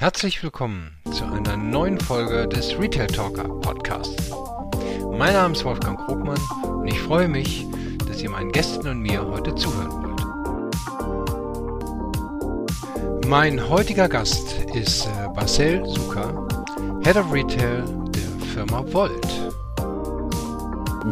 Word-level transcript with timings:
Herzlich 0.00 0.44
willkommen 0.44 0.96
zu 1.10 1.24
einer 1.24 1.56
neuen 1.56 1.98
Folge 1.98 2.46
des 2.46 2.78
Retail 2.78 3.08
Talker 3.08 3.48
Podcasts. 3.48 4.30
Mein 5.10 5.32
Name 5.32 5.54
ist 5.54 5.64
Wolfgang 5.64 5.98
Krogmann 5.98 6.38
und 6.62 6.86
ich 6.86 7.00
freue 7.00 7.26
mich, 7.26 7.66
dass 8.06 8.22
ihr 8.22 8.30
meinen 8.30 8.52
Gästen 8.52 8.86
und 8.86 9.00
mir 9.00 9.26
heute 9.26 9.56
zuhören 9.56 9.90
wollt. 9.90 10.22
Mein 13.26 13.68
heutiger 13.68 14.08
Gast 14.08 14.52
ist 14.72 15.06
äh, 15.06 15.26
Marcel 15.34 15.84
Suka, 15.84 16.46
Head 17.02 17.16
of 17.16 17.32
Retail 17.32 17.82
der 18.14 18.46
Firma 18.54 18.84
Volt 18.92 19.47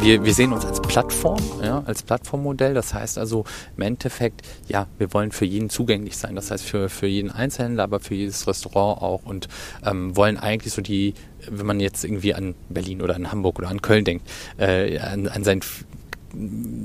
wir, 0.00 0.24
wir 0.24 0.34
sehen 0.34 0.52
uns 0.52 0.64
als 0.64 0.80
Plattform, 0.80 1.40
ja, 1.62 1.82
als 1.86 2.02
Plattformmodell. 2.02 2.74
Das 2.74 2.94
heißt 2.94 3.18
also 3.18 3.44
im 3.76 3.82
Endeffekt, 3.82 4.42
ja, 4.68 4.86
wir 4.98 5.12
wollen 5.12 5.32
für 5.32 5.44
jeden 5.44 5.70
zugänglich 5.70 6.16
sein. 6.16 6.36
Das 6.36 6.50
heißt 6.50 6.64
für, 6.64 6.88
für 6.88 7.06
jeden 7.06 7.30
Einzelhändler, 7.30 7.84
aber 7.84 8.00
für 8.00 8.14
jedes 8.14 8.46
Restaurant 8.46 9.02
auch 9.02 9.24
und 9.24 9.48
ähm, 9.84 10.16
wollen 10.16 10.36
eigentlich 10.36 10.72
so 10.72 10.82
die, 10.82 11.14
wenn 11.48 11.66
man 11.66 11.80
jetzt 11.80 12.04
irgendwie 12.04 12.34
an 12.34 12.54
Berlin 12.68 13.02
oder 13.02 13.14
an 13.14 13.30
Hamburg 13.30 13.58
oder 13.58 13.68
an 13.68 13.82
Köln 13.82 14.04
denkt, 14.04 14.28
äh, 14.58 14.98
an, 14.98 15.28
an 15.28 15.44
sein 15.44 15.60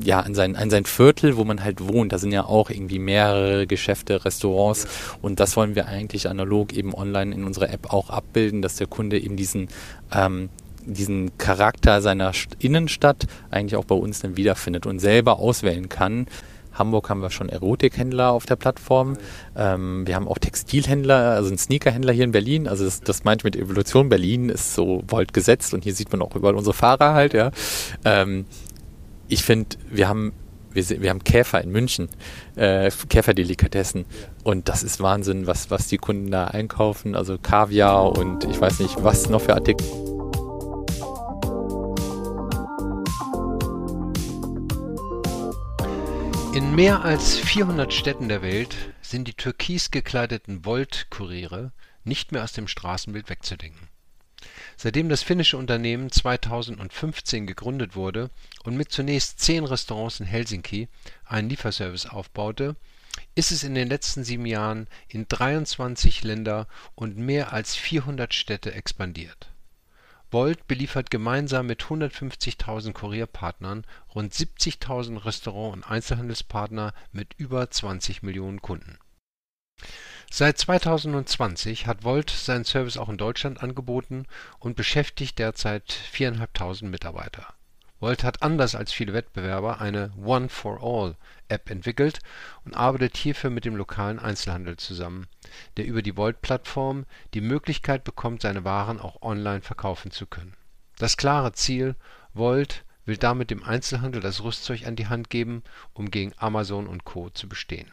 ja, 0.04 0.22
an 0.22 0.34
sein, 0.34 0.56
an 0.56 0.70
sein 0.70 0.86
Viertel, 0.86 1.36
wo 1.36 1.44
man 1.44 1.64
halt 1.64 1.86
wohnt. 1.86 2.14
Da 2.14 2.18
sind 2.18 2.32
ja 2.32 2.46
auch 2.46 2.70
irgendwie 2.70 3.00
mehrere 3.00 3.68
Geschäfte, 3.68 4.24
Restaurants 4.24 4.88
und 5.22 5.42
das 5.42 5.58
wollen 5.58 5.76
wir 5.76 5.88
eigentlich 5.88 6.30
analog 6.30 6.72
eben 6.72 6.94
online 6.94 7.36
in 7.36 7.44
unserer 7.44 7.70
App 7.70 7.92
auch 7.92 8.10
abbilden, 8.10 8.62
dass 8.62 8.78
der 8.78 8.88
Kunde 8.88 9.20
eben 9.20 9.36
diesen 9.36 9.68
ähm, 10.14 10.50
diesen 10.86 11.38
Charakter 11.38 12.02
seiner 12.02 12.32
Innenstadt 12.60 13.28
eigentlich 13.50 13.76
auch 13.76 13.86
bei 13.86 13.96
uns 13.96 14.20
dann 14.20 14.38
wiederfindet 14.38 14.86
und 14.86 15.00
selber 15.00 15.40
auswählen 15.40 15.90
kann. 15.90 16.28
Hamburg 16.74 17.10
haben 17.10 17.22
wir 17.22 17.30
schon 17.30 17.50
Erotikhändler 17.50 18.32
auf 18.32 18.46
der 18.46 18.56
Plattform. 18.56 19.18
Ähm, 19.56 20.08
wir 20.08 20.16
haben 20.16 20.28
auch 20.28 20.38
Textilhändler, 20.38 21.32
also 21.32 21.50
einen 21.50 21.58
Sneakerhändler 21.58 22.14
hier 22.14 22.24
in 22.24 22.32
Berlin. 22.32 22.68
Also 22.68 22.86
das, 22.86 23.02
das 23.02 23.24
meint 23.24 23.44
mit 23.44 23.56
Evolution. 23.56 24.10
Berlin 24.10 24.50
ist 24.50 24.74
so 24.76 25.04
Volt 25.08 25.34
gesetzt 25.34 25.74
und 25.74 25.84
hier 25.84 25.94
sieht 25.94 26.12
man 26.12 26.22
auch 26.22 26.36
überall 26.36 26.56
unsere 26.56 26.74
Fahrer 26.74 27.14
halt, 27.14 27.34
ja. 27.34 27.52
Ähm, 28.06 28.46
ich 29.28 29.44
finde, 29.44 29.78
wir 29.90 30.08
haben 30.08 30.34
wir, 30.74 31.02
wir 31.02 31.10
haben 31.10 31.24
Käfer 31.24 31.62
in 31.62 31.72
München, 31.72 32.10
äh, 32.56 32.90
Käferdelikatessen. 33.10 34.06
Und 34.44 34.70
das 34.70 34.84
ist 34.84 35.02
Wahnsinn, 35.02 35.48
was, 35.48 35.70
was 35.70 35.88
die 35.88 35.98
Kunden 35.98 36.32
da 36.32 36.46
einkaufen. 36.46 37.16
Also 37.16 37.38
Kaviar 37.38 38.18
und 38.18 38.46
ich 38.46 38.60
weiß 38.60 38.80
nicht, 38.80 39.04
was 39.04 39.30
noch 39.30 39.42
für 39.42 39.54
Artikel. 39.54 39.86
In 46.54 46.76
mehr 46.76 47.06
als 47.06 47.38
400 47.38 47.94
Städten 47.94 48.28
der 48.28 48.42
Welt 48.42 48.76
sind 49.02 49.26
die 49.26 49.34
türkis 49.34 49.90
gekleideten 49.90 50.66
Volt-Kuriere 50.66 51.72
nicht 52.04 52.34
mehr 52.34 52.44
aus 52.44 52.52
dem 52.52 52.68
Straßenbild 52.68 53.30
wegzudenken. 53.30 53.88
Seitdem 54.76 55.08
das 55.08 55.24
finnische 55.24 55.56
Unternehmen 55.56 56.12
2015 56.12 57.48
gegründet 57.48 57.96
wurde 57.96 58.32
und 58.66 58.76
mit 58.76 58.92
zunächst 58.92 59.40
zehn 59.40 59.64
Restaurants 59.64 60.20
in 60.20 60.26
Helsinki 60.26 60.90
einen 61.24 61.48
Lieferservice 61.48 62.08
aufbaute, 62.08 62.76
ist 63.34 63.54
es 63.54 63.64
in 63.64 63.74
den 63.74 63.88
letzten 63.88 64.26
sieben 64.26 64.46
Jahren 64.46 64.88
in 65.08 65.30
23 65.30 66.26
Länder 66.26 66.68
und 66.96 67.16
mehr 67.16 67.54
als 67.54 67.78
400 67.78 68.34
Städte 68.34 68.74
expandiert 68.74 69.51
Volt 70.32 70.66
beliefert 70.68 71.12
gemeinsam 71.12 71.68
mit 71.68 71.84
150.000 71.84 72.94
Kurierpartnern 72.94 73.86
rund 74.16 74.34
70.000 74.34 75.26
Restaurant 75.26 75.74
und 75.76 75.84
Einzelhandelspartner 75.84 76.94
mit 77.12 77.34
über 77.38 77.70
20 77.70 78.24
Millionen 78.24 78.62
Kunden. 78.62 78.98
Seit 80.32 80.58
2020 80.58 81.86
hat 81.86 82.06
Volt 82.06 82.30
seinen 82.30 82.64
Service 82.64 82.96
auch 82.96 83.10
in 83.10 83.18
Deutschland 83.18 83.62
angeboten 83.62 84.26
und 84.60 84.78
beschäftigt 84.78 85.38
derzeit 85.40 85.92
4.500 86.14 86.86
Mitarbeiter 86.86 87.54
Volt 88.02 88.24
hat 88.24 88.42
anders 88.42 88.74
als 88.74 88.92
viele 88.92 89.14
Wettbewerber 89.14 89.80
eine 89.80 90.12
One-for-All-App 90.18 91.70
entwickelt 91.70 92.20
und 92.66 92.74
arbeitet 92.74 93.16
hierfür 93.16 93.52
mit 93.52 93.64
dem 93.64 93.76
lokalen 93.76 94.18
Einzelhandel 94.18 94.78
zusammen, 94.78 95.28
der 95.78 95.86
über 95.86 96.02
die 96.02 96.18
Volt-Plattform 96.18 97.06
die 97.36 97.42
Möglichkeit 97.42 98.04
bekommt, 98.04 98.42
seine 98.42 98.66
Waren 98.66 99.00
auch 99.00 99.22
online 99.22 99.62
verkaufen 99.62 100.10
zu 100.10 100.26
können. 100.26 100.56
Das 100.98 101.16
klare 101.16 101.54
Ziel: 101.54 101.96
Volt 102.34 102.86
will 103.06 103.18
damit 103.18 103.52
dem 103.52 103.64
Einzelhandel 103.64 104.20
das 104.20 104.42
Rüstzeug 104.42 104.88
an 104.88 104.96
die 104.96 105.08
Hand 105.08 105.30
geben, 105.30 105.62
um 105.94 106.10
gegen 106.10 106.34
Amazon 106.38 106.88
und 106.88 107.06
Co. 107.06 107.30
zu 107.30 107.48
bestehen. 107.48 107.92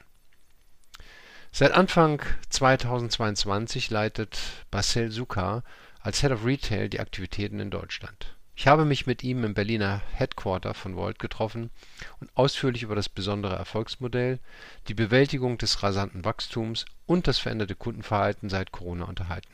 Seit 1.53 1.73
Anfang 1.73 2.23
2022 2.49 3.91
leitet 3.91 4.39
Marcel 4.73 5.11
Suka 5.11 5.65
als 6.01 6.23
Head 6.23 6.33
of 6.33 6.47
Retail 6.47 6.89
die 6.89 7.01
Aktivitäten 7.01 7.61
in 7.61 7.71
Deutschland 7.71 8.38
ich 8.59 8.67
habe 8.67 8.85
mich 8.85 9.07
mit 9.07 9.23
ihm 9.23 9.45
im 9.45 9.55
Berliner 9.55 10.03
Headquarter 10.15 10.75
von 10.75 10.97
Volt 10.97 11.21
getroffen 11.21 11.71
und 12.19 12.29
ausführlich 12.35 12.83
über 12.83 12.97
das 12.97 13.09
besondere 13.09 13.55
Erfolgsmodell, 13.55 14.41
die 14.89 14.95
Bewältigung 14.95 15.59
des 15.59 15.85
rasanten 15.85 16.25
Wachstums 16.25 16.85
und 17.07 17.29
das 17.29 17.39
veränderte 17.39 17.77
Kundenverhalten 17.77 18.49
seit 18.49 18.73
Corona 18.73 19.05
unterhalten. 19.05 19.53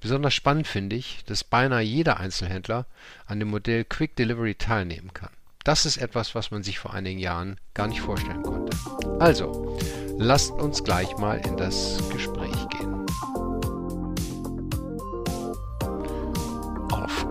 Besonders 0.00 0.34
spannend 0.34 0.66
finde 0.66 0.96
ich, 0.96 1.22
dass 1.26 1.44
beinahe 1.44 1.84
jeder 1.84 2.18
Einzelhändler 2.18 2.86
an 3.26 3.38
dem 3.38 3.50
Modell 3.50 3.84
Quick 3.84 4.16
Delivery 4.16 4.56
teilnehmen 4.56 5.14
kann. 5.14 5.30
Das 5.62 5.86
ist 5.86 5.98
etwas, 5.98 6.34
was 6.34 6.50
man 6.50 6.64
sich 6.64 6.80
vor 6.80 6.92
einigen 6.92 7.20
Jahren 7.20 7.56
gar 7.72 7.86
nicht 7.86 8.00
vorstellen 8.00 8.42
konnte. 8.42 8.76
Also, 9.20 9.78
lasst 10.18 10.50
uns 10.50 10.82
gleich 10.82 11.16
mal 11.18 11.36
in 11.46 11.56
das 11.56 12.02
Gespräch 12.10 12.51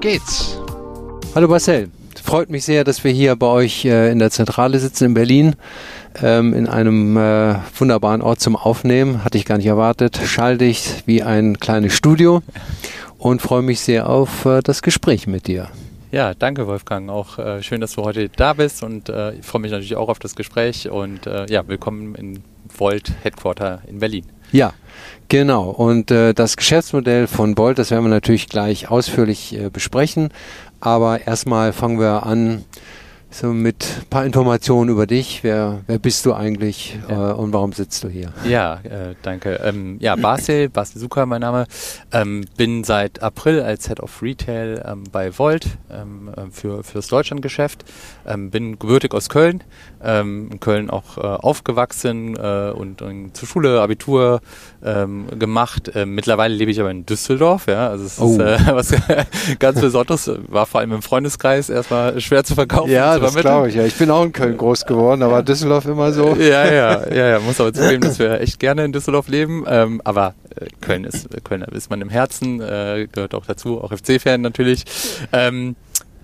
geht's. 0.01 0.57
Hallo 1.35 1.47
Marcel, 1.47 1.89
freut 2.21 2.49
mich 2.49 2.65
sehr, 2.65 2.83
dass 2.83 3.03
wir 3.03 3.11
hier 3.11 3.35
bei 3.35 3.45
euch 3.45 3.85
äh, 3.85 4.11
in 4.11 4.17
der 4.17 4.31
Zentrale 4.31 4.79
sitzen 4.79 5.05
in 5.05 5.13
Berlin, 5.13 5.55
ähm, 6.21 6.53
in 6.55 6.67
einem 6.67 7.15
äh, 7.17 7.55
wunderbaren 7.77 8.23
Ort 8.23 8.39
zum 8.39 8.55
Aufnehmen. 8.55 9.23
Hatte 9.23 9.37
ich 9.37 9.45
gar 9.45 9.57
nicht 9.57 9.67
erwartet. 9.67 10.19
Schalldicht 10.25 11.03
wie 11.05 11.21
ein 11.21 11.59
kleines 11.59 11.93
Studio 11.93 12.41
und 13.19 13.43
freue 13.43 13.61
mich 13.61 13.79
sehr 13.79 14.09
auf 14.09 14.45
äh, 14.45 14.61
das 14.61 14.81
Gespräch 14.81 15.27
mit 15.27 15.45
dir. 15.45 15.69
Ja, 16.11 16.33
danke 16.33 16.65
Wolfgang. 16.65 17.09
Auch 17.09 17.37
äh, 17.37 17.61
schön, 17.61 17.79
dass 17.79 17.93
du 17.93 18.01
heute 18.01 18.27
da 18.27 18.53
bist 18.53 18.83
und 18.83 19.07
äh, 19.07 19.33
ich 19.35 19.45
freue 19.45 19.61
mich 19.61 19.71
natürlich 19.71 19.95
auch 19.95 20.09
auf 20.09 20.19
das 20.19 20.35
Gespräch 20.35 20.89
und 20.89 21.27
äh, 21.27 21.45
ja, 21.47 21.67
willkommen 21.67 22.15
in 22.15 22.43
Volt 22.75 23.13
Headquarter 23.21 23.83
in 23.87 23.99
Berlin. 23.99 24.25
Ja, 24.51 24.73
genau. 25.29 25.69
Und 25.69 26.11
äh, 26.11 26.33
das 26.33 26.57
Geschäftsmodell 26.57 27.27
von 27.27 27.55
Bolt, 27.55 27.79
das 27.79 27.91
werden 27.91 28.05
wir 28.05 28.09
natürlich 28.09 28.49
gleich 28.49 28.89
ausführlich 28.89 29.57
äh, 29.57 29.69
besprechen. 29.69 30.29
Aber 30.79 31.25
erstmal 31.27 31.73
fangen 31.73 31.99
wir 31.99 32.25
an 32.25 32.65
so 33.31 33.53
mit 33.53 33.85
ein 34.01 34.09
paar 34.09 34.25
Informationen 34.25 34.89
über 34.89 35.07
dich. 35.07 35.43
Wer, 35.43 35.81
wer 35.87 35.97
bist 35.99 36.25
du 36.25 36.33
eigentlich 36.33 36.99
äh, 37.07 37.13
und 37.13 37.53
warum 37.53 37.71
sitzt 37.71 38.03
du 38.03 38.09
hier? 38.09 38.33
Ja, 38.43 38.75
äh, 38.83 39.15
danke. 39.21 39.61
Ähm, 39.63 39.97
ja, 39.99 40.15
Basil, 40.15 40.69
Basil 40.73 40.99
Suka, 40.99 41.25
mein 41.25 41.41
Name. 41.41 41.65
Ähm, 42.11 42.45
bin 42.57 42.83
seit 42.83 43.23
April 43.23 43.61
als 43.61 43.87
Head 43.87 44.01
of 44.01 44.21
Retail 44.21 44.83
ähm, 44.85 45.05
bei 45.11 45.37
Volt 45.37 45.65
ähm, 45.89 46.29
äh, 46.35 46.51
für, 46.51 46.83
für 46.83 46.95
das 46.95 47.07
Deutschlandgeschäft. 47.07 47.85
Ähm, 48.27 48.51
bin 48.51 48.77
gebürtig 48.77 49.13
aus 49.13 49.29
Köln, 49.29 49.63
ähm, 50.03 50.49
in 50.51 50.59
Köln 50.59 50.89
auch 50.89 51.17
äh, 51.17 51.21
aufgewachsen 51.21 52.35
äh, 52.35 52.71
und, 52.71 53.01
und 53.01 53.35
zur 53.35 53.47
Schule, 53.47 53.81
Abitur 53.81 54.41
ähm, 54.83 55.27
gemacht. 55.37 55.93
Äh, 55.95 56.05
mittlerweile 56.05 56.53
lebe 56.53 56.71
ich 56.71 56.79
aber 56.79 56.91
in 56.91 57.05
Düsseldorf, 57.05 57.67
ja. 57.67 57.89
Also 57.89 58.05
es 58.05 58.19
oh. 58.19 58.33
ist 58.33 58.39
äh, 58.39 58.57
was 58.73 58.93
ganz 59.59 59.79
Besonderes. 59.79 60.31
War 60.47 60.65
vor 60.65 60.79
allem 60.81 60.93
im 60.93 61.01
Freundeskreis 61.01 61.69
erstmal 61.69 62.19
schwer 62.21 62.43
zu 62.43 62.55
verkaufen. 62.55 62.91
Ja, 62.91 63.19
das 63.19 63.35
glaube 63.35 63.69
ich. 63.69 63.75
Ja, 63.75 63.85
ich 63.85 63.95
bin 63.95 64.11
auch 64.11 64.23
in 64.23 64.33
Köln 64.33 64.57
groß 64.57 64.85
geworden, 64.85 65.23
aber 65.23 65.43
Düsseldorf 65.43 65.85
immer 65.85 66.11
so. 66.11 66.35
Ja, 66.41 66.65
ja, 66.65 67.07
ja, 67.07 67.27
ja. 67.29 67.39
Muss 67.39 67.61
aber 67.61 67.71
zugeben, 67.71 68.01
dass 68.01 68.17
wir 68.17 68.41
echt 68.41 68.59
gerne 68.59 68.83
in 68.83 68.91
Düsseldorf 68.91 69.27
leben. 69.27 69.63
Ähm, 69.67 70.01
aber 70.03 70.33
äh, 70.55 70.65
Köln 70.81 71.03
ist 71.03 71.29
Köln 71.43 71.61
ist 71.61 71.89
man 71.89 72.01
im 72.01 72.09
Herzen, 72.09 72.59
äh, 72.61 73.07
gehört 73.11 73.35
auch 73.35 73.45
dazu, 73.45 73.81
auch 73.81 73.91
FC-Fan 73.91 74.41
natürlich. 74.41 74.85
Ähm, 75.31 75.75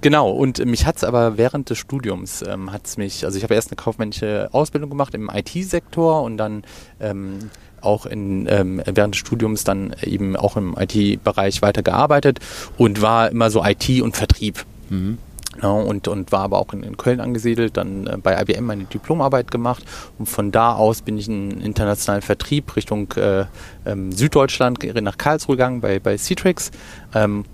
Genau, 0.01 0.29
und 0.29 0.63
mich 0.65 0.85
hat's 0.85 1.03
aber 1.03 1.38
während 1.38 1.69
des 1.69 1.79
Studiums, 1.79 2.44
ähm, 2.44 2.71
hat's 2.71 2.97
mich, 2.97 3.25
also 3.25 3.38
ich 3.38 3.44
habe 3.44 3.55
erst 3.55 3.71
eine 3.71 3.77
kaufmännische 3.77 4.49
Ausbildung 4.51 4.91
gemacht 4.91 5.15
im 5.15 5.29
IT-Sektor 5.33 6.21
und 6.21 6.38
dann 6.38 6.63
ähm, 6.99 7.49
auch 7.81 8.05
in, 8.05 8.47
ähm, 8.47 8.81
während 8.85 9.15
des 9.15 9.19
Studiums 9.19 9.63
dann 9.63 9.95
eben 10.03 10.35
auch 10.35 10.55
im 10.55 10.75
IT-Bereich 10.77 11.61
weitergearbeitet 11.61 12.39
und 12.77 13.01
war 13.01 13.31
immer 13.31 13.49
so 13.49 13.63
IT 13.63 14.01
und 14.01 14.15
Vertrieb. 14.15 14.65
Mhm. 14.89 15.17
Ja, 15.61 15.69
und, 15.69 16.07
und 16.07 16.31
war 16.31 16.41
aber 16.41 16.59
auch 16.59 16.71
in, 16.73 16.83
in 16.83 16.97
Köln 16.97 17.19
angesiedelt, 17.19 17.77
dann 17.77 18.05
äh, 18.05 18.17
bei 18.21 18.39
IBM 18.39 18.65
meine 18.65 18.83
Diplomarbeit 18.83 19.49
gemacht 19.49 19.83
und 20.19 20.27
von 20.27 20.51
da 20.51 20.75
aus 20.75 21.01
bin 21.01 21.17
ich 21.17 21.27
in 21.27 21.61
internationalen 21.61 22.21
Vertrieb 22.21 22.75
Richtung 22.75 23.11
äh, 23.13 23.45
ähm, 23.85 24.11
Süddeutschland 24.11 24.83
nach 25.01 25.17
Karlsruhe 25.17 25.55
gegangen 25.55 25.81
bei, 25.81 25.99
bei 25.99 26.15
Citrix. 26.17 26.69
Ähm, 27.15 27.45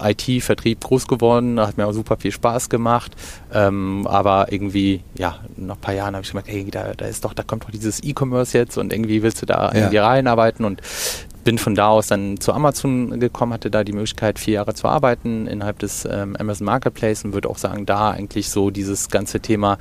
IT, 0.00 0.42
Vertrieb 0.42 0.80
groß 0.80 1.06
geworden, 1.06 1.60
hat 1.60 1.76
mir 1.76 1.86
auch 1.86 1.92
super 1.92 2.16
viel 2.16 2.32
Spaß 2.32 2.68
gemacht. 2.68 3.12
Ähm, 3.52 4.06
aber 4.06 4.52
irgendwie, 4.52 5.02
ja, 5.16 5.40
nach 5.56 5.76
ein 5.76 5.80
paar 5.80 5.94
Jahren 5.94 6.14
habe 6.14 6.24
ich 6.24 6.30
gemerkt, 6.30 6.48
ey, 6.48 6.70
da, 6.70 6.94
da 6.94 7.06
ist 7.06 7.24
doch, 7.24 7.34
da 7.34 7.42
kommt 7.42 7.64
doch 7.64 7.70
dieses 7.70 8.02
E-Commerce 8.02 8.56
jetzt 8.56 8.78
und 8.78 8.92
irgendwie 8.92 9.22
willst 9.22 9.42
du 9.42 9.46
da 9.46 9.68
ja. 9.68 9.74
irgendwie 9.74 9.98
reinarbeiten 9.98 10.64
und 10.64 10.80
bin 11.44 11.58
von 11.58 11.74
da 11.74 11.88
aus 11.88 12.08
dann 12.08 12.40
zu 12.40 12.52
Amazon 12.52 13.20
gekommen, 13.20 13.52
hatte 13.52 13.70
da 13.70 13.84
die 13.84 13.92
Möglichkeit, 13.92 14.38
vier 14.38 14.54
Jahre 14.54 14.74
zu 14.74 14.88
arbeiten 14.88 15.46
innerhalb 15.46 15.78
des 15.78 16.08
ähm, 16.10 16.36
Amazon 16.36 16.64
Marketplace 16.64 17.24
und 17.24 17.34
würde 17.34 17.48
auch 17.50 17.58
sagen, 17.58 17.86
da 17.86 18.10
eigentlich 18.10 18.48
so 18.48 18.70
dieses 18.70 19.10
ganze 19.10 19.40
Thema 19.40 19.78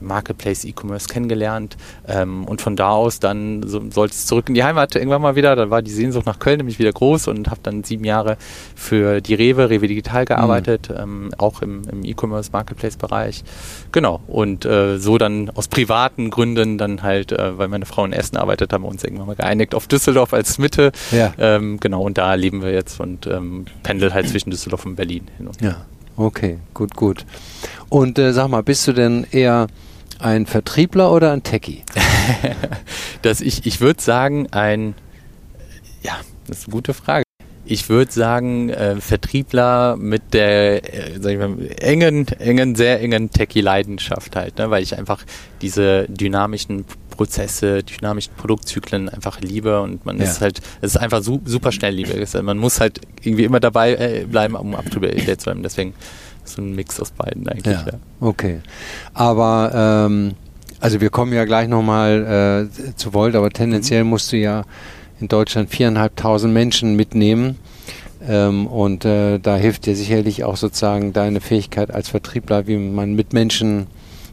Marketplace 0.00 0.64
E-Commerce 0.64 1.08
kennengelernt 1.08 1.76
ähm, 2.06 2.44
und 2.44 2.60
von 2.60 2.76
da 2.76 2.90
aus 2.90 3.20
dann 3.20 3.62
so, 3.66 3.82
sollte 3.90 4.14
es 4.14 4.26
zurück 4.26 4.48
in 4.48 4.54
die 4.54 4.64
Heimat 4.64 4.94
irgendwann 4.94 5.22
mal 5.22 5.36
wieder. 5.36 5.56
Da 5.56 5.70
war 5.70 5.82
die 5.82 5.90
Sehnsucht 5.90 6.26
nach 6.26 6.38
Köln 6.38 6.58
nämlich 6.58 6.78
wieder 6.78 6.92
groß 6.92 7.28
und 7.28 7.50
habe 7.50 7.60
dann 7.62 7.84
sieben 7.84 8.04
Jahre 8.04 8.36
für 8.74 9.20
die 9.20 9.34
Rewe, 9.34 9.70
Rewe 9.70 9.88
Digital 9.88 10.24
gearbeitet, 10.24 10.88
mhm. 10.90 10.96
ähm, 10.98 11.30
auch 11.38 11.62
im, 11.62 11.82
im 11.90 12.04
E-Commerce 12.04 12.50
Marketplace 12.52 12.96
Bereich. 12.96 13.44
Genau 13.92 14.20
und 14.26 14.64
äh, 14.64 14.98
so 14.98 15.18
dann 15.18 15.50
aus 15.50 15.68
privaten 15.68 16.30
Gründen 16.30 16.78
dann 16.78 17.02
halt, 17.02 17.32
äh, 17.32 17.58
weil 17.58 17.68
meine 17.68 17.86
Frau 17.86 18.04
in 18.04 18.12
Essen 18.12 18.36
arbeitet, 18.36 18.72
haben 18.72 18.84
wir 18.84 18.88
uns 18.88 19.04
irgendwann 19.04 19.26
mal 19.26 19.36
geeinigt 19.36 19.74
auf 19.74 19.86
Düsseldorf 19.86 20.32
als 20.32 20.58
Mitte. 20.58 20.92
Ja. 21.10 21.32
Ähm, 21.38 21.78
genau 21.80 22.02
und 22.02 22.18
da 22.18 22.34
leben 22.34 22.62
wir 22.62 22.72
jetzt 22.72 23.00
und 23.00 23.26
ähm, 23.26 23.66
pendel 23.82 24.12
halt 24.12 24.28
zwischen 24.28 24.50
Düsseldorf 24.50 24.86
und 24.86 24.96
Berlin 24.96 25.26
hin 25.36 25.46
und 25.46 25.60
Ja, 25.60 25.86
okay, 26.16 26.58
gut, 26.74 26.96
gut. 26.96 27.24
Und 27.88 28.18
äh, 28.18 28.32
sag 28.32 28.48
mal, 28.48 28.62
bist 28.62 28.86
du 28.88 28.92
denn 28.92 29.26
eher 29.30 29.68
ein 30.26 30.46
Vertriebler 30.46 31.12
oder 31.12 31.32
ein 31.32 31.42
Techie? 31.42 31.82
das 33.22 33.40
ich 33.40 33.64
ich 33.64 33.80
würde 33.80 34.02
sagen, 34.02 34.48
ein, 34.50 34.94
ja, 36.02 36.18
das 36.48 36.58
ist 36.58 36.64
eine 36.64 36.72
gute 36.72 36.94
Frage. 36.94 37.22
Ich 37.64 37.88
würde 37.88 38.12
sagen, 38.12 38.70
äh, 38.70 39.00
Vertriebler 39.00 39.96
mit 39.96 40.34
der 40.34 40.84
äh, 40.94 41.20
sag 41.20 41.32
ich 41.32 41.38
mal, 41.38 41.56
engen, 41.80 42.28
engen, 42.38 42.76
sehr 42.76 43.00
engen 43.00 43.30
Techie-Leidenschaft 43.30 44.36
halt, 44.36 44.58
ne? 44.58 44.70
weil 44.70 44.82
ich 44.82 44.96
einfach 44.96 45.24
diese 45.62 46.06
dynamischen 46.08 46.84
Prozesse, 47.10 47.82
dynamischen 47.82 48.34
Produktzyklen 48.34 49.08
einfach 49.08 49.40
liebe 49.40 49.80
und 49.80 50.06
man 50.06 50.18
ja. 50.18 50.24
ist 50.24 50.40
halt, 50.40 50.60
es 50.80 50.94
ist 50.94 50.96
einfach 50.96 51.22
su 51.22 51.40
super 51.44 51.72
schnell 51.72 51.94
liebe. 51.94 52.24
Man 52.42 52.58
muss 52.58 52.80
halt 52.80 53.00
irgendwie 53.22 53.44
immer 53.44 53.58
dabei 53.58 53.94
äh, 53.94 54.24
bleiben, 54.24 54.54
um 54.54 54.74
up 54.74 54.90
to 54.90 55.00
date 55.00 55.40
zu 55.40 55.44
bleiben. 55.46 55.62
Deswegen 55.62 55.94
so 56.48 56.62
ein 56.62 56.74
Mix 56.74 57.00
aus 57.00 57.10
beiden 57.10 57.48
eigentlich. 57.48 57.74
Ja, 57.74 57.86
ja. 57.86 57.98
Okay. 58.20 58.60
Aber 59.14 60.06
ähm, 60.08 60.34
also 60.80 61.00
wir 61.00 61.10
kommen 61.10 61.32
ja 61.32 61.44
gleich 61.44 61.68
nochmal 61.68 62.68
äh, 62.70 62.94
zu 62.96 63.14
Volt, 63.14 63.34
aber 63.34 63.50
tendenziell 63.50 64.04
mhm. 64.04 64.10
musst 64.10 64.32
du 64.32 64.36
ja 64.36 64.64
in 65.20 65.28
Deutschland 65.28 65.70
viereinhalbtausend 65.70 66.52
Menschen 66.52 66.96
mitnehmen. 66.96 67.56
Ähm, 68.26 68.66
und 68.66 69.04
äh, 69.04 69.38
da 69.38 69.56
hilft 69.56 69.86
dir 69.86 69.94
sicherlich 69.94 70.44
auch 70.44 70.56
sozusagen 70.56 71.12
deine 71.12 71.40
Fähigkeit 71.40 71.92
als 71.92 72.08
Vertriebler, 72.08 72.66
wie 72.66 72.76
man 72.76 73.14
mit 73.14 73.32
Menschen, 73.32 73.86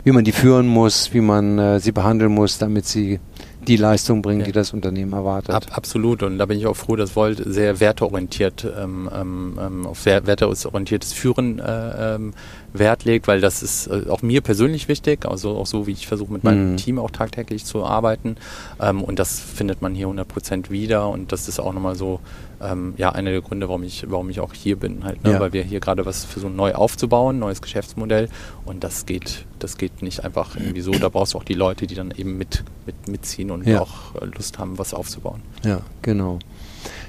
wie 0.04 0.12
man 0.12 0.24
die 0.24 0.32
führen 0.32 0.68
muss, 0.68 1.14
wie 1.14 1.22
man 1.22 1.60
äh, 1.60 1.80
sie 1.80 1.92
behandeln 1.92 2.32
muss, 2.32 2.58
damit 2.58 2.86
sie 2.86 3.20
die 3.68 3.78
Leistung 3.78 4.22
bringen, 4.22 4.42
ja. 4.42 4.46
die 4.46 4.52
das 4.52 4.74
Unternehmen 4.74 5.14
erwartet. 5.14 5.54
Ab, 5.54 5.66
absolut. 5.72 6.24
Und 6.24 6.38
da 6.38 6.46
bin 6.46 6.58
ich 6.58 6.68
auch 6.68 6.76
froh, 6.76 6.96
dass 6.96 7.16
Volt 7.16 7.42
sehr 7.46 7.80
werteorientiert, 7.80 8.66
ähm, 8.78 9.10
ähm, 9.14 9.60
ähm 9.60 9.88
auf 9.88 10.06
werteorientiertes 10.06 11.14
Führen 11.14 11.60
äh, 11.60 12.16
ähm, 12.16 12.34
Wert 12.74 13.06
legt, 13.06 13.28
weil 13.28 13.42
das 13.42 13.64
ist 13.64 13.88
äh, 13.88 14.10
auch 14.10 14.22
mir 14.22 14.42
persönlich 14.42 14.88
wichtig, 14.88 15.26
also 15.26 15.58
auch 15.58 15.68
so, 15.68 15.88
wie 15.88 15.92
ich 15.92 16.08
versuche 16.08 16.34
mit 16.34 16.44
meinem 16.44 16.72
mhm. 16.72 16.78
Team 16.78 17.00
auch 17.00 17.12
tagtäglich 17.12 17.66
zu 17.66 17.86
arbeiten. 17.86 18.38
Ähm, 18.82 19.04
und 19.04 19.20
das 19.20 19.40
findet 19.40 19.82
man 19.82 19.94
hier 19.94 20.06
100 20.06 20.28
Prozent 20.28 20.72
wieder. 20.72 21.10
Und 21.10 21.32
das 21.32 21.48
ist 21.48 21.60
auch 21.60 21.74
nochmal 21.74 21.96
so, 21.96 22.20
ähm, 22.64 22.94
ja, 22.98 23.12
einer 23.12 23.32
der 23.32 23.42
Gründe, 23.42 23.68
warum 23.68 23.84
ich, 23.84 24.06
warum 24.10 24.30
ich 24.30 24.40
auch 24.40 24.54
hier 24.54 24.78
bin, 24.78 25.04
halt, 25.04 25.24
ne? 25.24 25.34
Ja. 25.34 25.40
weil 25.40 25.54
wir 25.54 25.64
hier 25.64 25.80
gerade 25.80 26.06
was 26.06 26.26
versuchen 26.26 26.56
neu 26.56 26.74
aufzubauen, 26.74 27.40
neues 27.40 27.62
Geschäftsmodell. 27.62 28.30
Und 28.66 28.84
das 28.84 29.06
geht, 29.06 29.46
das 29.60 29.78
geht 29.78 30.02
nicht 30.02 30.24
einfach 30.24 30.56
irgendwie 30.56 30.82
so. 30.82 30.92
Da 30.92 31.10
brauchst 31.10 31.34
du 31.34 31.38
auch 31.38 31.44
die 31.44 31.54
Leute, 31.54 31.88
die 31.88 31.96
dann 31.96 32.12
eben 32.12 32.38
mit, 32.38 32.64
mit 32.86 33.08
mitziehen 33.08 33.52
und 33.52 33.66
ja. 33.66 33.82
auch 33.82 34.16
äh, 34.22 34.26
Lust 34.26 34.60
haben, 34.60 34.78
was 34.78 34.94
aufzubauen. 34.94 35.42
Ja, 35.64 35.82
genau. 36.02 36.40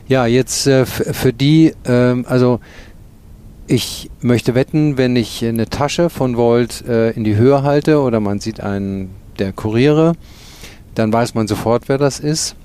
Ja, 0.08 0.26
jetzt 0.26 0.66
äh, 0.66 0.84
für 0.86 1.32
die, 1.32 1.74
ähm, 1.84 2.26
also 2.28 2.60
ich 3.66 4.10
möchte 4.20 4.54
wetten, 4.54 4.98
wenn 4.98 5.16
ich 5.16 5.44
eine 5.44 5.68
Tasche 5.68 6.10
von 6.10 6.36
Volt 6.36 6.86
äh, 6.86 7.10
in 7.10 7.24
die 7.24 7.36
Höhe 7.36 7.62
halte 7.62 8.00
oder 8.00 8.20
man 8.20 8.38
sieht 8.38 8.60
einen 8.60 9.10
der 9.38 9.52
Kuriere, 9.52 10.12
dann 10.94 11.12
weiß 11.12 11.34
man 11.34 11.48
sofort, 11.48 11.88
wer 11.88 11.98
das 11.98 12.20
ist. 12.20 12.56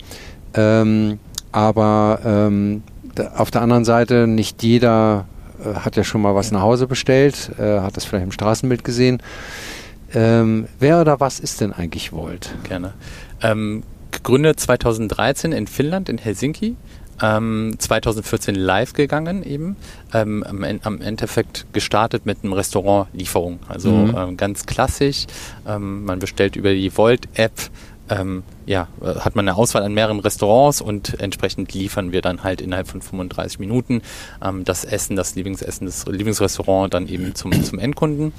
Ähm, 0.53 1.19
aber 1.51 2.19
ähm, 2.25 2.83
da, 3.15 3.33
auf 3.37 3.51
der 3.51 3.61
anderen 3.61 3.85
Seite, 3.85 4.27
nicht 4.27 4.63
jeder 4.63 5.25
äh, 5.63 5.75
hat 5.75 5.95
ja 5.95 6.03
schon 6.03 6.21
mal 6.21 6.35
was 6.35 6.51
nach 6.51 6.61
Hause 6.61 6.87
bestellt, 6.87 7.51
äh, 7.59 7.79
hat 7.79 7.97
das 7.97 8.05
vielleicht 8.05 8.25
im 8.25 8.31
Straßenbild 8.31 8.83
gesehen. 8.83 9.21
Ähm, 10.13 10.67
wer 10.79 11.01
oder 11.01 11.19
was 11.19 11.39
ist 11.39 11.61
denn 11.61 11.71
eigentlich 11.73 12.11
Volt? 12.11 12.55
Gerne. 12.63 12.93
Ähm, 13.41 13.83
gegründet 14.11 14.59
2013 14.59 15.51
in 15.51 15.67
Finnland, 15.67 16.09
in 16.09 16.17
Helsinki 16.17 16.75
ähm, 17.21 17.75
2014 17.77 18.55
live 18.55 18.93
gegangen 18.93 19.43
eben. 19.43 19.75
Ähm, 20.13 20.43
am, 20.43 20.63
am, 20.63 21.01
Endeffekt 21.01 21.65
gestartet 21.73 22.25
mit 22.25 22.43
einem 22.43 22.53
Restaurantlieferung. 22.53 23.59
Also 23.67 23.91
mhm. 23.91 24.15
ähm, 24.17 24.37
ganz 24.37 24.65
klassisch. 24.65 25.25
Ähm, 25.67 26.05
man 26.05 26.19
bestellt 26.19 26.55
über 26.55 26.73
die 26.73 26.95
Volt-App. 26.95 27.53
Ähm, 28.09 28.44
ja, 28.65 28.88
äh, 29.01 29.19
hat 29.19 29.35
man 29.35 29.47
eine 29.47 29.57
Auswahl 29.57 29.83
an 29.83 29.94
mehreren 29.94 30.19
Restaurants 30.19 30.81
und 30.81 31.19
entsprechend 31.19 31.73
liefern 31.73 32.11
wir 32.11 32.21
dann 32.21 32.44
halt 32.44 32.61
innerhalb 32.61 32.88
von 32.88 33.01
35 33.01 33.59
Minuten 33.59 34.01
ähm, 34.44 34.63
das 34.63 34.83
Essen, 34.83 35.15
das 35.15 35.35
Lieblingsessen 35.35 35.85
des 35.85 36.06
Lieblingsrestaurants 36.07 36.91
dann 36.91 37.07
eben 37.07 37.35
zum, 37.35 37.51
zum 37.63 37.77
Endkunden. 37.79 38.33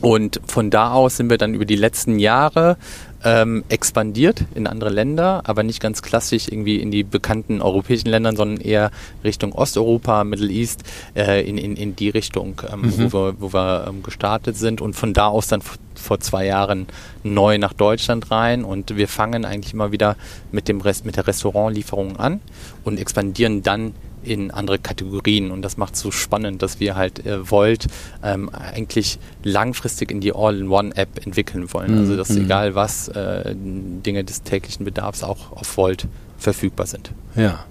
Und 0.00 0.40
von 0.46 0.70
da 0.70 0.92
aus 0.92 1.16
sind 1.16 1.30
wir 1.30 1.38
dann 1.38 1.54
über 1.54 1.64
die 1.64 1.76
letzten 1.76 2.18
Jahre 2.18 2.76
ähm, 3.24 3.64
expandiert 3.68 4.44
in 4.54 4.66
andere 4.66 4.90
Länder, 4.90 5.42
aber 5.44 5.62
nicht 5.62 5.80
ganz 5.80 6.02
klassisch 6.02 6.48
irgendwie 6.48 6.76
in 6.76 6.90
die 6.90 7.02
bekannten 7.02 7.62
europäischen 7.62 8.08
Länder, 8.08 8.34
sondern 8.36 8.60
eher 8.60 8.90
Richtung 9.24 9.52
Osteuropa, 9.52 10.24
Middle 10.24 10.50
East, 10.50 10.84
äh, 11.16 11.48
in, 11.48 11.56
in, 11.56 11.76
in 11.76 11.96
die 11.96 12.10
Richtung, 12.10 12.60
ähm, 12.70 12.82
mhm. 12.82 13.12
wo 13.12 13.18
wir, 13.18 13.34
wo 13.40 13.52
wir 13.52 13.86
ähm, 13.88 14.02
gestartet 14.02 14.56
sind 14.56 14.80
und 14.80 14.94
von 14.94 15.14
da 15.14 15.28
aus 15.28 15.48
dann 15.48 15.62
vor 15.94 16.20
zwei 16.20 16.46
Jahren 16.46 16.86
neu 17.22 17.56
nach 17.56 17.72
Deutschland 17.72 18.30
rein 18.30 18.64
und 18.64 18.96
wir 18.96 19.08
fangen 19.08 19.44
eigentlich 19.44 19.72
immer 19.72 19.90
wieder 19.90 20.16
mit 20.52 20.68
dem 20.68 20.80
Rest, 20.80 21.06
mit 21.06 21.16
der 21.16 21.26
Restaurantlieferung 21.26 22.18
an 22.18 22.40
und 22.84 23.00
expandieren 23.00 23.62
dann 23.62 23.94
in 24.24 24.50
andere 24.50 24.78
Kategorien 24.78 25.50
und 25.50 25.62
das 25.62 25.76
macht 25.76 25.94
es 25.94 26.00
so 26.00 26.10
spannend, 26.10 26.62
dass 26.62 26.80
wir 26.80 26.96
halt 26.96 27.24
äh, 27.26 27.50
Volt 27.50 27.86
ähm, 28.22 28.48
eigentlich 28.48 29.18
langfristig 29.42 30.10
in 30.10 30.20
die 30.20 30.34
All-in-One-App 30.34 31.24
entwickeln 31.24 31.72
wollen. 31.72 31.92
Mhm. 31.92 31.98
Also 31.98 32.16
dass 32.16 32.30
mhm. 32.30 32.44
egal 32.44 32.74
was 32.74 33.08
äh, 33.08 33.54
Dinge 33.54 34.24
des 34.24 34.42
täglichen 34.42 34.84
Bedarfs 34.84 35.22
auch 35.22 35.52
auf 35.52 35.76
Volt 35.76 36.06
verfügbar 36.38 36.86
sind. 36.86 37.10
Ja. 37.36 37.64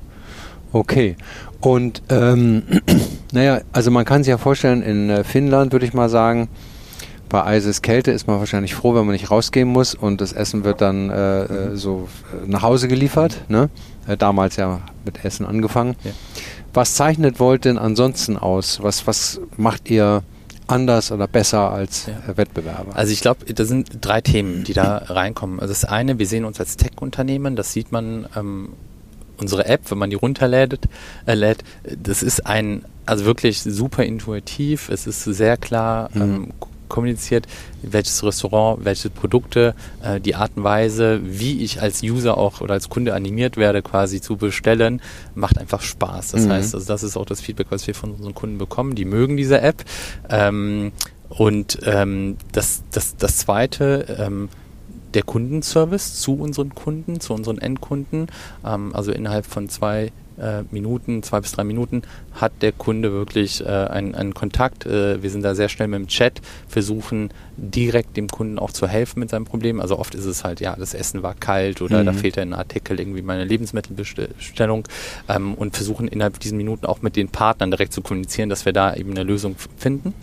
Okay. 0.72 1.16
Und 1.62 2.02
ähm, 2.10 2.64
naja, 3.32 3.62
also 3.72 3.92
man 3.92 4.06
kann 4.06 4.24
sich 4.24 4.32
ja 4.32 4.38
vorstellen, 4.38 4.82
in 4.82 5.10
äh, 5.10 5.24
Finnland 5.24 5.72
würde 5.72 5.86
ich 5.86 5.94
mal 5.94 6.10
sagen, 6.10 6.50
bei 7.30 7.44
Eises 7.44 7.82
Kälte 7.82 8.12
ist 8.12 8.28
man 8.28 8.38
wahrscheinlich 8.38 8.76
froh, 8.76 8.94
wenn 8.94 9.06
man 9.06 9.14
nicht 9.14 9.32
rausgehen 9.32 9.68
muss 9.68 9.96
und 9.96 10.22
das 10.22 10.34
Essen 10.34 10.64
wird 10.64 10.82
dann 10.82 11.10
äh, 11.10 11.44
äh 11.44 11.76
so 11.76 12.08
äh, 12.32 12.48
nach 12.48 12.62
Hause 12.62 12.88
geliefert. 12.88 13.46
Ne? 13.48 13.70
Äh, 14.08 14.18
damals 14.18 14.56
ja 14.56 14.82
mit 15.06 15.24
Essen 15.24 15.46
angefangen. 15.46 15.96
Ja. 16.04 16.12
Was 16.74 16.96
zeichnet 16.96 17.40
Volt 17.40 17.66
denn 17.66 17.78
ansonsten 17.78 18.38
aus? 18.38 18.82
Was, 18.82 19.06
was 19.08 19.40
macht 19.58 19.90
ihr 19.90 20.24
anders 20.68 21.12
oder 21.12 21.28
besser 21.28 21.72
als 21.72 22.08
ja. 22.08 22.32
Äh, 22.32 22.38
Wettbewerber? 22.38 22.96
Also 22.96 23.14
ich 23.14 23.22
glaube, 23.22 23.52
da 23.54 23.66
sind 23.66 23.90
drei 24.02 24.22
Themen, 24.22 24.64
die 24.64 24.74
da 24.74 24.98
reinkommen. 24.98 25.60
Also 25.60 25.72
das 25.72 25.86
eine, 25.86 26.20
wir 26.20 26.28
sehen 26.28 26.46
uns 26.46 26.60
als 26.60 26.78
Tech-Unternehmen, 26.78 27.56
das 27.56 27.74
sieht 27.74 27.92
man 27.92 28.28
ähm, 28.36 28.70
unsere 29.38 29.66
App, 29.66 29.90
wenn 29.92 29.98
man 29.98 30.10
die 30.10 30.16
runterlädt, 30.16 30.80
äh, 31.26 31.34
lädt, 31.34 31.64
das 31.84 32.24
ist 32.24 32.46
ein, 32.46 32.86
also 33.06 33.26
wirklich 33.26 33.62
super 33.62 34.04
intuitiv, 34.04 34.90
es 34.90 35.08
ist 35.08 35.24
sehr 35.24 35.58
klar, 35.58 36.10
mhm. 36.14 36.22
ähm, 36.22 36.54
kommuniziert, 36.94 37.48
welches 37.82 38.24
Restaurant, 38.24 38.86
welche 38.86 39.10
Produkte, 39.10 39.74
äh, 40.04 40.22
die 40.22 40.36
Art 40.36 40.52
und 40.56 40.64
Weise, 40.64 41.20
wie 41.24 41.64
ich 41.64 41.82
als 41.82 42.04
User 42.04 42.38
auch 42.38 42.62
oder 42.62 42.76
als 42.76 42.88
Kunde 42.88 43.16
animiert 43.16 43.58
werde, 43.58 43.82
quasi 43.82 44.22
zu 44.22 44.38
bestellen, 44.38 45.02
macht 45.34 45.58
einfach 45.58 45.82
Spaß. 45.82 46.32
Das 46.32 46.46
mhm. 46.46 46.52
heißt, 46.52 46.76
also 46.76 46.86
das 46.86 47.02
ist 47.02 47.18
auch 47.18 47.26
das 47.26 47.42
Feedback, 47.42 47.68
was 47.72 47.88
wir 47.88 47.96
von 47.96 48.12
unseren 48.12 48.36
Kunden 48.36 48.60
bekommen. 48.60 48.94
Die 48.94 49.06
mögen 49.06 49.38
diese 49.38 49.60
App. 49.60 49.84
Ähm, 50.30 50.92
und 51.30 51.80
ähm, 51.84 52.38
das, 52.52 52.84
das, 52.92 53.18
das 53.18 53.38
zweite, 53.38 54.06
ähm, 54.20 54.50
der 55.16 55.24
Kundenservice 55.24 56.22
zu 56.22 56.36
unseren 56.36 56.76
Kunden, 56.76 57.20
zu 57.20 57.34
unseren 57.34 57.58
Endkunden. 57.58 58.28
Ähm, 58.64 58.94
also 58.94 59.12
innerhalb 59.12 59.48
von 59.48 59.68
zwei 59.68 60.12
äh, 60.38 60.64
Minuten, 60.72 61.24
zwei 61.24 61.40
bis 61.42 61.52
drei 61.52 61.64
Minuten, 61.64 62.04
hat 62.34 62.52
der 62.62 62.72
Kunde 62.72 63.12
wirklich 63.12 63.62
äh, 63.62 63.68
einen, 63.68 64.16
einen 64.16 64.34
Kontakt. 64.34 64.86
Äh, 64.86 65.22
wir 65.22 65.30
sind 65.30 65.44
da 65.44 65.56
sehr 65.56 65.70
schnell 65.70 65.88
mit 65.88 66.00
dem 66.00 66.08
Chat, 66.08 66.42
versuchen 66.68 67.30
direkt 67.58 68.18
dem 68.18 68.28
Kunden 68.28 68.60
auch 68.60 68.72
zu 68.72 68.88
helfen 68.88 69.20
mit 69.20 69.30
seinem 69.30 69.46
Problem. 69.46 69.80
Also 69.80 69.98
oft 70.00 70.16
ist 70.16 70.26
es 70.26 70.44
halt, 70.44 70.60
ja, 70.60 70.76
das 70.76 70.94
Essen 70.94 71.24
war 71.24 71.36
kalt 71.36 71.82
oder 71.82 72.02
mhm. 72.02 72.06
da 72.06 72.14
fehlt 72.14 72.38
ein 72.38 72.54
Artikel, 72.54 73.00
irgendwie 73.00 73.22
meine 73.22 73.46
Lebensmittelbestellung 73.46 74.88
ähm, 75.30 75.54
und 75.54 75.76
versuchen 75.76 76.08
innerhalb 76.08 76.40
diesen 76.40 76.58
Minuten 76.58 76.86
auch 76.86 77.02
mit 77.02 77.16
den 77.16 77.30
Partnern 77.30 77.72
direkt 77.72 77.94
zu 77.94 78.02
kommunizieren, 78.02 78.50
dass 78.50 78.66
wir 78.66 78.74
da 78.74 78.96
eben 78.96 79.12
eine 79.12 79.24
Lösung 79.24 79.56
finden. 79.78 80.14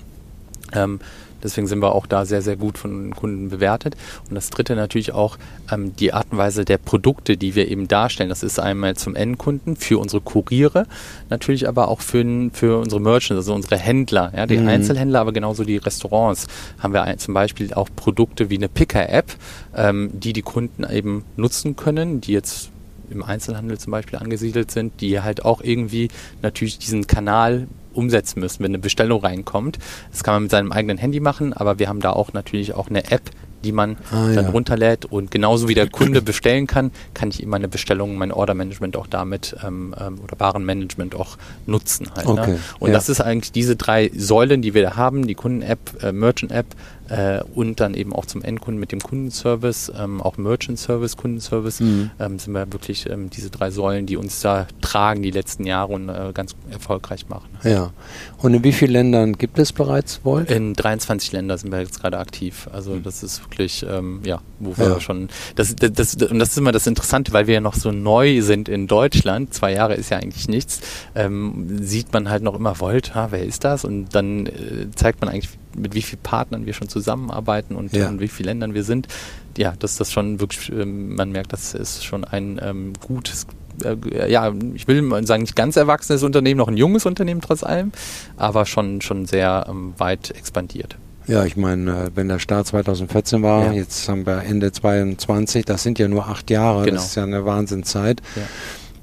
Ähm, 0.72 1.00
Deswegen 1.42 1.66
sind 1.66 1.80
wir 1.80 1.94
auch 1.94 2.06
da 2.06 2.24
sehr, 2.24 2.42
sehr 2.42 2.56
gut 2.56 2.78
von 2.78 3.04
den 3.04 3.16
Kunden 3.16 3.48
bewertet. 3.48 3.96
Und 4.28 4.34
das 4.34 4.50
dritte 4.50 4.76
natürlich 4.76 5.12
auch 5.12 5.38
ähm, 5.72 5.94
die 5.96 6.12
Art 6.12 6.26
und 6.30 6.38
Weise 6.38 6.64
der 6.64 6.78
Produkte, 6.78 7.36
die 7.36 7.54
wir 7.54 7.68
eben 7.68 7.88
darstellen. 7.88 8.28
Das 8.28 8.42
ist 8.42 8.58
einmal 8.58 8.96
zum 8.96 9.16
Endkunden, 9.16 9.76
für 9.76 9.98
unsere 9.98 10.20
Kuriere, 10.20 10.86
natürlich 11.28 11.68
aber 11.68 11.88
auch 11.88 12.00
für, 12.00 12.24
für 12.52 12.78
unsere 12.78 13.00
Merchants, 13.00 13.40
also 13.40 13.54
unsere 13.54 13.78
Händler, 13.78 14.32
ja, 14.36 14.46
die 14.46 14.58
mhm. 14.58 14.68
Einzelhändler, 14.68 15.20
aber 15.20 15.32
genauso 15.32 15.64
die 15.64 15.76
Restaurants. 15.76 16.46
Haben 16.78 16.92
wir 16.92 17.02
ein, 17.02 17.18
zum 17.18 17.34
Beispiel 17.34 17.74
auch 17.74 17.88
Produkte 17.94 18.50
wie 18.50 18.56
eine 18.56 18.68
Picker-App, 18.68 19.32
ähm, 19.76 20.10
die 20.12 20.32
die 20.32 20.42
Kunden 20.42 20.84
eben 20.84 21.24
nutzen 21.36 21.76
können, 21.76 22.20
die 22.20 22.32
jetzt 22.32 22.70
im 23.10 23.22
Einzelhandel 23.22 23.78
zum 23.78 23.90
Beispiel 23.90 24.18
angesiedelt 24.18 24.70
sind, 24.70 25.00
die 25.00 25.20
halt 25.20 25.44
auch 25.44 25.60
irgendwie 25.62 26.08
natürlich 26.42 26.78
diesen 26.78 27.06
Kanal 27.06 27.66
umsetzen 28.00 28.40
müssen, 28.40 28.64
wenn 28.64 28.70
eine 28.70 28.78
Bestellung 28.78 29.20
reinkommt. 29.20 29.78
Das 30.10 30.24
kann 30.24 30.34
man 30.34 30.42
mit 30.44 30.50
seinem 30.50 30.72
eigenen 30.72 30.98
Handy 30.98 31.20
machen, 31.20 31.52
aber 31.52 31.78
wir 31.78 31.88
haben 31.88 32.00
da 32.00 32.10
auch 32.10 32.32
natürlich 32.32 32.74
auch 32.74 32.88
eine 32.88 33.10
App, 33.10 33.30
die 33.62 33.72
man 33.72 33.96
ah, 34.10 34.32
dann 34.32 34.46
ja. 34.46 34.50
runterlädt 34.50 35.04
und 35.04 35.30
genauso 35.30 35.68
wie 35.68 35.74
der 35.74 35.88
Kunde 35.88 36.22
bestellen 36.22 36.66
kann, 36.66 36.90
kann 37.12 37.28
ich 37.28 37.42
ihm 37.42 37.50
meine 37.50 37.68
Bestellungen, 37.68 38.16
mein 38.16 38.32
Order-Management 38.32 38.96
auch 38.96 39.06
damit 39.06 39.54
ähm, 39.62 39.94
ähm, 40.00 40.18
oder 40.22 40.40
Warenmanagement 40.40 41.14
auch 41.14 41.36
nutzen. 41.66 42.08
Halt, 42.16 42.26
ne? 42.26 42.32
okay. 42.32 42.50
ne? 42.52 42.58
Und 42.78 42.88
ja. 42.88 42.94
das 42.94 43.08
ist 43.08 43.20
eigentlich 43.20 43.52
diese 43.52 43.76
drei 43.76 44.10
Säulen, 44.16 44.62
die 44.62 44.74
wir 44.74 44.82
da 44.82 44.96
haben, 44.96 45.26
die 45.26 45.34
Kunden-App, 45.34 46.02
äh, 46.02 46.12
Merchant-App 46.12 46.66
äh, 47.10 47.40
und 47.54 47.80
dann 47.80 47.94
eben 47.94 48.14
auch 48.14 48.24
zum 48.24 48.42
Endkunden 48.42 48.80
mit 48.80 48.92
dem 48.92 49.00
Kundenservice, 49.00 49.92
ähm, 49.98 50.20
auch 50.20 50.36
Merchant 50.38 50.78
Service, 50.78 51.16
Kundenservice, 51.16 51.80
mhm. 51.80 52.10
ähm, 52.18 52.38
sind 52.38 52.54
wir 52.54 52.72
wirklich 52.72 53.08
ähm, 53.10 53.30
diese 53.30 53.50
drei 53.50 53.70
Säulen, 53.70 54.06
die 54.06 54.16
uns 54.16 54.40
da 54.40 54.66
tragen 54.80 55.22
die 55.22 55.30
letzten 55.30 55.64
Jahre 55.64 55.92
und 55.92 56.08
äh, 56.08 56.30
ganz 56.32 56.54
erfolgreich 56.70 57.28
machen. 57.28 57.48
Ja. 57.64 57.92
Und 58.38 58.54
in 58.54 58.64
wie 58.64 58.72
vielen 58.72 58.92
Ländern 58.92 59.32
gibt 59.34 59.58
es 59.58 59.72
bereits 59.72 60.24
Volt? 60.24 60.50
In 60.50 60.74
23 60.74 61.32
Ländern 61.32 61.58
sind 61.58 61.72
wir 61.72 61.80
jetzt 61.80 62.00
gerade 62.00 62.18
aktiv. 62.18 62.68
Also 62.72 62.92
mhm. 62.92 63.02
das 63.02 63.22
ist 63.22 63.42
wirklich, 63.44 63.84
ähm, 63.88 64.20
ja, 64.24 64.40
wo 64.58 64.76
wir 64.76 64.88
ja. 64.88 65.00
schon, 65.00 65.28
das, 65.56 65.74
das, 65.76 65.92
das, 65.92 66.14
und 66.14 66.38
das 66.38 66.50
ist 66.50 66.58
immer 66.58 66.72
das 66.72 66.86
Interessante, 66.86 67.32
weil 67.32 67.46
wir 67.46 67.54
ja 67.54 67.60
noch 67.60 67.74
so 67.74 67.90
neu 67.90 68.40
sind 68.42 68.68
in 68.68 68.86
Deutschland, 68.86 69.52
zwei 69.52 69.72
Jahre 69.72 69.94
ist 69.94 70.10
ja 70.10 70.18
eigentlich 70.18 70.48
nichts, 70.48 70.80
ähm, 71.14 71.78
sieht 71.82 72.12
man 72.12 72.30
halt 72.30 72.42
noch 72.42 72.54
immer 72.54 72.78
Volt, 72.78 73.14
ha, 73.14 73.28
wer 73.30 73.44
ist 73.44 73.64
das? 73.64 73.84
Und 73.84 74.14
dann 74.14 74.46
äh, 74.46 74.90
zeigt 74.94 75.20
man 75.20 75.30
eigentlich, 75.30 75.50
mit 75.76 75.94
wie 75.94 76.02
vielen 76.02 76.22
Partnern 76.22 76.66
wir 76.66 76.72
schon 76.72 76.88
zusammenarbeiten 76.88 77.76
und 77.76 77.92
ja. 77.92 78.08
in 78.08 78.20
wie 78.20 78.28
vielen 78.28 78.46
Ländern 78.46 78.74
wir 78.74 78.84
sind. 78.84 79.08
Ja, 79.56 79.74
dass 79.78 79.96
das 79.96 80.12
schon 80.12 80.40
wirklich, 80.40 80.70
ähm, 80.70 81.14
man 81.16 81.32
merkt, 81.32 81.52
das 81.52 81.74
ist 81.74 82.04
schon 82.04 82.24
ein 82.24 82.60
ähm, 82.62 82.92
gutes 83.00 83.46
äh, 83.84 84.30
ja, 84.30 84.52
ich 84.74 84.88
will 84.88 85.02
mal 85.02 85.26
sagen, 85.26 85.42
nicht 85.42 85.56
ganz 85.56 85.76
erwachsenes 85.76 86.22
Unternehmen, 86.22 86.58
noch 86.58 86.68
ein 86.68 86.76
junges 86.76 87.06
Unternehmen 87.06 87.40
trotz 87.40 87.62
allem, 87.62 87.92
aber 88.36 88.66
schon, 88.66 89.00
schon 89.00 89.26
sehr 89.26 89.66
ähm, 89.68 89.94
weit 89.98 90.30
expandiert. 90.30 90.96
Ja, 91.26 91.44
ich 91.44 91.56
meine, 91.56 91.90
äh, 91.90 92.10
wenn 92.14 92.28
der 92.28 92.38
Start 92.38 92.66
2014 92.66 93.42
war, 93.42 93.66
ja. 93.66 93.72
jetzt 93.72 94.08
haben 94.08 94.26
wir 94.26 94.42
Ende 94.42 94.72
22, 94.72 95.64
das 95.64 95.82
sind 95.82 95.98
ja 95.98 96.08
nur 96.08 96.26
acht 96.26 96.50
Jahre, 96.50 96.84
genau. 96.84 96.96
das 96.96 97.06
ist 97.06 97.14
ja 97.14 97.22
eine 97.22 97.44
Wahnsinnszeit. 97.44 98.20
Ja. 98.34 98.42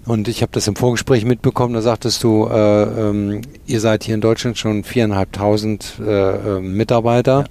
Und 0.07 0.29
ich 0.29 0.41
habe 0.41 0.53
das 0.53 0.67
im 0.67 0.77
Vorgespräch 0.77 1.25
mitbekommen, 1.25 1.73
da 1.73 1.81
sagtest 1.81 2.23
du, 2.23 2.47
äh, 2.47 2.83
ähm, 2.83 3.41
ihr 3.65 3.81
seid 3.81 4.05
hier 4.05 4.15
in 4.15 4.21
Deutschland 4.21 4.57
schon 4.57 4.85
viereinhalbtausend 4.85 5.99
äh, 5.99 6.57
äh, 6.57 6.59
Mitarbeiter. 6.61 7.39
Ja. 7.39 7.45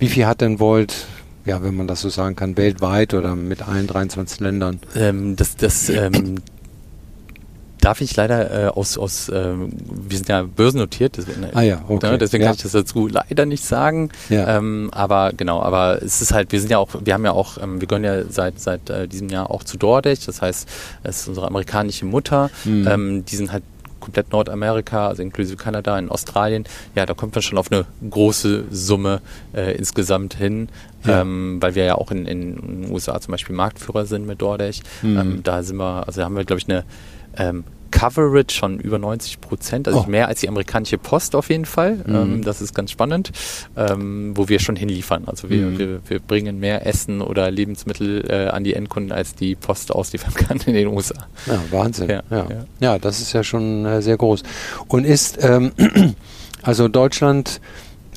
Wie 0.00 0.08
viel 0.08 0.26
hat 0.26 0.40
denn 0.40 0.58
Volt, 0.58 1.06
ja, 1.46 1.62
wenn 1.62 1.76
man 1.76 1.86
das 1.86 2.00
so 2.00 2.08
sagen 2.08 2.34
kann, 2.34 2.56
weltweit 2.56 3.14
oder 3.14 3.36
mit 3.36 3.62
allen 3.62 3.86
23 3.86 4.40
Ländern? 4.40 4.80
Ähm, 4.96 5.36
das, 5.36 5.54
das, 5.54 5.88
ähm, 5.88 6.40
darf 7.84 8.00
ich 8.00 8.16
leider 8.16 8.66
äh, 8.66 8.68
aus, 8.68 8.96
aus 8.96 9.28
äh, 9.28 9.52
wir 9.54 10.16
sind 10.16 10.28
ja 10.28 10.42
börsennotiert, 10.42 11.18
deswegen, 11.18 11.44
ah 11.52 11.62
ja, 11.62 11.82
okay. 11.86 12.12
ne, 12.12 12.18
deswegen 12.18 12.42
ja. 12.42 12.48
kann 12.48 12.56
ich 12.56 12.62
das 12.62 12.72
dazu 12.72 13.08
leider 13.08 13.44
nicht 13.44 13.64
sagen. 13.64 14.10
Ja. 14.30 14.56
Ähm, 14.56 14.88
aber 14.92 15.32
genau, 15.36 15.60
aber 15.60 16.02
es 16.02 16.22
ist 16.22 16.32
halt, 16.32 16.50
wir 16.52 16.60
sind 16.60 16.70
ja 16.70 16.78
auch, 16.78 16.88
wir 17.04 17.12
haben 17.12 17.24
ja 17.24 17.32
auch, 17.32 17.58
ähm, 17.62 17.80
wir 17.80 17.86
gehören 17.86 18.04
ja 18.04 18.24
seit 18.28 18.58
seit 18.58 18.88
äh, 18.88 19.06
diesem 19.06 19.28
Jahr 19.28 19.50
auch 19.50 19.64
zu 19.64 19.76
DoorDash, 19.76 20.24
das 20.24 20.40
heißt, 20.40 20.68
es 21.02 21.20
ist 21.20 21.28
unsere 21.28 21.46
amerikanische 21.46 22.06
Mutter. 22.06 22.50
Mhm. 22.64 22.88
Ähm, 22.88 23.24
die 23.26 23.36
sind 23.36 23.52
halt 23.52 23.62
komplett 24.00 24.32
Nordamerika, 24.32 25.08
also 25.08 25.22
inklusive 25.22 25.56
Kanada, 25.56 25.98
in 25.98 26.10
Australien, 26.10 26.64
ja, 26.94 27.06
da 27.06 27.14
kommt 27.14 27.34
man 27.34 27.42
schon 27.42 27.56
auf 27.56 27.72
eine 27.72 27.86
große 28.08 28.64
Summe 28.70 29.22
äh, 29.54 29.76
insgesamt 29.76 30.34
hin, 30.34 30.68
ja. 31.06 31.22
ähm, 31.22 31.56
weil 31.60 31.74
wir 31.74 31.84
ja 31.84 31.94
auch 31.94 32.10
in, 32.10 32.26
in, 32.26 32.82
den 32.84 32.92
USA 32.92 33.18
zum 33.20 33.32
Beispiel 33.32 33.56
Marktführer 33.56 34.04
sind 34.04 34.26
mit 34.26 34.42
DoorDash. 34.42 34.80
Mhm. 35.02 35.18
Ähm, 35.18 35.40
da 35.42 35.62
sind 35.62 35.76
wir, 35.76 36.06
also 36.06 36.20
da 36.20 36.26
haben 36.26 36.36
wir, 36.36 36.44
glaube 36.44 36.60
ich, 36.60 36.68
eine 36.68 36.84
ähm, 37.36 37.64
Coverage 37.94 38.52
schon 38.52 38.80
über 38.80 38.98
90 38.98 39.40
Prozent, 39.40 39.86
also 39.86 40.04
oh. 40.04 40.10
mehr 40.10 40.26
als 40.26 40.40
die 40.40 40.48
amerikanische 40.48 40.98
Post 40.98 41.36
auf 41.36 41.48
jeden 41.48 41.64
Fall. 41.64 42.02
Mhm. 42.04 42.14
Ähm, 42.14 42.42
das 42.42 42.60
ist 42.60 42.74
ganz 42.74 42.90
spannend, 42.90 43.30
ähm, 43.76 44.36
wo 44.36 44.48
wir 44.48 44.58
schon 44.58 44.74
hinliefern. 44.74 45.24
Also 45.26 45.48
wir, 45.48 45.66
mhm. 45.66 45.78
wir, 45.78 46.00
wir, 46.08 46.18
bringen 46.18 46.58
mehr 46.58 46.86
Essen 46.86 47.22
oder 47.22 47.48
Lebensmittel 47.52 48.24
äh, 48.28 48.48
an 48.48 48.64
die 48.64 48.74
Endkunden, 48.74 49.12
als 49.12 49.36
die 49.36 49.54
Post 49.54 49.92
ausliefern 49.92 50.34
kann 50.48 50.58
in 50.66 50.74
den 50.74 50.88
USA. 50.88 51.28
Ja, 51.46 51.62
Wahnsinn. 51.70 52.10
Ja, 52.10 52.22
ja. 52.30 52.46
ja. 52.50 52.64
ja 52.80 52.98
das 52.98 53.20
ist 53.20 53.32
ja 53.32 53.44
schon 53.44 53.86
äh, 53.86 54.02
sehr 54.02 54.16
groß. 54.16 54.42
Und 54.88 55.04
ist, 55.04 55.38
ähm, 55.44 55.70
also 56.62 56.88
Deutschland 56.88 57.60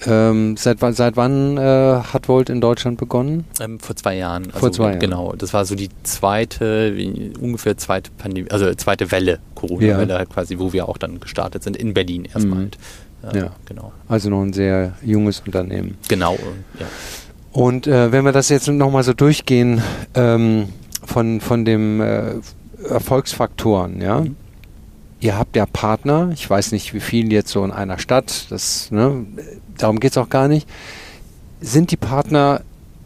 ähm, 0.05 0.57
seit, 0.57 0.79
seit 0.95 1.17
wann 1.17 1.57
äh, 1.57 1.61
hat 1.61 2.27
Volt 2.27 2.49
in 2.49 2.61
Deutschland 2.61 2.97
begonnen? 2.97 3.45
Ähm, 3.59 3.79
vor 3.79 3.95
zwei 3.95 4.15
Jahren. 4.15 4.45
Also 4.47 4.59
vor 4.59 4.71
zwei 4.71 4.87
Jahren. 4.89 4.99
Genau. 4.99 5.33
Das 5.37 5.53
war 5.53 5.65
so 5.65 5.75
die 5.75 5.89
zweite, 6.03 6.95
ungefähr 7.39 7.77
zweite 7.77 8.11
Pandemie, 8.11 8.49
also 8.51 8.73
zweite 8.75 9.11
Welle, 9.11 9.39
Corona-Welle 9.55 10.13
ja. 10.13 10.19
halt 10.19 10.29
quasi, 10.29 10.59
wo 10.59 10.73
wir 10.73 10.87
auch 10.87 10.97
dann 10.97 11.19
gestartet 11.19 11.63
sind, 11.63 11.75
in 11.75 11.93
Berlin 11.93 12.25
erstmal 12.25 12.59
mhm. 12.59 12.61
halt. 12.63 12.77
Ja, 13.23 13.39
ja, 13.39 13.51
genau. 13.65 13.91
Also 14.07 14.29
noch 14.29 14.41
ein 14.41 14.53
sehr 14.53 14.93
junges 15.01 15.41
Unternehmen. 15.45 15.97
Genau, 16.07 16.37
ja. 16.79 16.85
Und 17.51 17.87
äh, 17.87 18.11
wenn 18.11 18.23
wir 18.23 18.31
das 18.31 18.49
jetzt 18.49 18.67
nochmal 18.67 19.03
so 19.03 19.13
durchgehen, 19.13 19.81
ähm, 20.13 20.69
von, 21.03 21.41
von 21.41 21.65
dem 21.65 22.01
äh, 22.01 22.33
Erfolgsfaktoren, 22.87 24.01
ja. 24.01 24.21
Mhm 24.21 24.35
ihr 25.19 25.37
habt 25.37 25.55
ja 25.55 25.65
Partner, 25.65 26.29
ich 26.33 26.49
weiß 26.49 26.71
nicht, 26.71 26.93
wie 26.93 26.99
viele 26.99 27.29
jetzt 27.29 27.49
so 27.49 27.63
in 27.63 27.71
einer 27.71 27.99
Stadt, 27.99 28.47
das, 28.49 28.91
ne, 28.91 29.25
darum 29.77 29.99
geht 29.99 30.11
es 30.11 30.17
auch 30.17 30.29
gar 30.29 30.47
nicht. 30.47 30.67
Sind 31.59 31.91
die 31.91 31.97
Partner, 31.97 32.61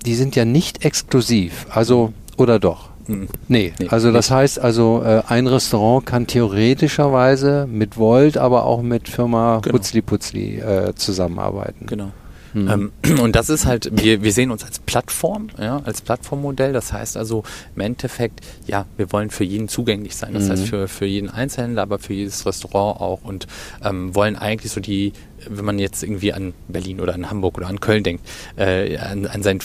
die 0.06 0.16
sind 0.16 0.36
ja 0.36 0.46
nicht 0.46 0.84
exklusiv, 0.84 1.68
also, 1.70 2.14
oder 2.38 2.60
doch? 2.60 2.90
Mhm. 3.08 3.28
Nee, 3.48 3.74
nee, 3.80 3.88
also 3.88 4.12
das 4.12 4.30
heißt 4.30 4.60
also, 4.60 5.04
äh, 5.04 5.24
ein 5.28 5.48
Restaurant 5.48 6.06
kann 6.06 6.28
theoretischerweise 6.28 7.68
mit 7.70 7.98
Volt, 7.98 8.38
aber 8.38 8.66
auch 8.66 8.82
mit 8.82 9.10
Firma 9.10 9.60
genau. 9.62 9.78
Putzli 9.78 10.02
Putzli 10.02 10.60
äh, 10.60 10.94
zusammenarbeiten. 10.96 11.88
Genau. 11.88 12.12
Mhm. 12.54 12.92
Ähm, 13.06 13.20
und 13.22 13.36
das 13.36 13.50
ist 13.50 13.66
halt, 13.66 13.90
wir, 13.94 14.24
wir 14.24 14.32
sehen 14.32 14.52
uns 14.52 14.64
als 14.64 14.80
Plattform, 14.80 15.48
ja, 15.60 15.82
als 15.84 16.02
Plattformmodell. 16.02 16.74
Das 16.74 16.94
heißt 16.94 17.18
also 17.18 17.44
im 17.76 17.82
Endeffekt, 17.82 18.42
ja, 18.68 18.86
wir 18.98 19.12
wollen 19.12 19.30
für 19.30 19.44
jeden 19.44 19.68
zugänglich 19.68 20.16
sein. 20.16 20.34
Das 20.34 20.46
mhm. 20.46 20.52
heißt 20.52 20.68
für, 20.68 20.88
für 20.88 21.06
jeden 21.06 21.30
Einzelhändler, 21.30 21.84
aber 21.84 22.00
für 22.00 22.14
jedes 22.14 22.46
Restaurant 22.46 23.00
auch 23.02 23.24
und 23.24 23.48
ähm, 23.84 24.14
wollen 24.16 24.36
eigentlich 24.36 24.72
so 24.72 24.82
die, 24.82 25.14
wenn 25.50 25.66
man 25.66 25.80
jetzt 25.80 26.04
irgendwie 26.04 26.34
an 26.34 26.54
Berlin 26.68 27.00
oder 27.00 27.14
an 27.14 27.30
Hamburg 27.30 27.58
oder 27.58 27.68
an 27.68 27.80
Köln 27.80 28.04
denkt, 28.04 28.26
äh, 28.58 28.98
an, 28.98 29.26
an 29.28 29.44
sein 29.44 29.60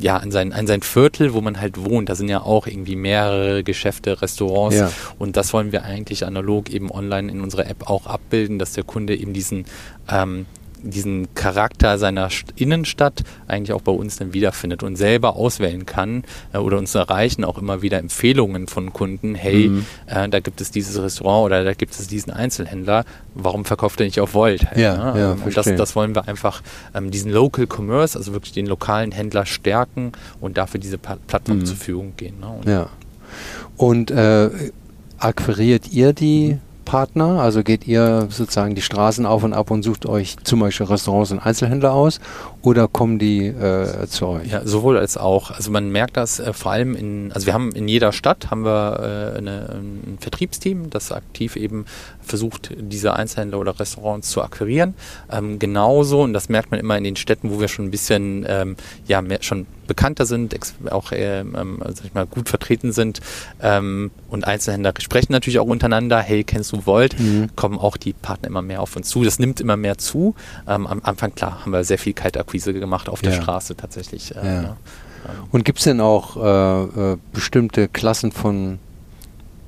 ja, 0.00 0.16
an 0.16 0.30
sein, 0.30 0.52
an 0.52 0.66
sein 0.66 0.80
Viertel, 0.80 1.34
wo 1.34 1.40
man 1.40 1.60
halt 1.60 1.82
wohnt. 1.82 2.08
Da 2.08 2.14
sind 2.14 2.28
ja 2.28 2.40
auch 2.40 2.66
irgendwie 2.66 2.96
mehrere 2.96 3.62
Geschäfte, 3.62 4.22
Restaurants. 4.22 4.76
Ja. 4.76 4.90
Und 5.18 5.36
das 5.36 5.52
wollen 5.52 5.72
wir 5.72 5.84
eigentlich 5.84 6.24
analog 6.24 6.70
eben 6.70 6.90
online 6.90 7.30
in 7.30 7.40
unserer 7.40 7.66
App 7.66 7.88
auch 7.88 8.06
abbilden, 8.06 8.58
dass 8.58 8.72
der 8.72 8.84
Kunde 8.84 9.14
eben 9.14 9.32
diesen 9.32 9.66
ähm, 10.08 10.46
diesen 10.90 11.34
Charakter 11.34 11.98
seiner 11.98 12.28
Innenstadt 12.56 13.24
eigentlich 13.46 13.72
auch 13.72 13.80
bei 13.80 13.92
uns 13.92 14.16
dann 14.16 14.32
wiederfindet 14.32 14.82
und 14.82 14.96
selber 14.96 15.36
auswählen 15.36 15.86
kann 15.86 16.24
äh, 16.52 16.58
oder 16.58 16.78
uns 16.78 16.94
erreichen 16.94 17.44
auch 17.44 17.58
immer 17.58 17.82
wieder 17.82 17.98
Empfehlungen 17.98 18.68
von 18.68 18.92
Kunden, 18.92 19.34
hey, 19.34 19.68
mhm. 19.68 19.86
äh, 20.06 20.28
da 20.28 20.40
gibt 20.40 20.60
es 20.60 20.70
dieses 20.70 21.00
Restaurant 21.00 21.46
oder 21.46 21.64
da 21.64 21.74
gibt 21.74 21.98
es 21.98 22.06
diesen 22.06 22.32
Einzelhändler, 22.32 23.04
warum 23.34 23.64
verkauft 23.64 24.00
er 24.00 24.06
nicht 24.06 24.20
auf 24.20 24.34
Volt? 24.34 24.66
Halt, 24.66 24.78
ja, 24.78 25.12
ne? 25.12 25.20
ja 25.20 25.32
und 25.32 25.56
das, 25.56 25.66
das 25.74 25.96
wollen 25.96 26.14
wir 26.14 26.28
einfach, 26.28 26.62
ähm, 26.94 27.10
diesen 27.10 27.30
Local 27.30 27.66
Commerce, 27.66 28.18
also 28.18 28.32
wirklich 28.32 28.52
den 28.52 28.66
lokalen 28.66 29.12
Händler 29.12 29.46
stärken 29.46 30.12
und 30.40 30.56
dafür 30.56 30.80
diese 30.80 30.98
pa 30.98 31.16
Plattform 31.26 31.58
mhm. 31.58 31.66
zur 31.66 31.76
Verfügung 31.76 32.12
gehen. 32.16 32.40
Ne? 32.40 32.46
Und 32.48 32.68
ja. 32.68 32.88
Und 33.76 34.10
äh, 34.10 34.50
akquiriert 35.18 35.90
ihr 35.92 36.12
die 36.12 36.54
mhm 36.54 36.73
Partner? 36.84 37.40
Also 37.40 37.62
geht 37.62 37.86
ihr 37.86 38.28
sozusagen 38.30 38.74
die 38.74 38.82
Straßen 38.82 39.26
auf 39.26 39.42
und 39.42 39.52
ab 39.52 39.70
und 39.70 39.82
sucht 39.82 40.06
euch 40.06 40.36
zum 40.44 40.60
Beispiel 40.60 40.86
Restaurants 40.86 41.32
und 41.32 41.40
Einzelhändler 41.40 41.92
aus? 41.92 42.20
Oder 42.64 42.88
kommen 42.88 43.18
die 43.18 43.46
äh, 43.46 44.06
zu 44.06 44.26
euch? 44.26 44.50
Ja, 44.50 44.66
sowohl 44.66 44.96
als 44.96 45.16
auch. 45.16 45.50
Also 45.50 45.70
man 45.70 45.90
merkt 45.90 46.16
das 46.16 46.40
äh, 46.40 46.52
vor 46.52 46.72
allem 46.72 46.94
in, 46.94 47.30
also 47.32 47.46
wir 47.46 47.54
haben 47.54 47.72
in 47.72 47.88
jeder 47.88 48.12
Stadt 48.12 48.50
haben 48.50 48.64
wir 48.64 49.34
äh, 49.34 49.38
eine, 49.38 49.68
ein 49.70 50.18
Vertriebsteam, 50.18 50.90
das 50.90 51.12
aktiv 51.12 51.56
eben 51.56 51.84
versucht, 52.22 52.70
diese 52.76 53.14
Einzelhändler 53.14 53.58
oder 53.58 53.78
Restaurants 53.78 54.30
zu 54.30 54.42
akquirieren. 54.42 54.94
Ähm, 55.30 55.58
genauso, 55.58 56.22
und 56.22 56.32
das 56.32 56.48
merkt 56.48 56.70
man 56.70 56.80
immer 56.80 56.96
in 56.96 57.04
den 57.04 57.16
Städten, 57.16 57.50
wo 57.50 57.60
wir 57.60 57.68
schon 57.68 57.84
ein 57.86 57.90
bisschen 57.90 58.46
ähm, 58.48 58.76
ja 59.06 59.20
mehr, 59.20 59.42
schon 59.42 59.66
bekannter 59.86 60.24
sind, 60.24 60.56
auch 60.90 61.12
ähm, 61.12 61.54
ähm, 61.58 61.82
sag 61.88 62.06
ich 62.06 62.14
mal, 62.14 62.26
gut 62.26 62.48
vertreten 62.48 62.92
sind 62.92 63.20
ähm, 63.60 64.10
und 64.28 64.46
Einzelhändler 64.46 64.94
sprechen 64.98 65.32
natürlich 65.32 65.58
auch 65.58 65.66
untereinander, 65.66 66.20
hey, 66.20 66.44
kennst 66.44 66.72
du 66.72 66.86
Volt, 66.86 67.18
mhm. 67.18 67.50
kommen 67.56 67.78
auch 67.78 67.96
die 67.96 68.12
Partner 68.12 68.48
immer 68.48 68.62
mehr 68.62 68.80
auf 68.80 68.96
uns 68.96 69.08
zu. 69.08 69.24
Das 69.24 69.38
nimmt 69.38 69.60
immer 69.60 69.76
mehr 69.76 69.98
zu. 69.98 70.34
Ähm, 70.66 70.86
am 70.86 71.00
Anfang, 71.02 71.34
klar, 71.34 71.60
haben 71.60 71.72
wir 71.72 71.84
sehr 71.84 71.98
viel 71.98 72.14
Kaltakquise 72.14 72.53
gemacht 72.58 73.08
auf 73.08 73.20
der 73.20 73.32
ja. 73.32 73.42
Straße 73.42 73.76
tatsächlich. 73.76 74.34
Äh, 74.34 74.46
ja. 74.46 74.62
Ne? 74.62 74.76
Und 75.50 75.64
gibt 75.64 75.78
es 75.78 75.84
denn 75.84 76.00
auch 76.00 76.36
äh, 76.36 77.12
äh, 77.12 77.16
bestimmte 77.32 77.88
Klassen 77.88 78.32
von 78.32 78.78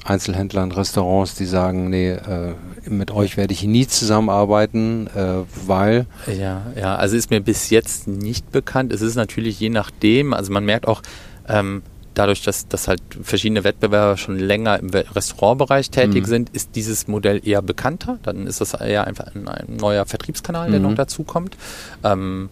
Einzelhändlern, 0.04 0.70
Restaurants, 0.72 1.34
die 1.34 1.46
sagen, 1.46 1.90
nee, 1.90 2.10
äh, 2.10 2.54
mit 2.88 3.10
euch 3.10 3.36
werde 3.36 3.52
ich 3.52 3.64
nie 3.64 3.86
zusammenarbeiten, 3.86 5.08
äh, 5.08 5.42
weil. 5.66 6.06
Ja, 6.26 6.66
ja, 6.78 6.94
also 6.94 7.16
ist 7.16 7.30
mir 7.30 7.40
bis 7.40 7.70
jetzt 7.70 8.06
nicht 8.06 8.52
bekannt. 8.52 8.92
Es 8.92 9.02
ist 9.02 9.16
natürlich 9.16 9.58
je 9.58 9.70
nachdem, 9.70 10.32
also 10.32 10.52
man 10.52 10.64
merkt 10.64 10.86
auch, 10.86 11.02
ähm, 11.48 11.82
dadurch, 12.14 12.42
dass, 12.42 12.66
dass 12.68 12.88
halt 12.88 13.02
verschiedene 13.22 13.64
Wettbewerber 13.64 14.16
schon 14.16 14.38
länger 14.38 14.78
im 14.78 14.90
Restaurantbereich 14.90 15.90
tätig 15.90 16.22
mhm. 16.22 16.28
sind, 16.28 16.50
ist 16.50 16.70
dieses 16.74 17.08
Modell 17.08 17.46
eher 17.46 17.62
bekannter. 17.62 18.18
Dann 18.22 18.46
ist 18.46 18.60
das 18.60 18.74
eher 18.74 19.06
einfach 19.06 19.34
ein, 19.34 19.48
ein 19.48 19.76
neuer 19.76 20.06
Vertriebskanal, 20.06 20.70
der 20.70 20.80
mhm. 20.80 20.86
noch 20.86 20.94
dazu 20.94 21.24
kommt. 21.24 21.56
Ähm, 22.04 22.48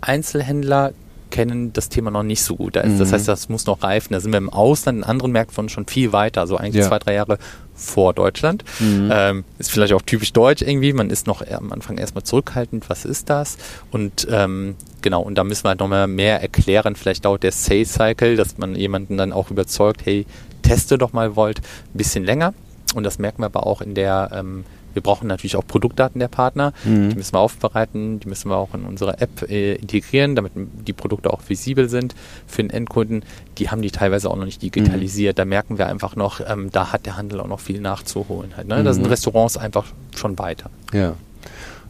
Einzelhändler 0.00 0.92
kennen 1.30 1.72
das 1.72 1.88
Thema 1.88 2.10
noch 2.10 2.22
nicht 2.22 2.42
so 2.42 2.56
gut. 2.56 2.76
Das 2.76 2.86
mhm. 2.86 3.12
heißt, 3.12 3.28
das 3.28 3.48
muss 3.48 3.66
noch 3.66 3.82
reifen. 3.82 4.12
Da 4.12 4.20
sind 4.20 4.32
wir 4.32 4.38
im 4.38 4.50
Ausland, 4.50 4.98
in 4.98 5.04
anderen 5.04 5.32
Märkten 5.32 5.68
schon 5.68 5.86
viel 5.86 6.12
weiter, 6.12 6.40
also 6.40 6.56
eigentlich 6.56 6.82
ja. 6.82 6.88
zwei, 6.88 6.98
drei 6.98 7.14
Jahre 7.14 7.38
vor 7.74 8.14
Deutschland. 8.14 8.64
Mhm. 8.78 9.10
Ähm, 9.12 9.44
ist 9.58 9.70
vielleicht 9.70 9.92
auch 9.92 10.02
typisch 10.02 10.32
deutsch 10.32 10.62
irgendwie. 10.62 10.92
Man 10.92 11.10
ist 11.10 11.26
noch 11.26 11.46
am 11.46 11.72
Anfang 11.72 11.98
erstmal 11.98 12.24
zurückhaltend, 12.24 12.88
was 12.88 13.04
ist 13.04 13.28
das? 13.28 13.58
Und 13.90 14.26
ähm, 14.30 14.76
genau, 15.02 15.20
und 15.22 15.34
da 15.36 15.44
müssen 15.44 15.64
wir 15.64 15.70
halt 15.70 15.80
nochmal 15.80 16.06
mehr 16.06 16.40
erklären. 16.40 16.96
Vielleicht 16.96 17.24
dauert 17.24 17.42
der 17.42 17.52
Sales 17.52 17.92
Cycle, 17.94 18.36
dass 18.36 18.56
man 18.58 18.74
jemanden 18.74 19.16
dann 19.16 19.32
auch 19.32 19.50
überzeugt, 19.50 20.06
hey, 20.06 20.26
teste 20.62 20.96
doch 20.96 21.12
mal 21.12 21.36
Volt 21.36 21.58
ein 21.58 21.98
bisschen 21.98 22.24
länger. 22.24 22.54
Und 22.94 23.04
das 23.04 23.18
merken 23.18 23.42
wir 23.42 23.46
aber 23.46 23.66
auch 23.66 23.80
in 23.80 23.94
der 23.94 24.30
ähm, 24.32 24.64
wir 24.96 25.02
brauchen 25.02 25.28
natürlich 25.28 25.56
auch 25.56 25.66
Produktdaten 25.66 26.18
der 26.18 26.28
Partner. 26.28 26.72
Mhm. 26.84 27.10
Die 27.10 27.16
müssen 27.16 27.34
wir 27.34 27.38
aufbereiten, 27.38 28.18
die 28.18 28.28
müssen 28.28 28.50
wir 28.50 28.56
auch 28.56 28.74
in 28.74 28.84
unsere 28.84 29.20
App 29.20 29.48
äh, 29.48 29.74
integrieren, 29.74 30.34
damit 30.34 30.52
die 30.56 30.92
Produkte 30.94 31.30
auch 31.32 31.42
visibel 31.46 31.88
sind 31.88 32.14
für 32.46 32.62
den 32.62 32.70
Endkunden. 32.70 33.22
Die 33.58 33.68
haben 33.68 33.82
die 33.82 33.90
teilweise 33.90 34.30
auch 34.30 34.36
noch 34.36 34.46
nicht 34.46 34.62
digitalisiert. 34.62 35.36
Mhm. 35.36 35.38
Da 35.38 35.44
merken 35.44 35.78
wir 35.78 35.86
einfach 35.86 36.16
noch, 36.16 36.40
ähm, 36.40 36.70
da 36.72 36.92
hat 36.92 37.04
der 37.04 37.16
Handel 37.16 37.40
auch 37.40 37.46
noch 37.46 37.60
viel 37.60 37.80
nachzuholen. 37.80 38.56
Halt, 38.56 38.68
ne? 38.68 38.82
Da 38.82 38.92
sind 38.94 39.04
mhm. 39.04 39.10
Restaurants 39.10 39.56
einfach 39.56 39.84
schon 40.16 40.38
weiter. 40.38 40.70
Ja. 40.92 41.14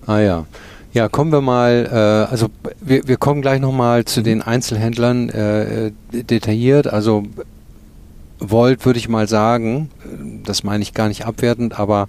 Ah 0.06 0.18
ja. 0.18 0.46
Ja, 0.92 1.08
kommen 1.08 1.30
wir 1.30 1.42
mal, 1.42 1.88
äh, 1.92 2.30
also 2.30 2.48
wir, 2.80 3.06
wir 3.06 3.18
kommen 3.18 3.42
gleich 3.42 3.60
nochmal 3.60 4.04
zu 4.04 4.22
den 4.22 4.42
Einzelhändlern 4.42 5.28
äh, 5.28 5.92
detailliert. 6.12 6.86
Also 6.86 7.24
Volt 8.38 8.84
würde 8.84 8.98
ich 8.98 9.08
mal 9.08 9.28
sagen, 9.28 9.90
das 10.44 10.64
meine 10.64 10.82
ich 10.82 10.94
gar 10.94 11.08
nicht 11.08 11.26
abwertend, 11.26 11.78
aber 11.78 12.08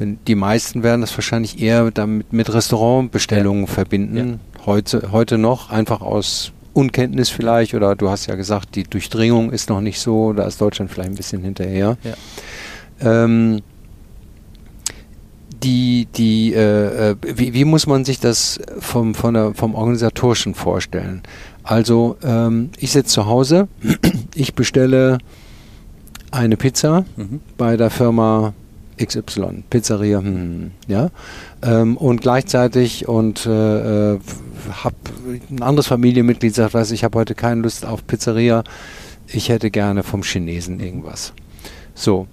die 0.00 0.34
meisten 0.34 0.82
werden 0.82 1.02
das 1.02 1.16
wahrscheinlich 1.16 1.60
eher 1.60 1.90
damit 1.90 2.32
mit 2.32 2.52
Restaurantbestellungen 2.52 3.66
ja. 3.66 3.72
verbinden. 3.72 4.16
Ja. 4.16 4.66
Heute, 4.66 5.12
heute 5.12 5.38
noch, 5.38 5.70
einfach 5.70 6.00
aus 6.00 6.52
Unkenntnis 6.72 7.28
vielleicht, 7.28 7.74
oder 7.74 7.96
du 7.96 8.10
hast 8.10 8.26
ja 8.26 8.34
gesagt, 8.34 8.76
die 8.76 8.84
Durchdringung 8.84 9.50
ist 9.50 9.68
noch 9.68 9.80
nicht 9.80 10.00
so, 10.00 10.32
da 10.32 10.44
ist 10.44 10.60
Deutschland 10.60 10.90
vielleicht 10.90 11.10
ein 11.10 11.16
bisschen 11.16 11.42
hinterher. 11.42 11.96
Ja. 12.02 13.24
Ähm, 13.24 13.60
die, 15.62 16.06
die, 16.16 16.54
äh, 16.54 17.10
äh, 17.10 17.16
wie, 17.22 17.52
wie, 17.52 17.64
muss 17.64 17.86
man 17.86 18.04
sich 18.04 18.18
das 18.20 18.58
vom, 18.78 19.14
von 19.14 19.34
der, 19.34 19.54
vom 19.54 19.74
Organisatorischen 19.74 20.54
vorstellen? 20.54 21.22
Also, 21.62 22.16
ähm, 22.22 22.70
ich 22.78 22.92
sitze 22.92 23.12
zu 23.12 23.26
Hause, 23.26 23.68
ich 24.34 24.54
bestelle 24.54 25.18
eine 26.30 26.56
Pizza 26.56 27.04
mhm. 27.16 27.40
bei 27.58 27.76
der 27.76 27.90
Firma 27.90 28.54
XY, 29.04 29.64
Pizzeria, 29.70 30.18
hm, 30.18 30.72
ja. 30.86 31.10
Ähm, 31.62 31.96
und 31.96 32.20
gleichzeitig 32.20 33.08
und 33.08 33.46
äh, 33.46 34.14
äh 34.14 34.18
habe 34.84 34.96
ein 35.50 35.62
anderes 35.62 35.86
Familienmitglied 35.86 36.54
sagt, 36.54 36.74
weiß 36.74 36.90
ich 36.90 37.02
habe 37.02 37.18
heute 37.18 37.34
keine 37.34 37.62
Lust 37.62 37.86
auf 37.86 38.06
Pizzeria, 38.06 38.62
ich 39.26 39.48
hätte 39.48 39.70
gerne 39.70 40.02
vom 40.02 40.22
Chinesen 40.22 40.80
irgendwas. 40.80 41.32
So, 41.94 42.26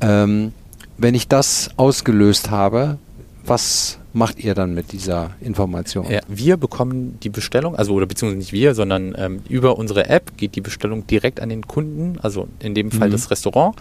ähm, 0.00 0.52
wenn 0.98 1.14
ich 1.14 1.28
das 1.28 1.70
ausgelöst 1.76 2.50
habe, 2.50 2.98
was 3.44 3.98
macht 4.12 4.38
ihr 4.38 4.54
dann 4.54 4.74
mit 4.74 4.92
dieser 4.92 5.30
Information? 5.40 6.10
Ja, 6.10 6.20
wir 6.28 6.56
bekommen 6.56 7.18
die 7.22 7.30
Bestellung, 7.30 7.76
also 7.76 7.94
oder 7.94 8.06
beziehungsweise 8.06 8.38
nicht 8.38 8.52
wir, 8.52 8.74
sondern 8.74 9.14
ähm, 9.16 9.40
über 9.48 9.78
unsere 9.78 10.08
App 10.08 10.36
geht 10.36 10.56
die 10.56 10.60
Bestellung 10.60 11.06
direkt 11.06 11.40
an 11.40 11.48
den 11.48 11.66
Kunden, 11.66 12.18
also 12.20 12.48
in 12.58 12.74
dem 12.74 12.90
Fall 12.90 13.08
mhm. 13.08 13.12
das 13.12 13.30
Restaurant 13.30 13.76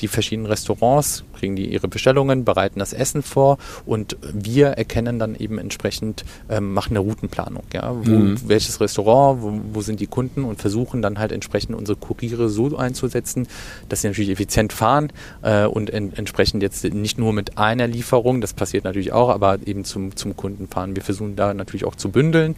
die 0.00 0.08
verschiedenen 0.08 0.46
Restaurants 0.46 1.24
kriegen 1.38 1.56
die 1.56 1.72
ihre 1.72 1.88
Bestellungen, 1.88 2.44
bereiten 2.44 2.78
das 2.78 2.92
Essen 2.92 3.22
vor 3.22 3.58
und 3.86 4.16
wir 4.32 4.68
erkennen 4.68 5.18
dann 5.18 5.34
eben 5.34 5.58
entsprechend, 5.58 6.24
ähm, 6.48 6.72
machen 6.72 6.92
eine 6.92 7.00
Routenplanung. 7.00 7.64
Ja? 7.72 7.94
Wo, 7.94 8.10
mhm. 8.10 8.40
Welches 8.46 8.80
Restaurant, 8.80 9.42
wo, 9.42 9.60
wo, 9.72 9.80
sind 9.80 10.00
die 10.00 10.06
Kunden 10.06 10.44
und 10.44 10.60
versuchen 10.60 11.02
dann 11.02 11.18
halt 11.18 11.32
entsprechend 11.32 11.74
unsere 11.74 11.96
Kuriere 11.96 12.48
so 12.48 12.76
einzusetzen, 12.76 13.48
dass 13.88 14.02
sie 14.02 14.08
natürlich 14.08 14.30
effizient 14.30 14.72
fahren 14.72 15.12
äh, 15.42 15.66
und 15.66 15.90
en 15.90 16.12
entsprechend 16.12 16.62
jetzt 16.62 16.84
nicht 16.84 17.18
nur 17.18 17.32
mit 17.32 17.58
einer 17.58 17.86
Lieferung, 17.86 18.40
das 18.40 18.52
passiert 18.52 18.84
natürlich 18.84 19.12
auch, 19.12 19.28
aber 19.28 19.58
eben 19.64 19.84
zum, 19.84 20.16
zum 20.16 20.36
Kunden 20.36 20.68
fahren. 20.68 20.96
Wir 20.96 21.02
versuchen 21.02 21.36
da 21.36 21.54
natürlich 21.54 21.84
auch 21.84 21.94
zu 21.94 22.10
bündeln 22.10 22.54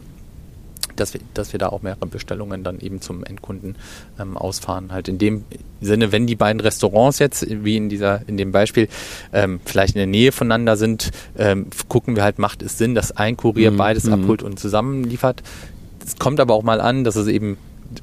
dass 0.97 1.15
wir, 1.15 1.21
dass 1.35 1.53
wir 1.53 1.59
da 1.59 1.69
auch 1.69 1.83
mehrere 1.83 2.07
Bestellungen 2.07 2.65
dann 2.65 2.81
eben 2.81 3.01
zum 3.01 3.25
Endkunden 3.25 3.77
ähm, 4.19 4.37
ausfahren. 4.37 4.93
Halt 4.93 5.09
in 5.09 5.19
dem 5.19 5.45
Sinne, 5.81 6.13
wenn 6.13 6.27
die 6.27 6.37
beiden 6.37 6.61
Restaurants 6.61 7.19
jetzt, 7.19 7.47
wie 7.49 7.77
in 7.77 7.89
dieser, 7.89 8.27
in 8.29 8.37
dem 8.37 8.53
Beispiel, 8.53 8.89
ähm, 9.33 9.61
vielleicht 9.65 9.95
in 9.95 9.99
der 9.99 10.07
Nähe 10.07 10.33
voneinander 10.33 10.77
sind, 10.77 11.11
ähm, 11.37 11.67
gucken 11.89 12.17
wir 12.17 12.23
halt, 12.23 12.39
macht 12.39 12.63
es 12.63 12.79
Sinn, 12.79 12.95
dass 12.95 13.13
ein 13.13 13.37
Kurier 13.37 13.71
mhm. 13.71 13.77
beides 13.77 14.05
mhm. 14.05 14.15
abholt 14.15 14.43
und 14.43 14.59
zusammenliefert. 14.59 15.43
Es 16.05 16.17
kommt 16.17 16.41
aber 16.41 16.55
auch 16.55 16.63
mal 16.63 16.81
an, 16.81 17.05
dass 17.05 17.17
es 17.17 17.27
eben 17.27 17.57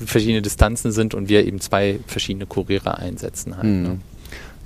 verschiedene 0.06 0.42
Distanzen 0.42 0.92
sind 0.92 1.14
und 1.14 1.30
wir 1.30 1.46
eben 1.46 1.60
zwei 1.60 2.00
verschiedene 2.08 2.46
Kuriere 2.46 2.98
einsetzen 2.98 3.58
halt. 3.58 3.66
Mhm. 3.66 3.84
Ne? 3.84 4.00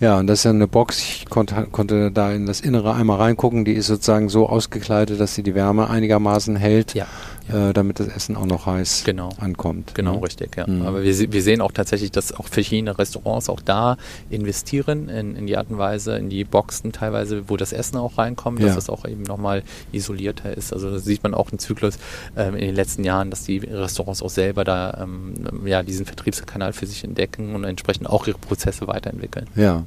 Ja, 0.03 0.19
und 0.19 0.27
das 0.27 0.39
ist 0.39 0.43
ja 0.43 0.51
eine 0.51 0.67
Box. 0.67 0.99
Ich 0.99 1.27
konnte, 1.29 1.65
konnte 1.71 2.11
da 2.11 2.33
in 2.33 2.45
das 2.45 2.59
Innere 2.59 2.93
einmal 2.93 3.19
reingucken. 3.19 3.63
Die 3.63 3.71
ist 3.71 3.87
sozusagen 3.87 4.27
so 4.27 4.49
ausgekleidet, 4.49 5.17
dass 5.17 5.33
sie 5.33 5.43
die 5.43 5.55
Wärme 5.55 5.89
einigermaßen 5.89 6.57
hält. 6.57 6.93
Ja 6.93 7.07
ja. 7.47 7.69
äh, 7.69 7.73
damit 7.73 7.99
das 7.99 8.07
Essen 8.07 8.35
auch 8.35 8.45
noch 8.45 8.65
heiß 8.65 9.03
genau. 9.05 9.29
ankommt. 9.39 9.95
Genau, 9.95 10.15
ne? 10.15 10.23
richtig, 10.23 10.55
ja. 10.55 10.67
Mhm. 10.67 10.83
Aber 10.83 11.03
wir, 11.03 11.31
wir 11.31 11.41
sehen 11.41 11.61
auch 11.61 11.71
tatsächlich, 11.71 12.11
dass 12.11 12.33
auch 12.33 12.47
verschiedene 12.47 12.97
Restaurants 12.97 13.49
auch 13.49 13.61
da 13.61 13.97
investieren 14.29 15.09
in, 15.09 15.35
in 15.35 15.47
die 15.47 15.57
Art 15.57 15.69
und 15.69 15.77
Weise, 15.77 16.17
in 16.17 16.29
die 16.29 16.43
Boxen 16.43 16.91
teilweise, 16.91 17.49
wo 17.49 17.57
das 17.57 17.73
Essen 17.73 17.97
auch 17.97 18.17
reinkommt, 18.17 18.59
dass 18.59 18.69
ja. 18.69 18.75
das 18.75 18.89
auch 18.89 19.05
eben 19.05 19.23
nochmal 19.23 19.63
isolierter 19.91 20.55
ist. 20.55 20.73
Also 20.73 20.89
da 20.89 20.99
sieht 20.99 21.23
man 21.23 21.33
auch 21.33 21.51
einen 21.51 21.59
Zyklus 21.59 21.97
ähm, 22.35 22.55
in 22.55 22.65
den 22.65 22.75
letzten 22.75 23.03
Jahren, 23.03 23.29
dass 23.29 23.43
die 23.43 23.57
Restaurants 23.57 24.21
auch 24.21 24.29
selber 24.29 24.63
da 24.63 24.99
ähm, 25.01 25.65
ja, 25.65 25.83
diesen 25.83 26.05
Vertriebskanal 26.05 26.73
für 26.73 26.85
sich 26.85 27.03
entdecken 27.03 27.55
und 27.55 27.63
entsprechend 27.63 28.09
auch 28.09 28.27
ihre 28.27 28.37
Prozesse 28.37 28.87
weiterentwickeln. 28.87 29.47
Ja. 29.55 29.83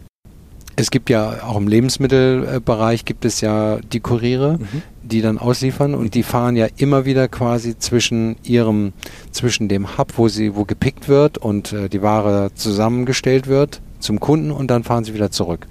Es 0.79 0.91
gibt 0.91 1.09
ja 1.09 1.43
auch 1.43 1.57
im 1.57 1.69
Lebensmittelbereich 1.69 3.07
gibt 3.07 3.25
es 3.25 3.41
ja 3.41 3.79
die 3.93 4.01
Kuriere, 4.01 4.59
mhm. 4.59 4.83
die 5.03 5.23
dann 5.23 5.39
ausliefern 5.39 5.95
und 5.95 6.15
die 6.15 6.23
fahren 6.23 6.55
ja 6.55 6.67
immer 6.77 7.07
wieder 7.07 7.29
quasi 7.29 7.79
zwischen 7.79 8.37
ihrem, 8.43 8.93
zwischen 9.31 9.69
dem 9.69 9.97
Hub, 9.97 10.13
wo 10.17 10.29
sie, 10.29 10.55
wo 10.55 10.65
gepickt 10.65 11.09
wird 11.09 11.39
und 11.39 11.73
äh, 11.73 11.89
die 11.89 12.03
Ware 12.03 12.51
zusammengestellt 12.55 13.47
wird 13.47 13.81
zum 14.01 14.21
Kunden 14.21 14.51
und 14.51 14.71
dann 14.71 14.85
fahren 14.85 15.05
sie 15.05 15.15
wieder 15.15 15.31
zurück. 15.31 15.67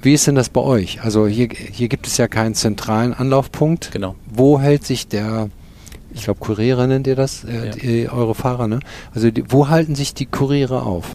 Wie 0.00 0.14
ist 0.14 0.28
denn 0.28 0.36
das 0.36 0.48
bei 0.48 0.60
euch? 0.60 1.02
Also 1.02 1.26
hier, 1.26 1.48
hier 1.50 1.88
gibt 1.88 2.06
es 2.06 2.16
ja 2.16 2.28
keinen 2.28 2.54
zentralen 2.54 3.12
Anlaufpunkt. 3.12 3.90
Genau. 3.92 4.14
Wo 4.32 4.60
hält 4.60 4.84
sich 4.84 5.08
der, 5.08 5.50
ich 6.14 6.22
glaube 6.22 6.38
Kuriere 6.38 6.86
nennt 6.86 7.08
ihr 7.08 7.16
das, 7.16 7.42
äh, 7.42 7.66
ja. 7.66 7.72
die, 7.72 8.08
eure 8.08 8.36
Fahrer, 8.36 8.68
ne? 8.68 8.78
Also 9.12 9.32
die, 9.32 9.50
wo 9.50 9.68
halten 9.68 9.96
sich 9.96 10.14
die 10.14 10.26
Kuriere 10.26 10.82
auf? 10.82 11.10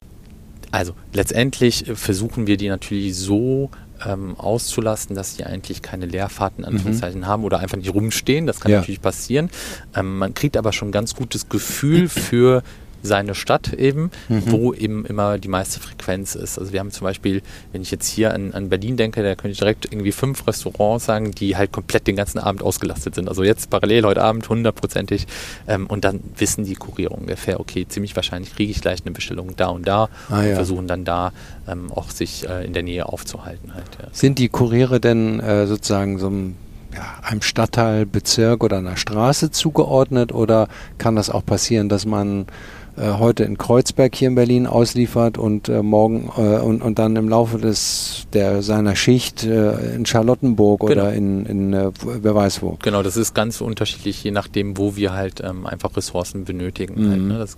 Also 0.71 0.93
letztendlich 1.13 1.87
äh, 1.87 1.95
versuchen 1.95 2.47
wir 2.47 2.57
die 2.57 2.69
natürlich 2.69 3.15
so 3.15 3.69
ähm, 4.05 4.35
auszulassen, 4.37 5.15
dass 5.15 5.35
sie 5.35 5.43
eigentlich 5.43 5.81
keine 5.81 6.05
Leerfahrten 6.05 6.63
in 6.63 6.71
Anführungszeichen 6.71 7.21
mhm. 7.21 7.27
haben 7.27 7.43
oder 7.43 7.59
einfach 7.59 7.77
nicht 7.77 7.93
rumstehen. 7.93 8.47
Das 8.47 8.59
kann 8.59 8.71
ja. 8.71 8.79
natürlich 8.79 9.01
passieren. 9.01 9.49
Ähm, 9.95 10.17
man 10.17 10.33
kriegt 10.33 10.57
aber 10.57 10.73
schon 10.73 10.89
ein 10.89 10.93
ganz 10.93 11.15
gutes 11.15 11.49
Gefühl 11.49 12.09
für 12.09 12.63
seine 13.03 13.35
Stadt 13.35 13.73
eben, 13.73 14.11
mhm. 14.29 14.43
wo 14.51 14.73
eben 14.73 15.05
immer 15.05 15.37
die 15.37 15.47
meiste 15.47 15.79
Frequenz 15.79 16.35
ist. 16.35 16.59
Also 16.59 16.73
wir 16.73 16.79
haben 16.79 16.91
zum 16.91 17.05
Beispiel, 17.05 17.41
wenn 17.71 17.81
ich 17.81 17.91
jetzt 17.91 18.07
hier 18.07 18.33
an, 18.33 18.53
an 18.53 18.69
Berlin 18.69 18.97
denke, 18.97 19.23
da 19.23 19.35
könnte 19.35 19.51
ich 19.51 19.59
direkt 19.59 19.85
irgendwie 19.85 20.11
fünf 20.11 20.47
Restaurants 20.47 21.05
sagen, 21.05 21.31
die 21.31 21.57
halt 21.57 21.71
komplett 21.71 22.07
den 22.07 22.15
ganzen 22.15 22.39
Abend 22.39 22.61
ausgelastet 22.61 23.15
sind. 23.15 23.27
Also 23.27 23.43
jetzt 23.43 23.69
parallel 23.69 24.03
heute 24.03 24.23
Abend 24.23 24.47
hundertprozentig 24.47 25.27
ähm, 25.67 25.87
und 25.87 26.03
dann 26.03 26.19
wissen 26.37 26.65
die 26.65 26.75
Kurierer 26.75 27.17
ungefähr, 27.17 27.59
okay, 27.59 27.85
ziemlich 27.87 28.15
wahrscheinlich 28.15 28.55
kriege 28.55 28.71
ich 28.71 28.81
gleich 28.81 29.01
eine 29.03 29.11
Bestellung 29.11 29.55
da 29.55 29.67
und 29.67 29.87
da 29.87 30.09
ah, 30.29 30.39
und 30.39 30.47
ja. 30.47 30.55
versuchen 30.55 30.87
dann 30.87 31.05
da 31.05 31.31
ähm, 31.67 31.91
auch 31.91 32.09
sich 32.09 32.47
äh, 32.47 32.65
in 32.65 32.73
der 32.73 32.83
Nähe 32.83 33.07
aufzuhalten. 33.07 33.73
Halt, 33.73 33.85
ja. 34.01 34.07
Sind 34.11 34.39
die 34.39 34.49
Kuriere 34.49 34.99
denn 34.99 35.39
äh, 35.39 35.67
sozusagen 35.67 36.19
so 36.19 36.29
ein 36.29 36.55
ja, 36.93 37.01
einem 37.21 37.41
Stadtteil, 37.41 38.05
Bezirk 38.05 38.63
oder 38.63 38.77
einer 38.77 38.97
Straße 38.97 39.51
zugeordnet 39.51 40.31
oder 40.31 40.67
kann 40.97 41.15
das 41.15 41.29
auch 41.29 41.45
passieren, 41.45 41.89
dass 41.89 42.05
man 42.05 42.47
heute 42.97 43.43
in 43.43 43.57
Kreuzberg 43.57 44.15
hier 44.15 44.27
in 44.27 44.35
Berlin 44.35 44.67
ausliefert 44.67 45.37
und 45.37 45.69
äh, 45.69 45.81
morgen 45.81 46.31
äh, 46.37 46.59
und, 46.59 46.81
und 46.81 46.99
dann 46.99 47.15
im 47.15 47.29
Laufe 47.29 47.57
des 47.57 48.27
der 48.33 48.61
seiner 48.61 48.95
Schicht 48.95 49.43
äh, 49.43 49.95
in 49.95 50.05
Charlottenburg 50.05 50.81
genau. 50.81 50.91
oder 50.91 51.13
in, 51.13 51.45
in 51.45 51.73
äh, 51.73 51.91
wer 52.03 52.35
weiß 52.35 52.61
wo. 52.61 52.77
Genau, 52.81 53.03
das 53.03 53.17
ist 53.17 53.33
ganz 53.33 53.61
unterschiedlich, 53.61 54.23
je 54.23 54.31
nachdem, 54.31 54.77
wo 54.77 54.95
wir 54.95 55.13
halt 55.13 55.41
ähm, 55.43 55.65
einfach 55.65 55.95
Ressourcen 55.95 56.45
benötigen. 56.45 56.95
Halt, 56.95 57.05
mhm. 57.05 57.11
Halt, 57.11 57.21
ne? 57.23 57.37
das, 57.39 57.57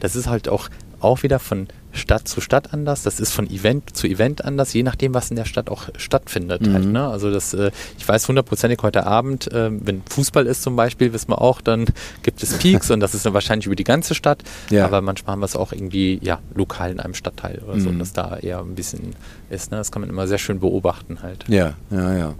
das 0.00 0.16
ist 0.16 0.28
halt 0.28 0.48
auch 0.48 0.68
auch 1.04 1.22
wieder 1.22 1.38
von 1.38 1.68
Stadt 1.92 2.26
zu 2.26 2.40
Stadt 2.40 2.72
anders. 2.72 3.02
Das 3.02 3.20
ist 3.20 3.32
von 3.32 3.48
Event 3.48 3.96
zu 3.96 4.06
Event 4.06 4.44
anders, 4.44 4.72
je 4.72 4.82
nachdem, 4.82 5.14
was 5.14 5.30
in 5.30 5.36
der 5.36 5.44
Stadt 5.44 5.70
auch 5.70 5.88
stattfindet. 5.96 6.62
Mhm. 6.62 6.72
Halt, 6.72 6.84
ne? 6.86 7.08
Also 7.08 7.30
das, 7.30 7.54
äh, 7.54 7.70
ich 7.96 8.06
weiß 8.06 8.26
hundertprozentig 8.28 8.80
heute 8.82 9.06
Abend, 9.06 9.50
äh, 9.52 9.70
wenn 9.72 10.02
Fußball 10.08 10.46
ist 10.46 10.62
zum 10.62 10.76
Beispiel, 10.76 11.12
wissen 11.12 11.30
wir 11.30 11.40
auch, 11.40 11.60
dann 11.60 11.86
gibt 12.22 12.42
es 12.42 12.58
Peaks 12.58 12.90
und 12.90 13.00
das 13.00 13.14
ist 13.14 13.24
dann 13.24 13.34
wahrscheinlich 13.34 13.66
über 13.66 13.76
die 13.76 13.84
ganze 13.84 14.14
Stadt. 14.14 14.42
Ja. 14.70 14.84
Aber 14.84 15.00
manchmal 15.00 15.32
haben 15.32 15.40
wir 15.40 15.46
es 15.46 15.56
auch 15.56 15.72
irgendwie 15.72 16.18
ja 16.22 16.40
lokal 16.54 16.90
in 16.90 17.00
einem 17.00 17.14
Stadtteil 17.14 17.62
oder 17.64 17.76
mhm. 17.76 17.80
so, 17.80 17.90
dass 17.92 18.12
da 18.12 18.36
eher 18.38 18.58
ein 18.60 18.74
bisschen 18.74 19.14
ist. 19.50 19.70
Ne? 19.70 19.78
Das 19.78 19.92
kann 19.92 20.00
man 20.00 20.10
immer 20.10 20.26
sehr 20.26 20.38
schön 20.38 20.60
beobachten 20.60 21.22
halt. 21.22 21.44
Ja, 21.48 21.74
ja, 21.90 22.16
ja. 22.16 22.34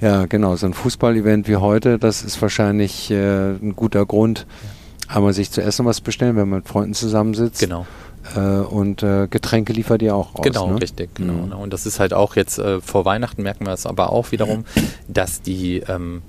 Ja, 0.00 0.26
genau. 0.26 0.54
So 0.54 0.66
ein 0.66 0.74
Fußballevent 0.74 1.48
wie 1.48 1.56
heute, 1.56 1.98
das 1.98 2.22
ist 2.22 2.40
wahrscheinlich 2.40 3.10
äh, 3.10 3.50
ein 3.50 3.74
guter 3.74 4.06
Grund. 4.06 4.46
Ja 4.62 4.77
einmal 5.08 5.32
sich 5.32 5.50
zu 5.50 5.62
essen 5.62 5.86
was 5.86 6.00
bestellen, 6.00 6.36
wenn 6.36 6.48
man 6.48 6.60
mit 6.60 6.68
Freunden 6.68 6.94
zusammensitzt. 6.94 7.60
Genau. 7.60 7.86
Äh, 8.36 8.40
und 8.40 9.02
äh, 9.02 9.26
Getränke 9.28 9.72
liefert 9.72 10.02
ihr 10.02 10.14
auch 10.14 10.34
aus. 10.34 10.42
Genau, 10.42 10.70
ne? 10.70 10.80
richtig. 10.80 11.14
Genau. 11.14 11.32
Mhm. 11.46 11.52
Und 11.52 11.72
das 11.72 11.86
ist 11.86 11.98
halt 11.98 12.12
auch 12.12 12.36
jetzt 12.36 12.58
äh, 12.58 12.80
vor 12.80 13.04
Weihnachten 13.04 13.42
merken 13.42 13.66
wir 13.66 13.72
es 13.72 13.86
aber 13.86 14.12
auch 14.12 14.32
wiederum, 14.32 14.64
dass 15.08 15.40
die 15.40 15.78
ähm, 15.88 16.22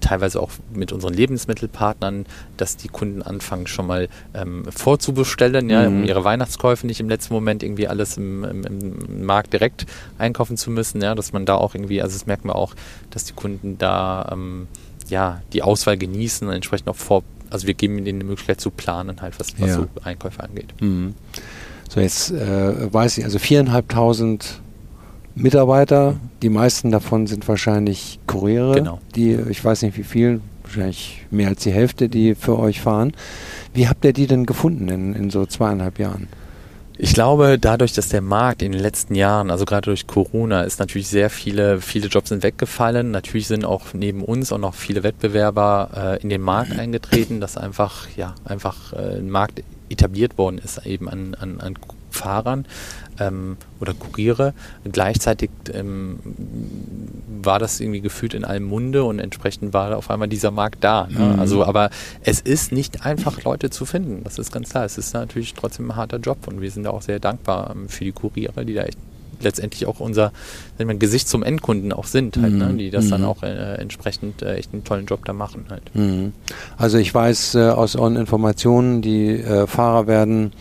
teilweise 0.00 0.40
auch 0.40 0.50
mit 0.72 0.92
unseren 0.92 1.14
Lebensmittelpartnern, 1.14 2.26
dass 2.56 2.76
die 2.76 2.88
Kunden 2.88 3.22
anfangen 3.22 3.66
schon 3.66 3.86
mal 3.86 4.08
ähm, 4.34 4.64
vorzubestellen, 4.70 5.70
ja, 5.70 5.88
mhm. 5.88 6.00
um 6.00 6.04
ihre 6.04 6.24
Weihnachtskäufe 6.24 6.86
nicht 6.86 7.00
im 7.00 7.08
letzten 7.08 7.34
Moment 7.34 7.62
irgendwie 7.62 7.88
alles 7.88 8.16
im, 8.16 8.44
im, 8.44 8.64
im, 8.64 9.24
Markt 9.24 9.52
direkt 9.52 9.86
einkaufen 10.18 10.56
zu 10.56 10.70
müssen, 10.70 11.00
ja, 11.02 11.14
dass 11.14 11.32
man 11.32 11.46
da 11.46 11.54
auch 11.54 11.74
irgendwie, 11.74 12.02
also 12.02 12.14
das 12.14 12.26
merken 12.26 12.48
wir 12.48 12.56
auch, 12.56 12.74
dass 13.10 13.24
die 13.24 13.32
Kunden 13.32 13.78
da 13.78 14.30
ähm, 14.32 14.66
ja 15.08 15.40
die 15.52 15.62
Auswahl 15.62 15.96
genießen 15.96 16.46
und 16.46 16.54
entsprechend 16.54 16.88
auch 16.88 16.96
vor 16.96 17.22
also 17.50 17.66
wir 17.66 17.74
geben 17.74 17.98
ihnen 17.98 18.20
die 18.20 18.26
Möglichkeit 18.26 18.60
zu 18.60 18.70
planen, 18.70 19.20
halt, 19.20 19.38
was, 19.38 19.58
was 19.58 19.68
ja. 19.68 19.74
so 19.76 19.86
Einkäufe 20.02 20.42
angeht. 20.42 20.74
Mhm. 20.80 21.14
So, 21.88 22.00
jetzt 22.00 22.30
äh, 22.32 22.92
weiß 22.92 23.18
ich, 23.18 23.24
also 23.24 23.38
viereinhalbtausend 23.38 24.60
Mitarbeiter, 25.34 26.12
mhm. 26.12 26.20
die 26.42 26.48
meisten 26.48 26.90
davon 26.90 27.26
sind 27.26 27.46
wahrscheinlich 27.46 28.18
Kuriere, 28.26 28.74
genau. 28.74 29.00
die, 29.14 29.34
ich 29.34 29.64
weiß 29.64 29.82
nicht 29.82 29.96
wie 29.96 30.02
viel, 30.02 30.40
wahrscheinlich 30.62 31.24
mehr 31.30 31.48
als 31.48 31.62
die 31.62 31.72
Hälfte, 31.72 32.08
die 32.08 32.34
für 32.34 32.58
euch 32.58 32.80
fahren. 32.80 33.12
Wie 33.72 33.88
habt 33.88 34.04
ihr 34.04 34.12
die 34.12 34.26
denn 34.26 34.46
gefunden 34.46 34.88
in, 34.88 35.14
in 35.14 35.30
so 35.30 35.46
zweieinhalb 35.46 35.98
Jahren? 35.98 36.28
Ich 36.98 37.12
glaube, 37.12 37.58
dadurch, 37.58 37.92
dass 37.92 38.08
der 38.08 38.22
Markt 38.22 38.62
in 38.62 38.72
den 38.72 38.80
letzten 38.80 39.14
Jahren, 39.14 39.50
also 39.50 39.66
gerade 39.66 39.84
durch 39.84 40.06
Corona, 40.06 40.62
ist 40.62 40.78
natürlich 40.78 41.08
sehr 41.08 41.28
viele, 41.28 41.82
viele 41.82 42.08
Jobs 42.08 42.30
sind 42.30 42.42
weggefallen. 42.42 43.10
Natürlich 43.10 43.48
sind 43.48 43.66
auch 43.66 43.92
neben 43.92 44.24
uns 44.24 44.50
auch 44.50 44.58
noch 44.58 44.74
viele 44.74 45.02
Wettbewerber 45.02 45.90
äh, 45.94 46.22
in 46.22 46.30
den 46.30 46.40
Markt 46.40 46.78
eingetreten, 46.78 47.38
dass 47.38 47.58
einfach, 47.58 48.08
ja, 48.16 48.34
einfach 48.46 48.94
äh, 48.94 49.18
ein 49.18 49.28
Markt 49.28 49.62
etabliert 49.90 50.38
worden 50.38 50.58
ist, 50.58 50.86
eben 50.86 51.08
an, 51.08 51.34
an, 51.34 51.60
an 51.60 51.74
Fahrern 52.10 52.66
ähm, 53.18 53.56
oder 53.80 53.94
Kuriere. 53.94 54.54
Gleichzeitig 54.90 55.50
ähm, 55.72 56.18
war 57.42 57.58
das 57.58 57.80
irgendwie 57.80 58.00
gefühlt 58.00 58.34
in 58.34 58.44
allem 58.44 58.64
Munde 58.64 59.04
und 59.04 59.18
entsprechend 59.18 59.72
war 59.72 59.96
auf 59.96 60.10
einmal 60.10 60.28
dieser 60.28 60.50
Markt 60.50 60.82
da. 60.82 61.08
Ne? 61.10 61.34
Mhm. 61.34 61.40
Also, 61.40 61.64
aber 61.64 61.90
es 62.22 62.40
ist 62.40 62.72
nicht 62.72 63.04
einfach, 63.04 63.42
Leute 63.44 63.70
zu 63.70 63.84
finden. 63.84 64.22
Das 64.24 64.38
ist 64.38 64.52
ganz 64.52 64.70
klar. 64.70 64.84
Es 64.84 64.98
ist 64.98 65.14
natürlich 65.14 65.54
trotzdem 65.54 65.90
ein 65.90 65.96
harter 65.96 66.18
Job 66.18 66.46
und 66.46 66.60
wir 66.60 66.70
sind 66.70 66.84
da 66.84 66.90
auch 66.90 67.02
sehr 67.02 67.20
dankbar 67.20 67.70
ähm, 67.70 67.88
für 67.88 68.04
die 68.04 68.12
Kuriere, 68.12 68.64
die 68.64 68.74
da 68.74 68.82
echt 68.82 68.98
letztendlich 69.40 69.86
auch 69.86 70.00
unser 70.00 70.32
wir, 70.78 70.86
Gesicht 70.94 71.28
zum 71.28 71.42
Endkunden 71.42 71.92
auch 71.92 72.06
sind, 72.06 72.36
halt, 72.36 72.54
ne? 72.54 72.64
mhm. 72.64 72.70
ne? 72.72 72.78
die 72.78 72.90
das 72.90 73.06
mhm. 73.06 73.10
dann 73.10 73.24
auch 73.24 73.42
äh, 73.42 73.74
entsprechend 73.76 74.42
äh, 74.42 74.54
echt 74.54 74.72
einen 74.72 74.84
tollen 74.84 75.06
Job 75.06 75.24
da 75.24 75.32
machen. 75.32 75.66
Halt. 75.70 75.82
Mhm. 75.94 76.32
Also 76.76 76.98
ich 76.98 77.14
weiß 77.14 77.54
äh, 77.56 77.68
aus 77.68 77.96
euren 77.96 78.16
Informationen, 78.16 79.02
die 79.02 79.30
äh, 79.30 79.66
Fahrer 79.66 80.06
werden 80.06 80.52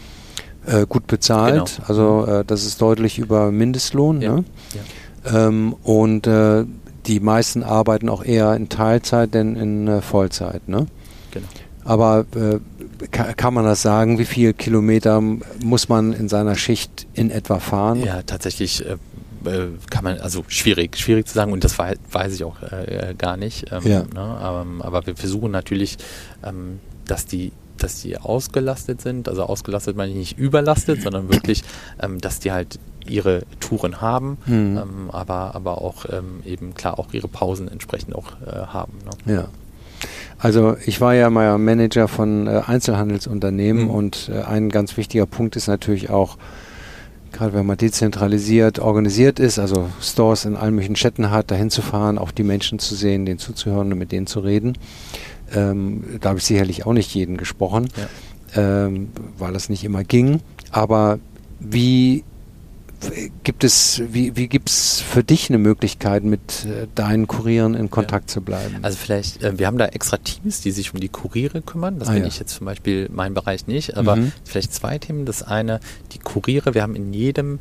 äh, 0.66 0.86
gut 0.88 1.08
bezahlt. 1.08 1.76
Genau. 1.76 1.88
Also 1.88 2.26
äh, 2.32 2.46
das 2.46 2.66
ist 2.66 2.82
deutlich 2.82 3.20
über 3.20 3.52
Mindestlohn. 3.52 4.22
Ja. 4.22 4.36
Ne? 4.36 4.46
Ja. 4.74 5.48
Ähm, 5.48 5.76
und 5.84 6.28
äh, 6.28 6.66
die 7.08 7.20
meisten 7.20 7.64
arbeiten 7.64 8.10
auch 8.10 8.24
eher 8.24 8.56
in 8.56 8.70
Teilzeit 8.70 9.34
denn 9.34 9.56
in 9.56 9.88
äh, 9.88 10.02
Vollzeit. 10.02 10.68
Ne? 10.68 10.88
Genau. 11.32 11.48
Aber 11.84 12.26
äh, 12.36 12.60
kann, 13.12 13.36
kann, 13.36 13.54
man 13.54 13.66
das 13.66 13.82
sagen? 13.82 14.18
Wie 14.18 14.26
viele 14.26 14.54
Kilometer 14.54 15.22
muss 15.22 15.90
man 15.90 16.14
in 16.14 16.30
seiner 16.30 16.56
Schicht 16.56 17.06
in 17.14 17.30
etwa 17.30 17.60
fahren? 17.60 18.04
Ja, 18.04 18.24
tatsächlich 18.24 18.84
äh, 18.86 18.98
kann 19.90 20.04
man, 20.04 20.20
also 20.20 20.44
schwierig, 20.48 20.98
schwierig 20.98 21.28
zu 21.28 21.36
sagen 21.36 21.52
und 21.52 21.64
das 21.64 21.78
weiß, 21.78 21.98
weiß 22.12 22.34
ich 22.34 22.44
auch 22.44 22.62
äh, 22.64 23.14
gar 23.18 23.38
nicht. 23.38 23.72
Ähm, 23.72 23.84
ja. 23.86 24.00
ne? 24.02 24.20
aber, 24.20 24.66
aber, 24.80 25.06
wir 25.06 25.16
versuchen 25.16 25.52
natürlich, 25.52 25.98
ähm, 26.44 26.80
dass 27.06 27.28
die 27.28 27.52
dass 27.78 28.02
die 28.02 28.18
ausgelastet 28.18 29.02
sind. 29.02 29.30
Also 29.30 29.44
ausgelastet 29.44 29.96
meine 29.96 30.12
ich 30.12 30.18
nicht 30.18 30.38
überlastet, 30.38 31.02
sondern 31.02 31.30
wirklich, 31.30 31.64
ähm, 32.02 32.20
dass 32.20 32.40
die 32.40 32.52
halt 32.52 32.80
ihre 33.08 33.44
Touren 33.60 34.02
haben, 34.02 34.38
mhm. 34.46 34.78
ähm, 34.78 35.12
aber, 35.12 35.56
aber 35.56 35.82
auch 35.82 36.06
ähm, 36.12 36.42
eben 36.46 36.74
klar 36.74 37.00
auch 37.00 37.14
ihre 37.14 37.28
Pausen 37.28 37.68
entsprechend 37.68 38.16
auch 38.16 38.32
äh, 38.46 38.68
haben. 38.68 38.94
Ne? 39.26 39.34
Ja. 39.34 39.48
Also 40.38 40.76
ich 40.86 41.02
war 41.02 41.14
ja 41.14 41.30
mal 41.30 41.58
Manager 41.58 42.08
von 42.08 42.48
äh, 42.48 42.62
Einzelhandelsunternehmen 42.66 43.86
mhm. 43.86 43.90
und 43.90 44.30
äh, 44.34 44.42
ein 44.42 44.70
ganz 44.70 44.98
wichtiger 44.98 45.26
Punkt 45.26 45.56
ist 45.56 45.68
natürlich 45.68 46.10
auch, 46.10 46.38
gerade 47.32 47.54
wenn 47.54 47.66
man 47.66 47.78
dezentralisiert 47.78 48.80
organisiert 48.80 49.40
ist, 49.40 49.60
also 49.60 49.90
Stores 50.02 50.46
in 50.46 50.56
allen 50.56 50.76
möglichen 50.76 50.96
Städten 50.96 51.32
hat, 51.32 51.52
dahin 51.52 51.70
zu 51.70 51.82
fahren, 51.82 52.18
auch 52.18 52.32
die 52.32 52.44
Menschen 52.44 52.80
zu 52.80 52.96
sehen, 52.96 53.26
denen 53.26 53.40
zuzuhören 53.40 53.92
und 53.92 53.98
mit 53.98 54.12
denen 54.12 54.28
zu 54.28 54.40
reden. 54.40 54.78
Ähm, 55.54 56.04
da 56.22 56.30
habe 56.30 56.40
ich 56.40 56.46
sicherlich 56.46 56.86
auch 56.86 56.94
nicht 56.94 57.14
jeden 57.14 57.38
gesprochen, 57.38 57.90
ja. 58.56 58.86
ähm, 58.86 59.10
weil 59.38 59.54
das 59.54 59.70
nicht 59.70 59.84
immer 59.84 60.04
ging. 60.04 60.42
Aber 60.72 61.20
wie 61.60 62.24
gibt 63.44 63.64
es, 63.64 64.02
wie, 64.10 64.36
wie 64.36 64.48
gibt 64.48 64.70
es 64.70 65.02
für 65.02 65.24
dich 65.24 65.50
eine 65.50 65.58
Möglichkeit, 65.58 66.24
mit 66.24 66.66
äh, 66.66 66.88
deinen 66.96 67.28
Kurieren 67.28 67.74
in 67.74 67.90
Kontakt 67.90 68.30
ja. 68.30 68.34
zu 68.34 68.42
bleiben? 68.42 68.78
Also 68.82 68.98
vielleicht, 68.98 69.44
äh, 69.44 69.58
wir 69.58 69.68
haben 69.68 69.78
da 69.78 69.86
extra 69.86 70.18
Teams, 70.18 70.62
die 70.62 70.72
sich 70.72 70.94
um 70.94 71.00
die 71.00 71.10
Kuriere 71.10 71.62
kümmern. 71.62 72.00
Das 72.00 72.10
ah, 72.10 72.14
bin 72.14 72.24
ja. 72.24 72.28
ich 72.28 72.40
jetzt 72.40 72.56
zum 72.56 72.66
Beispiel 72.66 73.10
mein 73.12 73.34
Bereich 73.34 73.68
nicht, 73.68 73.98
aber 73.98 74.16
mhm. 74.16 74.32
vielleicht 74.44 74.74
zwei 74.74 74.98
Themen. 74.98 75.26
Das 75.26 75.44
eine, 75.44 75.80
die 76.14 76.20
Kuriere, 76.20 76.74
wir 76.74 76.82
haben 76.82 76.96
in 76.96 77.14
jedem 77.14 77.60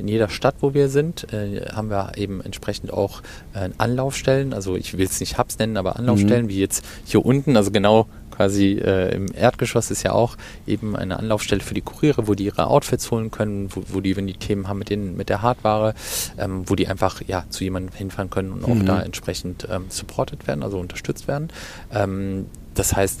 in 0.00 0.08
jeder 0.08 0.28
Stadt, 0.28 0.56
wo 0.60 0.74
wir 0.74 0.88
sind, 0.88 1.32
äh, 1.32 1.66
haben 1.72 1.90
wir 1.90 2.12
eben 2.16 2.40
entsprechend 2.40 2.92
auch 2.92 3.22
äh, 3.54 3.70
Anlaufstellen. 3.78 4.52
Also 4.52 4.76
ich 4.76 4.96
will 4.96 5.06
es 5.06 5.20
nicht 5.20 5.38
Hubs 5.38 5.58
nennen, 5.58 5.76
aber 5.76 5.96
Anlaufstellen, 5.96 6.46
mhm. 6.46 6.48
wie 6.50 6.60
jetzt 6.60 6.84
hier 7.04 7.24
unten, 7.24 7.56
also 7.56 7.70
genau 7.70 8.06
quasi 8.40 8.80
äh, 8.82 9.14
im 9.14 9.26
Erdgeschoss 9.34 9.90
ist 9.90 10.02
ja 10.02 10.12
auch 10.12 10.38
eben 10.66 10.96
eine 10.96 11.18
Anlaufstelle 11.18 11.60
für 11.60 11.74
die 11.74 11.82
Kuriere, 11.82 12.26
wo 12.26 12.34
die 12.34 12.46
ihre 12.46 12.68
Outfits 12.68 13.10
holen 13.10 13.30
können, 13.30 13.68
wo, 13.74 13.82
wo 13.88 14.00
die, 14.00 14.16
wenn 14.16 14.26
die 14.26 14.32
Themen 14.32 14.66
haben 14.66 14.78
mit, 14.78 14.88
den, 14.88 15.14
mit 15.14 15.28
der 15.28 15.42
Hardware, 15.42 15.94
ähm, 16.38 16.62
wo 16.66 16.74
die 16.74 16.88
einfach 16.88 17.20
ja 17.26 17.44
zu 17.50 17.64
jemandem 17.64 17.94
hinfahren 17.94 18.30
können 18.30 18.52
und 18.52 18.64
auch 18.64 18.74
mhm. 18.74 18.86
da 18.86 19.02
entsprechend 19.02 19.68
ähm, 19.70 19.86
supported 19.90 20.46
werden, 20.46 20.62
also 20.62 20.78
unterstützt 20.78 21.28
werden. 21.28 21.48
Ähm, 21.92 22.46
das 22.74 22.96
heißt, 22.96 23.20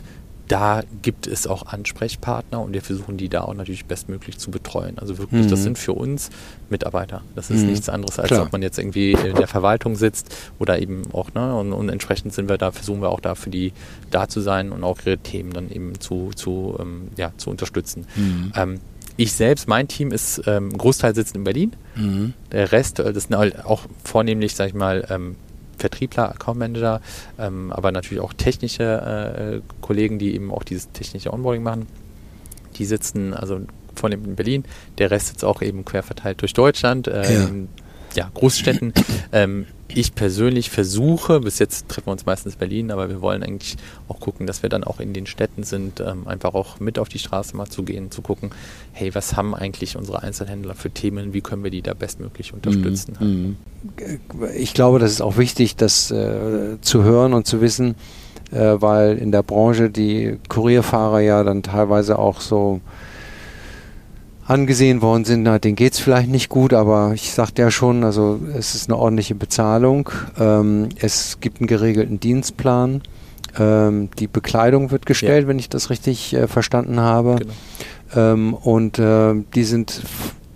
da 0.50 0.82
gibt 1.02 1.28
es 1.28 1.46
auch 1.46 1.66
Ansprechpartner 1.66 2.60
und 2.60 2.72
wir 2.72 2.82
versuchen 2.82 3.16
die 3.16 3.28
da 3.28 3.42
auch 3.42 3.54
natürlich 3.54 3.84
bestmöglich 3.84 4.38
zu 4.38 4.50
betreuen. 4.50 4.98
Also 4.98 5.16
wirklich, 5.18 5.44
mhm. 5.44 5.48
das 5.48 5.62
sind 5.62 5.78
für 5.78 5.92
uns 5.92 6.30
Mitarbeiter. 6.70 7.22
Das 7.36 7.50
ist 7.50 7.60
mhm. 7.60 7.68
nichts 7.68 7.88
anderes, 7.88 8.18
als 8.18 8.28
Klar. 8.28 8.46
ob 8.46 8.52
man 8.52 8.60
jetzt 8.60 8.76
irgendwie 8.76 9.12
in 9.12 9.36
der 9.36 9.46
Verwaltung 9.46 9.94
sitzt 9.94 10.34
oder 10.58 10.80
eben 10.80 11.02
auch, 11.12 11.32
ne, 11.34 11.54
und, 11.54 11.72
und, 11.72 11.88
entsprechend 11.88 12.34
sind 12.34 12.48
wir 12.48 12.58
da, 12.58 12.72
versuchen 12.72 13.00
wir 13.00 13.10
auch 13.10 13.20
da 13.20 13.36
für 13.36 13.50
die 13.50 13.72
da 14.10 14.26
zu 14.26 14.40
sein 14.40 14.72
und 14.72 14.82
auch 14.82 14.98
ihre 15.06 15.18
Themen 15.18 15.52
dann 15.52 15.70
eben 15.70 16.00
zu, 16.00 16.30
zu, 16.34 16.76
ähm, 16.80 17.10
ja, 17.16 17.30
zu 17.36 17.50
unterstützen. 17.50 18.08
Mhm. 18.16 18.52
Ähm, 18.56 18.80
ich 19.16 19.32
selbst, 19.32 19.68
mein 19.68 19.86
Team 19.86 20.10
ist, 20.10 20.42
ähm, 20.46 20.76
Großteil 20.76 21.14
sitzt 21.14 21.36
in 21.36 21.44
Berlin. 21.44 21.76
Mhm. 21.94 22.34
Der 22.50 22.72
Rest, 22.72 22.98
äh, 22.98 23.12
das 23.12 23.24
sind 23.24 23.36
halt 23.36 23.64
auch 23.64 23.82
vornehmlich, 24.02 24.56
sag 24.56 24.66
ich 24.66 24.74
mal, 24.74 25.06
ähm, 25.10 25.36
Vertriebler, 25.80 26.30
Account 26.30 26.58
Manager, 26.58 27.00
ähm, 27.38 27.72
aber 27.72 27.90
natürlich 27.92 28.22
auch 28.22 28.32
technische 28.32 29.62
äh, 29.62 29.80
Kollegen, 29.80 30.18
die 30.18 30.34
eben 30.34 30.52
auch 30.52 30.62
dieses 30.62 30.90
technische 30.92 31.32
Onboarding 31.32 31.62
machen. 31.62 31.86
die 32.76 32.84
sitzen 32.84 33.34
also 33.34 33.60
vornehm 33.96 34.24
in 34.24 34.36
Berlin, 34.36 34.64
der 34.98 35.10
Rest 35.10 35.28
sitzt 35.28 35.44
auch 35.44 35.62
eben 35.62 35.84
quer 35.84 36.02
verteilt 36.02 36.40
durch 36.40 36.52
Deutschland. 36.52 37.08
Ähm, 37.12 37.68
ja. 37.76 37.82
Ja, 38.14 38.30
Großstädten. 38.34 38.92
ähm, 39.32 39.66
ich 39.94 40.14
persönlich 40.14 40.70
versuche, 40.70 41.40
bis 41.40 41.58
jetzt 41.58 41.88
treffen 41.88 42.08
wir 42.08 42.12
uns 42.12 42.26
meistens 42.26 42.54
in 42.54 42.58
Berlin, 42.58 42.90
aber 42.90 43.08
wir 43.08 43.20
wollen 43.20 43.42
eigentlich 43.42 43.76
auch 44.08 44.20
gucken, 44.20 44.46
dass 44.46 44.62
wir 44.62 44.70
dann 44.70 44.84
auch 44.84 45.00
in 45.00 45.12
den 45.12 45.26
Städten 45.26 45.62
sind, 45.62 46.00
ähm, 46.00 46.28
einfach 46.28 46.54
auch 46.54 46.80
mit 46.80 46.98
auf 46.98 47.08
die 47.08 47.18
Straße 47.18 47.56
mal 47.56 47.66
zu 47.66 47.82
gehen, 47.82 48.10
zu 48.10 48.22
gucken, 48.22 48.50
hey, 48.92 49.14
was 49.14 49.36
haben 49.36 49.54
eigentlich 49.54 49.96
unsere 49.96 50.22
Einzelhändler 50.22 50.74
für 50.74 50.90
Themen, 50.90 51.32
wie 51.32 51.40
können 51.40 51.64
wir 51.64 51.70
die 51.70 51.82
da 51.82 51.94
bestmöglich 51.94 52.54
unterstützen. 52.54 53.16
Mhm. 53.18 53.56
Ich 54.56 54.74
glaube, 54.74 54.98
das 54.98 55.10
ist 55.10 55.22
auch 55.22 55.36
wichtig, 55.36 55.76
das 55.76 56.10
äh, 56.10 56.80
zu 56.80 57.02
hören 57.02 57.32
und 57.32 57.46
zu 57.46 57.60
wissen, 57.60 57.94
äh, 58.52 58.76
weil 58.80 59.18
in 59.18 59.32
der 59.32 59.42
Branche 59.42 59.90
die 59.90 60.38
Kurierfahrer 60.48 61.20
ja 61.20 61.42
dann 61.42 61.62
teilweise 61.62 62.18
auch 62.18 62.40
so 62.40 62.80
angesehen 64.50 65.00
worden 65.00 65.24
sind, 65.24 65.44
na, 65.44 65.58
denen 65.58 65.76
geht 65.76 65.92
es 65.92 66.00
vielleicht 66.00 66.28
nicht 66.28 66.48
gut, 66.48 66.74
aber 66.74 67.12
ich 67.14 67.32
sagte 67.32 67.62
ja 67.62 67.70
schon, 67.70 68.02
also 68.02 68.40
es 68.56 68.74
ist 68.74 68.90
eine 68.90 68.98
ordentliche 68.98 69.36
Bezahlung, 69.36 70.10
ähm, 70.38 70.88
es 70.98 71.38
gibt 71.40 71.60
einen 71.60 71.68
geregelten 71.68 72.18
Dienstplan, 72.18 73.02
ähm, 73.58 74.08
die 74.18 74.26
Bekleidung 74.26 74.90
wird 74.90 75.06
gestellt, 75.06 75.44
ja. 75.44 75.48
wenn 75.48 75.60
ich 75.60 75.68
das 75.68 75.88
richtig 75.88 76.34
äh, 76.34 76.48
verstanden 76.48 76.98
habe. 76.98 77.36
Genau. 77.36 77.52
Ähm, 78.16 78.54
und 78.54 78.98
äh, 78.98 79.34
die 79.54 79.62
sind 79.62 80.02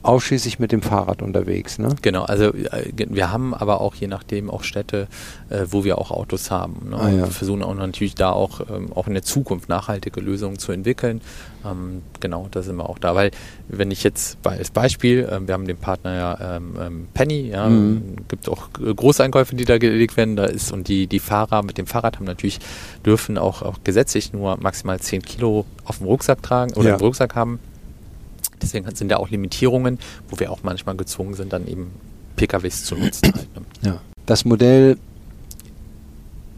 ausschließlich 0.04 0.58
mit 0.58 0.70
dem 0.70 0.82
Fahrrad 0.82 1.22
unterwegs. 1.22 1.78
Ne? 1.78 1.88
Genau, 2.02 2.24
also 2.24 2.52
äh, 2.52 2.92
wir 2.94 3.32
haben 3.32 3.54
aber 3.54 3.80
auch 3.80 3.94
je 3.94 4.06
nachdem 4.06 4.50
auch 4.50 4.62
Städte, 4.62 5.08
äh, 5.48 5.64
wo 5.70 5.82
wir 5.82 5.98
auch 5.98 6.10
Autos 6.10 6.50
haben. 6.50 6.90
Ne? 6.90 6.96
Ah, 6.98 7.08
ja. 7.08 7.16
Wir 7.24 7.26
versuchen 7.26 7.62
auch 7.62 7.74
natürlich 7.74 8.14
da 8.14 8.30
auch, 8.30 8.60
ähm, 8.70 8.92
auch 8.92 9.06
in 9.06 9.14
der 9.14 9.22
Zukunft 9.22 9.68
nachhaltige 9.68 10.20
Lösungen 10.20 10.58
zu 10.58 10.72
entwickeln. 10.72 11.22
Ähm, 11.64 12.02
genau, 12.20 12.48
da 12.50 12.62
sind 12.62 12.76
wir 12.76 12.88
auch 12.88 12.98
da. 12.98 13.14
Weil 13.14 13.30
wenn 13.68 13.90
ich 13.90 14.04
jetzt 14.04 14.36
als 14.44 14.70
Beispiel, 14.70 15.20
äh, 15.20 15.46
wir 15.46 15.54
haben 15.54 15.66
den 15.66 15.78
Partner 15.78 16.14
ja 16.14 16.56
ähm, 16.56 16.74
ähm, 16.78 17.08
Penny, 17.14 17.48
ja, 17.48 17.66
mhm. 17.66 18.16
gibt 18.28 18.48
auch 18.50 18.68
Großeinkäufe, 18.74 19.56
die 19.56 19.64
da 19.64 19.78
gelegt 19.78 20.18
werden, 20.18 20.36
da 20.36 20.44
ist 20.44 20.70
und 20.70 20.88
die, 20.88 21.06
die 21.06 21.18
Fahrer 21.18 21.62
mit 21.62 21.78
dem 21.78 21.86
Fahrrad 21.86 22.16
haben 22.16 22.26
natürlich, 22.26 22.60
dürfen 23.06 23.38
auch, 23.38 23.62
auch 23.62 23.78
gesetzlich 23.84 24.34
nur 24.34 24.58
maximal 24.60 25.00
10 25.00 25.22
Kilo 25.22 25.64
auf 25.86 25.98
dem 25.98 26.06
Rucksack 26.08 26.42
tragen 26.42 26.74
oder 26.74 26.90
ja. 26.90 26.94
im 26.96 27.00
Rucksack 27.00 27.34
haben. 27.34 27.58
Deswegen 28.64 28.94
sind 28.94 29.10
da 29.10 29.18
auch 29.18 29.28
Limitierungen, 29.28 29.98
wo 30.28 30.38
wir 30.40 30.50
auch 30.50 30.60
manchmal 30.62 30.96
gezwungen 30.96 31.34
sind, 31.34 31.52
dann 31.52 31.66
eben 31.66 31.92
PKWs 32.36 32.84
zu 32.84 32.96
nutzen. 32.96 33.32
Halt, 33.34 33.48
ne? 33.54 33.62
ja. 33.82 34.00
Das 34.26 34.44
Modell 34.44 34.96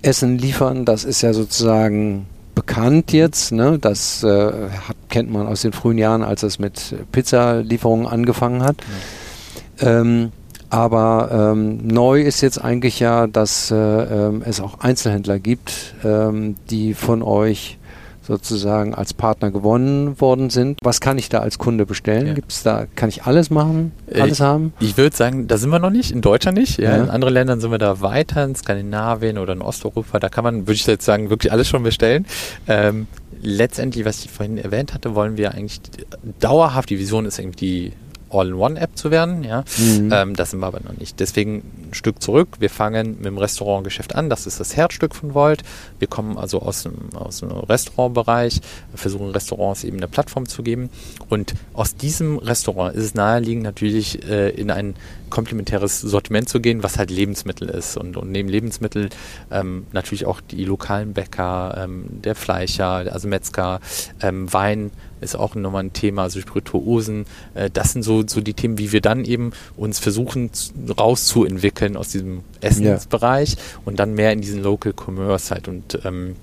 Essen 0.03 0.39
liefern, 0.39 0.85
das 0.85 1.05
ist 1.05 1.23
ja 1.23 1.33
sozusagen 1.33 2.27
bekannt 2.55 3.13
jetzt. 3.13 3.53
Ne? 3.53 3.79
Das 3.79 4.23
äh, 4.23 4.71
hat, 4.89 4.97
kennt 5.09 5.31
man 5.31 5.47
aus 5.47 5.63
den 5.63 5.73
frühen 5.73 5.99
Jahren, 5.99 6.23
als 6.23 6.43
es 6.43 6.59
mit 6.59 6.95
Pizzalieferungen 7.13 8.07
angefangen 8.07 8.63
hat. 8.63 8.77
Ja. 9.81 10.01
Ähm, 10.01 10.33
aber 10.71 11.53
ähm, 11.53 11.87
neu 11.87 12.23
ist 12.23 12.41
jetzt 12.41 12.59
eigentlich 12.63 12.99
ja, 12.99 13.27
dass 13.27 13.71
äh, 13.71 13.77
ähm, 13.77 14.43
es 14.45 14.61
auch 14.61 14.81
Einzelhändler 14.81 15.39
gibt, 15.39 15.95
ähm, 16.05 16.57
die 16.71 16.95
von 16.95 17.23
euch 17.23 17.79
sozusagen 18.27 18.95
als 18.95 19.15
Partner 19.15 19.51
gewonnen 19.51 20.21
worden 20.21 20.51
sind. 20.51 20.79
Was 20.83 21.01
kann 21.01 21.19
ich 21.19 21.29
da 21.29 21.41
als 21.41 21.59
Kunde 21.59 21.87
bestellen? 21.87 22.27
Ja. 22.29 22.35
Gibt's 22.35 22.63
da, 22.63 22.87
kann 22.95 23.09
ich 23.09 23.25
alles 23.25 23.51
machen, 23.51 23.93
äh, 24.11 24.21
alles 24.21 24.39
ich, 24.39 24.41
haben? 24.41 24.73
Ich 24.81 24.97
würde 24.97 25.17
sagen, 25.17 25.47
da 25.47 25.59
sind 25.59 25.71
wir 25.71 25.79
noch 25.79 25.91
nicht, 25.91 26.11
in 26.11 26.21
Deutschland 26.21 26.59
nicht. 26.59 26.79
Ja. 26.79 26.97
Ja. 26.97 27.05
In 27.05 27.11
anderen 27.11 27.35
Ländern 27.35 27.61
sind 27.61 27.71
wir 27.71 27.79
da 27.79 28.01
weiter, 28.01 28.45
in 28.45 28.55
Skandinavien 28.55 29.39
oder 29.39 29.53
in 29.53 29.63
Osteuropa, 29.63 30.19
da 30.19 30.29
kann 30.29 30.45
man, 30.45 30.61
würde 30.63 30.73
ich 30.73 30.87
jetzt 30.87 31.05
sagen, 31.05 31.31
wirklich 31.31 31.53
alles 31.53 31.69
schon 31.69 31.83
bestellen. 31.83 32.27
Ähm, 32.67 33.07
letztendlich, 33.43 34.05
was 34.05 34.25
ich 34.25 34.31
vorhin 34.31 34.59
erwähnt 34.59 34.95
hatte, 34.95 35.15
wollen 35.15 35.37
wir 35.37 35.53
eigentlich 35.53 35.81
dauerhaft, 36.41 36.91
die 36.91 36.99
Vision 36.99 37.27
ist 37.27 37.39
irgendwie 37.39 37.57
die 37.57 37.93
All-in-One-App 38.39 38.97
zu 38.97 39.11
werden. 39.11 39.43
Ja? 39.43 39.65
Mhm. 39.79 40.11
Ähm, 40.13 40.37
das 40.37 40.51
sind 40.51 40.61
wir 40.61 40.67
aber 40.67 40.81
noch 40.81 40.97
nicht. 40.97 41.21
Deswegen 41.21 41.63
ein 41.89 41.95
Stück 41.95 42.23
zurück. 42.23 42.57
Wir 42.59 42.71
fangen 42.71 43.17
mit 43.17 43.27
dem 43.27 43.39
Restaurantgeschäft 43.39 44.15
an. 44.15 44.31
Das 44.31 44.47
ist 44.47 44.61
das 44.61 44.77
Herzstück 44.77 45.15
von 45.15 45.35
Volt. 45.35 45.63
Wir 45.99 46.09
kommen 46.09 46.39
also 46.39 46.61
aus 46.61 46.83
dem, 46.83 46.95
aus 47.15 47.41
dem 47.41 47.51
Restaurantbereich, 47.51 48.61
versuchen 48.95 49.31
Restaurants 49.31 49.85
eben 49.85 49.97
eine 49.97 50.09
Plattform 50.09 50.47
zu 50.47 50.63
geben. 50.63 50.91
Und 51.29 51.55
aus 51.75 51.97
diesem 51.97 52.39
Restaurant 52.39 52.95
ist 52.95 53.05
es 53.05 53.15
naheliegend, 53.15 53.65
natürlich 53.65 54.29
äh, 54.29 54.51
in 54.51 54.71
ein 54.71 54.95
komplementäres 55.31 56.01
Sortiment 56.01 56.49
zu 56.49 56.61
gehen, 56.61 56.83
was 56.83 56.99
halt 56.99 57.11
Lebensmittel 57.11 57.69
ist. 57.69 57.97
Und, 57.97 58.17
und 58.17 58.31
neben 58.31 58.49
Lebensmittel 58.49 59.11
ähm, 59.51 59.87
natürlich 59.93 60.27
auch 60.27 60.41
die 60.41 60.65
lokalen 60.65 61.13
Bäcker, 61.15 61.83
ähm, 61.85 62.07
der 62.23 62.35
Fleischer, 62.35 63.13
also 63.13 63.29
Metzger, 63.29 63.81
ähm, 64.21 64.53
Wein 64.53 64.91
ist 65.21 65.37
auch 65.37 65.55
nochmal 65.55 65.85
ein 65.85 65.93
Thema, 65.93 66.23
also 66.23 66.41
Spirituosen. 66.41 67.27
Äh, 67.55 67.71
das 67.73 67.93
sind 67.93 68.03
so, 68.03 68.27
so 68.27 68.41
die 68.41 68.55
Themen, 68.55 68.79
wie 68.79 68.93
wir 68.93 69.01
dann 69.01 69.25
eben 69.25 69.53
uns 69.77 69.99
versuchen 69.99 70.51
rauszuentwickeln 70.99 71.97
aus 71.97 72.11
diesem 72.11 72.43
Essensbereich 72.61 73.53
ja. 73.53 73.59
und 73.85 73.99
dann 73.99 74.15
mehr 74.15 74.33
in 74.33 74.41
diesen 74.41 74.63
Local 74.63 74.93
Commerce 74.93 75.53
halt 75.53 75.69
und 75.69 75.99
ähm, 76.05 76.37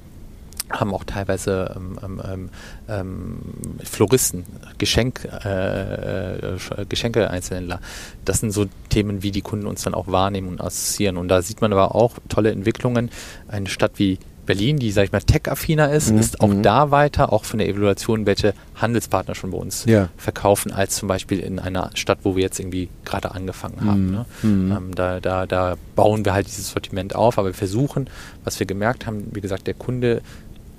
haben 0.74 0.94
auch 0.94 1.04
teilweise 1.04 1.74
ähm, 1.76 2.00
ähm, 2.04 2.22
ähm, 2.26 2.50
ähm 2.90 3.40
Floristen, 3.84 4.46
Geschenk, 4.78 5.28
äh, 5.46 6.56
äh, 6.56 6.58
Geschenke-Einzelhändler. 6.90 7.80
Das 8.26 8.40
sind 8.40 8.52
so 8.52 8.66
Themen, 8.90 9.24
wie 9.24 9.32
die 9.32 9.42
Kunden 9.42 9.68
uns 9.68 9.84
dann 9.84 9.94
auch 9.94 10.08
wahrnehmen 10.08 10.50
und 10.50 10.62
assoziieren. 10.62 11.18
Und 11.18 11.28
da 11.28 11.42
sieht 11.42 11.62
man 11.62 11.72
aber 11.72 11.96
auch 11.96 12.16
tolle 12.30 12.52
Entwicklungen. 12.52 13.10
Eine 13.48 13.68
Stadt 13.68 13.94
wie 13.98 14.20
Berlin, 14.46 14.78
die, 14.78 14.92
sag 14.92 15.06
ich 15.06 15.12
mal, 15.12 15.22
tech-affiner 15.22 15.92
ist, 15.92 16.12
mhm. 16.12 16.20
ist 16.20 16.42
auch 16.42 16.50
mhm. 16.50 16.64
da 16.64 16.92
weiter, 16.92 17.32
auch 17.32 17.46
von 17.46 17.60
der 17.60 17.68
Evaluation, 17.68 18.26
welche 18.26 18.54
Handelspartner 18.76 19.36
schon 19.36 19.52
bei 19.52 19.58
uns 19.58 19.86
ja. 19.86 20.10
verkaufen, 20.18 20.72
als 20.72 20.96
zum 20.96 21.08
Beispiel 21.08 21.40
in 21.40 21.60
einer 21.60 21.92
Stadt, 21.94 22.20
wo 22.24 22.36
wir 22.36 22.44
jetzt 22.44 22.60
irgendwie 22.60 22.90
gerade 23.06 23.32
angefangen 23.32 23.86
haben. 23.86 24.08
Mhm. 24.08 24.12
Ne? 24.12 24.26
Mhm. 24.44 24.72
Ähm, 24.72 24.96
da, 24.96 25.20
da, 25.20 25.46
da 25.46 25.76
bauen 25.96 26.26
wir 26.26 26.34
halt 26.34 26.48
dieses 26.48 26.72
Sortiment 26.72 27.16
auf, 27.16 27.38
aber 27.38 27.50
wir 27.50 27.54
versuchen, 27.54 28.10
was 28.44 28.60
wir 28.60 28.68
gemerkt 28.68 29.08
haben, 29.08 29.28
wie 29.32 29.42
gesagt, 29.42 29.68
der 29.68 29.76
Kunde 29.76 30.22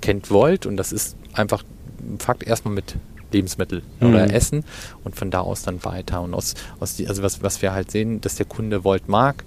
kennt 0.05 0.29
Volt 0.29 0.67
und 0.67 0.77
das 0.77 0.91
ist 0.91 1.17
einfach 1.33 1.63
ein 1.99 2.19
Fakt 2.19 2.43
erstmal 2.43 2.75
mit 2.75 2.95
Lebensmittel 3.31 3.81
oder 3.99 4.25
mhm. 4.25 4.29
Essen 4.29 4.63
und 5.03 5.15
von 5.15 5.31
da 5.31 5.39
aus 5.41 5.63
dann 5.63 5.83
weiter. 5.83 6.21
Und 6.21 6.35
aus, 6.35 6.53
aus 6.79 6.95
die, 6.95 7.07
also 7.07 7.23
was, 7.23 7.41
was 7.41 7.63
wir 7.63 7.73
halt 7.73 7.89
sehen, 7.89 8.21
dass 8.21 8.35
der 8.35 8.45
Kunde 8.45 8.83
Volt 8.83 9.09
mag, 9.09 9.43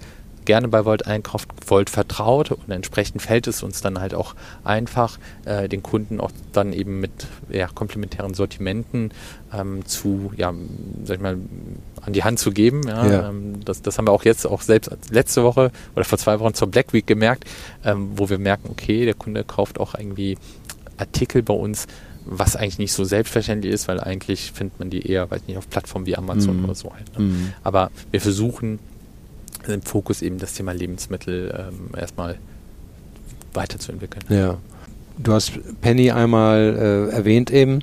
gerne 0.49 0.67
bei 0.67 0.83
Volt 0.83 1.05
einkauft, 1.05 1.47
Volt 1.67 1.91
vertraut 1.91 2.49
und 2.49 2.71
entsprechend 2.71 3.21
fällt 3.21 3.45
es 3.45 3.61
uns 3.61 3.81
dann 3.81 3.99
halt 3.99 4.15
auch 4.15 4.33
einfach, 4.63 5.19
äh, 5.45 5.69
den 5.69 5.83
Kunden 5.83 6.19
auch 6.19 6.31
dann 6.53 6.73
eben 6.73 6.99
mit 6.99 7.11
ja, 7.51 7.67
komplementären 7.67 8.33
Sortimenten 8.33 9.11
ähm, 9.53 9.85
zu, 9.85 10.33
ja, 10.35 10.51
sag 11.03 11.17
ich 11.17 11.21
mal, 11.21 11.37
an 12.01 12.13
die 12.13 12.23
Hand 12.23 12.39
zu 12.39 12.49
geben. 12.51 12.81
Ja. 12.87 13.05
ja. 13.05 13.29
Ähm, 13.29 13.63
das, 13.63 13.83
das 13.83 13.99
haben 13.99 14.07
wir 14.07 14.11
auch 14.11 14.25
jetzt 14.25 14.47
auch 14.47 14.63
selbst 14.63 14.89
letzte 15.11 15.43
Woche 15.43 15.71
oder 15.95 16.03
vor 16.03 16.17
zwei 16.17 16.39
Wochen 16.39 16.55
zur 16.55 16.71
Black 16.71 16.93
Week 16.93 17.05
gemerkt, 17.05 17.45
ähm, 17.85 18.13
wo 18.15 18.27
wir 18.27 18.39
merken, 18.39 18.69
okay, 18.71 19.05
der 19.05 19.13
Kunde 19.13 19.43
kauft 19.43 19.79
auch 19.79 19.93
irgendwie 19.93 20.35
Artikel 20.97 21.43
bei 21.43 21.53
uns, 21.53 21.85
was 22.25 22.55
eigentlich 22.55 22.79
nicht 22.79 22.93
so 22.93 23.03
selbstverständlich 23.03 23.71
ist, 23.71 23.87
weil 23.87 23.99
eigentlich 23.99 24.51
findet 24.51 24.79
man 24.79 24.89
die 24.89 25.05
eher, 25.05 25.29
weiß 25.29 25.41
nicht, 25.45 25.57
auf 25.57 25.69
Plattformen 25.69 26.07
wie 26.07 26.17
Amazon 26.17 26.57
mhm. 26.57 26.63
oder 26.63 26.73
so 26.73 26.91
halt. 26.91 27.15
Ne? 27.19 27.25
Mhm. 27.25 27.53
Aber 27.63 27.91
wir 28.09 28.19
versuchen 28.19 28.79
im 29.73 29.81
Fokus 29.81 30.21
eben 30.21 30.37
das 30.37 30.53
Thema 30.53 30.71
Lebensmittel 30.71 31.53
ähm, 31.57 31.97
erstmal 31.97 32.37
weiterzuentwickeln. 33.53 34.23
Ja. 34.29 34.57
Du 35.17 35.33
hast 35.33 35.51
Penny 35.81 36.11
einmal 36.11 37.09
äh, 37.11 37.15
erwähnt 37.15 37.51
eben. 37.51 37.79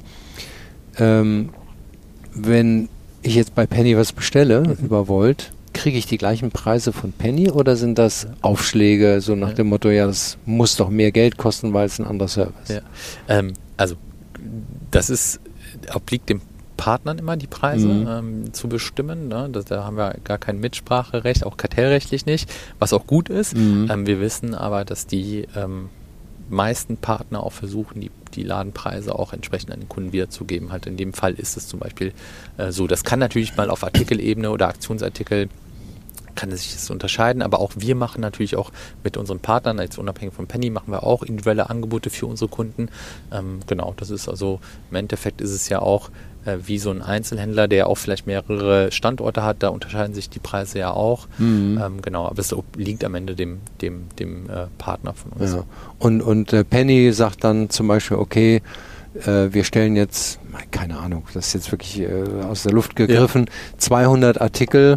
Ähm, 0.99 1.51
wenn 2.33 2.89
ich 3.23 3.35
jetzt 3.35 3.55
bei 3.55 3.67
Penny 3.67 3.97
was 3.97 4.13
bestelle 4.13 4.63
mhm. 4.63 4.85
über 4.85 5.09
Volt, 5.09 5.53
kriege 5.73 5.99
ich 5.99 6.07
die 6.07 6.17
gleichen 6.17 6.51
Preise 6.51 6.93
von 6.93 7.13
Penny 7.13 7.51
oder 7.51 7.77
sind 7.77 7.99
das 7.99 8.27
Aufschläge, 8.41 9.21
so 9.21 9.35
nach 9.35 9.51
ja. 9.51 9.55
dem 9.55 9.69
Motto, 9.69 9.91
ja, 9.91 10.07
das 10.07 10.39
muss 10.47 10.77
doch 10.77 10.89
mehr 10.89 11.13
Geld 11.13 11.37
kosten, 11.37 11.75
weil 11.75 11.87
es 11.87 11.99
ein 11.99 12.07
anderer 12.07 12.29
Service 12.29 12.55
ist? 12.65 12.71
Ja. 12.71 12.81
Ähm, 13.29 13.53
also, 13.77 13.97
das 14.91 15.11
ist, 15.11 15.41
obliegt 15.95 16.31
dem 16.31 16.41
Partnern 16.77 17.19
immer 17.19 17.37
die 17.37 17.47
Preise 17.47 17.89
mhm. 17.89 18.09
ähm, 18.09 18.53
zu 18.53 18.69
bestimmen. 18.69 19.29
Ne? 19.29 19.49
Das, 19.53 19.65
da 19.65 19.85
haben 19.85 19.97
wir 19.97 20.17
gar 20.25 20.39
kein 20.39 20.61
Mitspracherecht, 20.61 21.45
auch 21.45 21.57
kartellrechtlich 21.57 22.27
nicht, 22.27 22.51
was 22.79 22.93
auch 22.93 23.07
gut 23.07 23.29
ist. 23.29 23.57
Mhm. 23.57 23.89
Ähm, 23.91 24.07
wir 24.07 24.21
wissen 24.21 24.55
aber, 24.55 24.85
dass 24.85 25.07
die 25.07 25.47
ähm, 25.57 25.89
meisten 26.49 26.97
Partner 26.97 27.43
auch 27.43 27.53
versuchen, 27.53 28.01
die, 28.01 28.11
die 28.35 28.43
Ladenpreise 28.43 29.15
auch 29.19 29.33
entsprechend 29.33 29.73
an 29.73 29.81
den 29.81 29.89
Kunden 29.89 30.13
wiederzugeben. 30.13 30.73
Halt 30.73 30.87
in 30.87 30.97
dem 30.97 31.13
Fall 31.13 31.35
ist 31.35 31.57
es 31.57 31.67
zum 31.67 31.81
Beispiel 31.81 32.13
äh, 32.57 32.71
so. 32.71 32.87
Das 32.87 33.05
kann 33.05 33.19
natürlich 33.19 33.57
mal 33.57 33.71
auf 33.71 33.85
Artikelebene 33.85 34.51
oder 34.51 34.69
Aktionsartikel 34.69 35.49
kann 36.37 36.55
sich 36.55 36.75
das 36.75 36.91
unterscheiden, 36.91 37.43
aber 37.43 37.61
auch 37.61 37.73
wir 37.77 37.97
machen 37.97 38.21
natürlich 38.21 38.57
auch 38.57 38.71
mit 39.03 39.17
unseren 39.17 39.41
Partnern, 39.41 39.79
jetzt 39.79 39.99
unabhängig 39.99 40.35
von 40.35 40.47
Penny, 40.47 40.71
machen 40.71 40.93
wir 40.93 41.03
auch 41.03 41.23
individuelle 41.23 41.71
Angebote 41.71 42.11
für 42.11 42.27
unsere 42.27 42.49
Kunden. 42.49 42.91
Ähm, 43.33 43.61
genau, 43.67 43.95
das 43.97 44.11
ist 44.11 44.29
also 44.29 44.61
im 44.91 44.97
Endeffekt 44.97 45.41
ist 45.41 45.51
es 45.51 45.69
ja 45.69 45.81
auch 45.81 46.11
äh, 46.47 46.59
wie 46.67 46.79
so 46.79 46.91
ein 46.91 47.03
Einzelhändler, 47.03 47.69
der 47.69 47.89
auch 47.89 47.97
vielleicht 47.97 48.27
mehrere 48.27 48.93
Standorte 48.93 49.43
hat, 49.43 49.63
da 49.63 49.69
unterscheiden 49.69 50.15
sich 50.15 50.31
die 50.31 50.39
Preise 50.39 50.79
ja 50.79 50.93
auch. 50.93 51.27
Mhm. 51.39 51.81
Ähm, 51.85 52.03
genau, 52.03 52.27
aber 52.27 52.39
es 52.39 52.55
liegt 52.77 53.05
am 53.05 53.15
Ende 53.15 53.35
dem, 53.35 53.59
dem, 53.83 54.05
dem 54.19 54.49
äh, 54.49 54.67
Partner 54.79 55.13
von 55.15 55.33
uns. 55.33 55.53
Ja. 55.53 55.65
Und, 55.99 56.23
und 56.23 56.53
äh, 56.53 56.65
Penny 56.65 57.13
sagt 57.13 57.45
dann 57.45 57.71
zum 57.71 57.89
Beispiel, 57.89 58.17
okay, 58.17 58.63
äh, 59.25 59.53
wir 59.53 59.65
stellen 59.65 59.97
jetzt, 59.97 60.39
keine 60.71 60.99
Ahnung, 60.99 61.25
das 61.35 61.49
ist 61.49 61.55
jetzt 61.55 61.73
wirklich 61.73 62.01
äh, 62.01 62.09
aus 62.49 62.63
der 62.63 62.73
Luft 62.73 62.97
gegriffen, 62.97 63.47
ja. 63.47 63.79
200 63.79 64.41
Artikel 64.41 64.97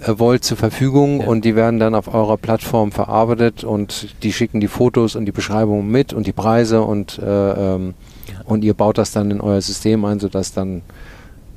äh, 0.00 0.18
wollt 0.18 0.44
zur 0.44 0.56
Verfügung 0.56 1.20
ja. 1.20 1.26
und 1.26 1.44
die 1.44 1.54
werden 1.54 1.78
dann 1.78 1.94
auf 1.94 2.12
eurer 2.12 2.36
Plattform 2.36 2.92
verarbeitet 2.92 3.64
und 3.64 4.08
die 4.22 4.32
schicken 4.32 4.60
die 4.60 4.68
Fotos 4.68 5.16
und 5.16 5.26
die 5.26 5.32
Beschreibungen 5.32 5.90
mit 5.90 6.12
und 6.12 6.26
die 6.26 6.32
Preise 6.32 6.82
und, 6.82 7.18
äh, 7.18 7.74
ähm. 7.74 7.94
Und 8.44 8.64
ihr 8.64 8.74
baut 8.74 8.98
das 8.98 9.12
dann 9.12 9.30
in 9.30 9.40
euer 9.40 9.60
System 9.60 10.04
ein, 10.04 10.20
sodass 10.20 10.52
dann 10.52 10.82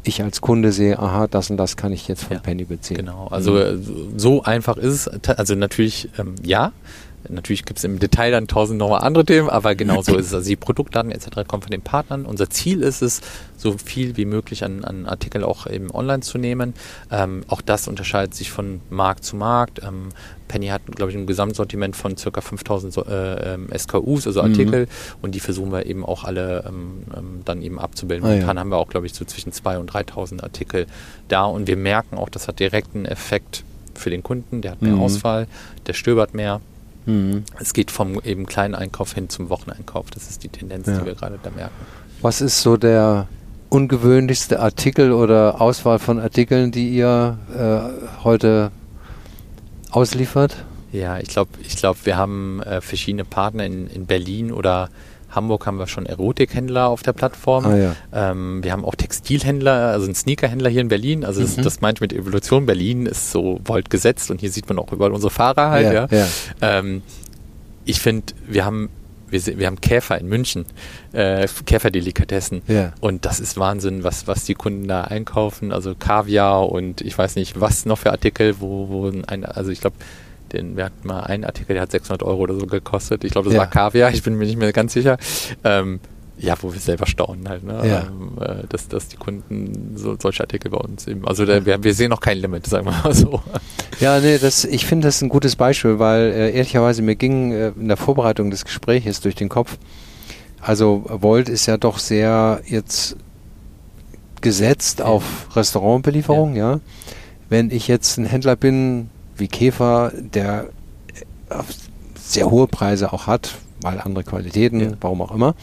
ich 0.03 0.21
als 0.21 0.41
Kunde 0.41 0.71
sehe, 0.71 0.99
aha, 0.99 1.27
das 1.27 1.49
und 1.49 1.57
das 1.57 1.77
kann 1.77 1.91
ich 1.91 2.07
jetzt 2.07 2.23
von 2.23 2.37
ja, 2.37 2.41
Penny 2.41 2.63
beziehen. 2.63 2.97
Genau, 2.97 3.27
also 3.27 3.53
mhm. 3.53 4.13
so 4.17 4.43
einfach 4.43 4.77
ist 4.77 5.07
es. 5.07 5.29
Also 5.29 5.55
natürlich 5.55 6.09
ähm, 6.17 6.35
ja, 6.43 6.71
Natürlich 7.29 7.65
gibt 7.65 7.79
es 7.79 7.83
im 7.83 7.99
Detail 7.99 8.31
dann 8.31 8.47
tausend 8.47 8.79
nochmal 8.79 9.01
andere 9.01 9.25
Themen, 9.25 9.49
aber 9.49 9.75
genau 9.75 10.01
so 10.01 10.15
ist 10.15 10.27
es. 10.27 10.33
Also 10.33 10.47
die 10.47 10.55
Produktdaten 10.55 11.11
etc. 11.11 11.47
kommen 11.47 11.63
von 11.63 11.71
den 11.71 11.81
Partnern. 11.81 12.25
Unser 12.25 12.49
Ziel 12.49 12.81
ist 12.81 13.01
es, 13.01 13.21
so 13.57 13.77
viel 13.77 14.17
wie 14.17 14.25
möglich 14.25 14.63
an, 14.63 14.83
an 14.83 15.05
Artikel 15.05 15.43
auch 15.43 15.67
eben 15.67 15.89
online 15.91 16.21
zu 16.21 16.37
nehmen. 16.37 16.73
Ähm, 17.11 17.43
auch 17.47 17.61
das 17.61 17.87
unterscheidet 17.87 18.35
sich 18.35 18.51
von 18.51 18.81
Markt 18.89 19.23
zu 19.23 19.35
Markt. 19.35 19.81
Ähm, 19.83 20.09
Penny 20.47 20.67
hat, 20.67 20.85
glaube 20.85 21.11
ich, 21.11 21.17
ein 21.17 21.25
Gesamtsortiment 21.25 21.95
von 21.95 22.15
ca. 22.15 22.41
5000 22.41 22.97
äh, 22.97 23.53
ähm, 23.53 23.69
SKUs, 23.75 24.27
also 24.27 24.41
Artikel, 24.41 24.81
mhm. 24.81 24.89
und 25.21 25.33
die 25.33 25.39
versuchen 25.39 25.71
wir 25.71 25.85
eben 25.85 26.05
auch 26.05 26.23
alle 26.23 26.65
ähm, 26.67 27.03
ähm, 27.15 27.41
dann 27.45 27.61
eben 27.61 27.79
abzubilden. 27.79 28.25
Ah, 28.25 28.29
Momentan 28.29 28.57
ja. 28.57 28.59
haben 28.59 28.69
wir 28.69 28.77
auch, 28.77 28.89
glaube 28.89 29.07
ich, 29.07 29.13
so 29.13 29.25
zwischen 29.25 29.51
2.000 29.51 29.79
und 29.79 29.91
3.000 29.91 30.43
Artikel 30.43 30.85
da 31.27 31.45
und 31.45 31.67
wir 31.67 31.77
merken 31.77 32.17
auch, 32.17 32.29
das 32.29 32.47
hat 32.47 32.59
direkten 32.59 33.05
Effekt 33.05 33.63
für 33.95 34.09
den 34.09 34.23
Kunden, 34.23 34.61
der 34.61 34.71
hat 34.71 34.81
mehr 34.81 34.93
mhm. 34.93 35.01
Auswahl, 35.01 35.47
der 35.87 35.93
stöbert 35.93 36.33
mehr, 36.33 36.61
Mhm. 37.05 37.43
Es 37.59 37.73
geht 37.73 37.91
vom 37.91 38.19
eben 38.23 38.45
kleinen 38.45 38.75
Einkauf 38.75 39.13
hin 39.13 39.29
zum 39.29 39.49
Wocheneinkauf. 39.49 40.09
Das 40.11 40.29
ist 40.29 40.43
die 40.43 40.49
Tendenz, 40.49 40.87
ja. 40.87 40.97
die 40.97 41.05
wir 41.05 41.15
gerade 41.15 41.39
da 41.41 41.49
merken. 41.49 41.73
Was 42.21 42.41
ist 42.41 42.61
so 42.61 42.77
der 42.77 43.27
ungewöhnlichste 43.69 44.59
Artikel 44.59 45.11
oder 45.11 45.61
Auswahl 45.61 45.99
von 45.99 46.19
Artikeln, 46.19 46.71
die 46.71 46.89
ihr 46.89 47.37
äh, 47.53 48.23
heute 48.23 48.71
ausliefert? 49.91 50.63
Ja, 50.91 51.19
ich 51.19 51.27
glaube, 51.27 51.51
ich 51.61 51.75
glaub, 51.75 52.05
wir 52.05 52.15
haben 52.15 52.61
äh, 52.61 52.79
verschiedene 52.79 53.25
Partner 53.25 53.65
in, 53.65 53.87
in 53.87 54.05
Berlin 54.05 54.51
oder 54.51 54.89
Hamburg 55.35 55.65
haben 55.65 55.77
wir 55.77 55.87
schon 55.87 56.05
Erotikhändler 56.05 56.87
auf 56.87 57.03
der 57.03 57.13
Plattform. 57.13 57.65
Ah, 57.65 57.75
ja. 57.75 57.95
ähm, 58.13 58.63
wir 58.63 58.71
haben 58.71 58.85
auch 58.85 58.95
Textilhändler, 58.95 59.91
also 59.91 60.05
einen 60.05 60.15
Sneakerhändler 60.15 60.69
hier 60.69 60.81
in 60.81 60.87
Berlin. 60.87 61.25
Also 61.25 61.41
mhm. 61.41 61.45
das, 61.45 61.55
das 61.57 61.81
meint 61.81 62.01
mit 62.01 62.13
Evolution. 62.13 62.65
Berlin 62.65 63.05
ist 63.05 63.31
so 63.31 63.59
Volt 63.63 63.89
gesetzt 63.89 64.31
und 64.31 64.41
hier 64.41 64.51
sieht 64.51 64.67
man 64.67 64.79
auch 64.79 64.91
überall 64.91 65.11
unsere 65.11 65.31
Fahrer 65.31 65.69
halt. 65.69 65.93
Ja, 65.93 66.07
ja. 66.09 66.27
Ähm, 66.61 67.01
ich 67.85 67.99
finde, 67.99 68.33
wir 68.47 68.65
haben 68.65 68.89
wir, 69.29 69.59
wir 69.59 69.67
haben 69.67 69.81
Käfer 69.81 70.19
in 70.19 70.27
München, 70.27 70.65
äh, 71.11 71.47
Käferdelikatessen. 71.65 72.61
Ja. 72.67 72.93
Und 73.01 73.25
das 73.25 73.39
ist 73.39 73.57
Wahnsinn, 73.57 74.03
was, 74.03 74.27
was 74.27 74.45
die 74.45 74.53
Kunden 74.53 74.87
da 74.87 75.01
einkaufen. 75.01 75.71
Also 75.71 75.95
Kaviar 75.95 76.69
und 76.69 77.01
ich 77.01 77.17
weiß 77.17 77.35
nicht, 77.35 77.59
was 77.59 77.85
noch 77.85 77.97
für 77.99 78.11
Artikel, 78.11 78.55
wo, 78.59 78.89
wo 78.89 79.11
ein, 79.27 79.45
also 79.45 79.71
ich 79.71 79.81
glaube, 79.81 79.95
den, 80.53 80.77
wir 80.77 80.85
hatten 80.85 81.07
mal 81.07 81.21
einen 81.21 81.43
Artikel, 81.43 81.73
der 81.73 81.83
hat 81.83 81.91
600 81.91 82.23
Euro 82.23 82.41
oder 82.41 82.55
so 82.55 82.65
gekostet. 82.65 83.23
Ich 83.23 83.31
glaube, 83.31 83.45
das 83.45 83.55
ja. 83.55 83.61
war 83.61 83.67
Kaviar, 83.67 84.11
ich 84.11 84.23
bin 84.23 84.35
mir 84.35 84.45
nicht 84.45 84.57
mehr 84.57 84.73
ganz 84.73 84.93
sicher. 84.93 85.17
Ähm, 85.63 85.99
ja, 86.37 86.55
wo 86.61 86.73
wir 86.73 86.79
selber 86.79 87.05
staunen 87.05 87.47
halt, 87.47 87.63
ne? 87.63 87.81
Ja. 87.87 88.07
Ähm, 88.07 88.31
äh, 88.41 88.67
dass, 88.67 88.89
dass 88.89 89.07
die 89.07 89.15
Kunden 89.15 89.93
so, 89.95 90.17
solche 90.19 90.43
Artikel 90.43 90.69
bei 90.69 90.77
uns 90.77 91.07
eben, 91.07 91.25
also 91.25 91.45
da, 91.45 91.65
wir, 91.65 91.81
wir 91.83 91.93
sehen 91.93 92.09
noch 92.09 92.19
kein 92.19 92.37
Limit, 92.37 92.67
sagen 92.67 92.85
wir 92.85 92.91
mal 92.91 93.13
so. 93.13 93.41
Ja, 94.01 94.19
nee, 94.19 94.37
das, 94.37 94.65
ich 94.65 94.85
finde 94.85 95.07
das 95.07 95.21
ein 95.21 95.29
gutes 95.29 95.55
Beispiel, 95.55 95.99
weil 95.99 96.31
äh, 96.31 96.51
ehrlicherweise 96.51 97.01
mir 97.01 97.15
ging 97.15 97.53
äh, 97.53 97.69
in 97.69 97.87
der 97.87 97.97
Vorbereitung 97.97 98.51
des 98.51 98.65
Gespräches 98.65 99.21
durch 99.21 99.35
den 99.35 99.47
Kopf, 99.47 99.77
also 100.59 101.03
Volt 101.07 101.47
ist 101.47 101.67
ja 101.67 101.77
doch 101.77 101.99
sehr 101.99 102.61
jetzt 102.65 103.15
gesetzt 104.41 104.99
ja. 104.99 105.05
auf 105.05 105.55
Restaurantbelieferung, 105.55 106.55
ja. 106.55 106.73
ja. 106.73 106.79
Wenn 107.49 107.69
ich 107.69 107.87
jetzt 107.87 108.17
ein 108.17 108.25
Händler 108.25 108.55
bin, 108.55 109.09
wie 109.37 109.47
Käfer, 109.47 110.11
der 110.15 110.67
sehr 112.15 112.49
hohe 112.49 112.67
Preise 112.67 113.13
auch 113.13 113.27
hat, 113.27 113.55
weil 113.81 113.99
andere 113.99 114.23
Qualitäten, 114.23 114.79
ja. 114.79 114.89
warum 115.01 115.21
auch 115.21 115.31
immer, 115.31 115.55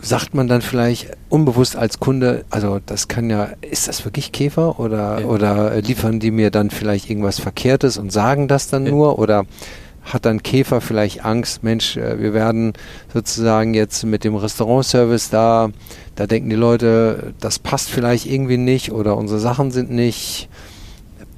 sagt 0.00 0.34
man 0.34 0.46
dann 0.46 0.62
vielleicht 0.62 1.08
unbewusst 1.28 1.76
als 1.76 2.00
Kunde, 2.00 2.44
also 2.50 2.80
das 2.84 3.08
kann 3.08 3.30
ja, 3.30 3.50
ist 3.60 3.88
das 3.88 4.04
wirklich 4.04 4.32
Käfer 4.32 4.78
oder, 4.78 5.20
ja. 5.20 5.26
oder 5.26 5.80
liefern 5.80 6.20
die 6.20 6.30
mir 6.30 6.50
dann 6.50 6.70
vielleicht 6.70 7.08
irgendwas 7.08 7.40
Verkehrtes 7.40 7.96
und 7.98 8.12
sagen 8.12 8.48
das 8.48 8.68
dann 8.68 8.84
ja. 8.84 8.92
nur 8.92 9.18
oder 9.18 9.46
hat 10.02 10.24
dann 10.24 10.42
Käfer 10.42 10.80
vielleicht 10.80 11.24
Angst, 11.24 11.64
Mensch, 11.64 11.96
äh, 11.96 12.20
wir 12.20 12.32
werden 12.32 12.74
sozusagen 13.12 13.74
jetzt 13.74 14.04
mit 14.04 14.22
dem 14.22 14.36
Restaurantservice 14.36 15.30
da, 15.30 15.70
da 16.14 16.26
denken 16.26 16.50
die 16.50 16.56
Leute, 16.56 17.34
das 17.40 17.58
passt 17.58 17.88
vielleicht 17.88 18.26
irgendwie 18.26 18.58
nicht 18.58 18.92
oder 18.92 19.16
unsere 19.16 19.40
Sachen 19.40 19.72
sind 19.72 19.90
nicht 19.90 20.48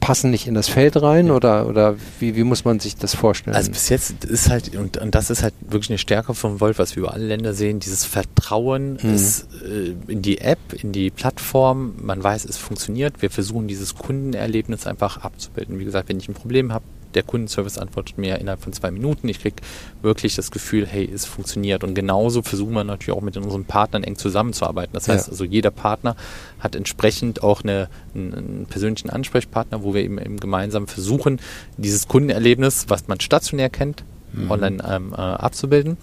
passen 0.00 0.30
nicht 0.30 0.46
in 0.46 0.54
das 0.54 0.68
Feld 0.68 1.00
rein 1.00 1.30
oder, 1.30 1.66
oder 1.66 1.96
wie, 2.20 2.36
wie 2.36 2.44
muss 2.44 2.64
man 2.64 2.80
sich 2.80 2.96
das 2.96 3.14
vorstellen? 3.14 3.56
Also 3.56 3.70
bis 3.70 3.88
jetzt 3.88 4.24
ist 4.24 4.48
halt, 4.48 4.74
und, 4.76 4.96
und 4.96 5.14
das 5.14 5.30
ist 5.30 5.42
halt 5.42 5.54
wirklich 5.60 5.90
eine 5.90 5.98
Stärke 5.98 6.34
von 6.34 6.60
Volt, 6.60 6.78
was 6.78 6.96
wir 6.96 7.02
über 7.02 7.12
alle 7.12 7.26
Länder 7.26 7.54
sehen, 7.54 7.80
dieses 7.80 8.04
Vertrauen 8.04 8.98
mhm. 9.02 9.14
ist, 9.14 9.48
äh, 9.64 9.94
in 10.10 10.22
die 10.22 10.38
App, 10.38 10.58
in 10.72 10.92
die 10.92 11.10
Plattform, 11.10 11.94
man 12.00 12.22
weiß, 12.22 12.44
es 12.44 12.56
funktioniert, 12.56 13.20
wir 13.22 13.30
versuchen 13.30 13.68
dieses 13.68 13.94
Kundenerlebnis 13.94 14.86
einfach 14.86 15.18
abzubilden. 15.18 15.78
Wie 15.78 15.84
gesagt, 15.84 16.08
wenn 16.08 16.18
ich 16.18 16.28
ein 16.28 16.34
Problem 16.34 16.72
habe, 16.72 16.84
der 17.18 17.24
Kundenservice 17.24 17.78
antwortet 17.78 18.16
mir 18.16 18.38
innerhalb 18.38 18.62
von 18.62 18.72
zwei 18.72 18.92
Minuten. 18.92 19.28
Ich 19.28 19.40
kriege 19.40 19.56
wirklich 20.02 20.36
das 20.36 20.52
Gefühl, 20.52 20.86
hey, 20.86 21.10
es 21.12 21.24
funktioniert. 21.24 21.82
Und 21.82 21.94
genauso 21.94 22.42
versuchen 22.42 22.72
wir 22.74 22.84
natürlich 22.84 23.16
auch 23.16 23.22
mit 23.22 23.36
unseren 23.36 23.64
Partnern 23.64 24.04
eng 24.04 24.16
zusammenzuarbeiten. 24.16 24.92
Das 24.92 25.08
heißt 25.08 25.26
ja. 25.26 25.32
also, 25.32 25.44
jeder 25.44 25.72
Partner 25.72 26.14
hat 26.60 26.76
entsprechend 26.76 27.42
auch 27.42 27.62
eine, 27.62 27.88
einen, 28.14 28.66
persönlichen 28.70 29.10
Ansprechpartner, 29.10 29.82
wo 29.82 29.94
wir 29.94 30.02
eben, 30.02 30.18
eben, 30.18 30.38
gemeinsam 30.38 30.86
versuchen, 30.86 31.40
dieses 31.76 32.06
Kundenerlebnis, 32.06 32.86
was 32.88 33.08
man 33.08 33.18
stationär 33.18 33.68
kennt, 33.68 34.04
mhm. 34.32 34.50
online 34.50 34.84
ähm, 34.88 35.12
äh, 35.12 35.16
abzubilden. 35.16 35.96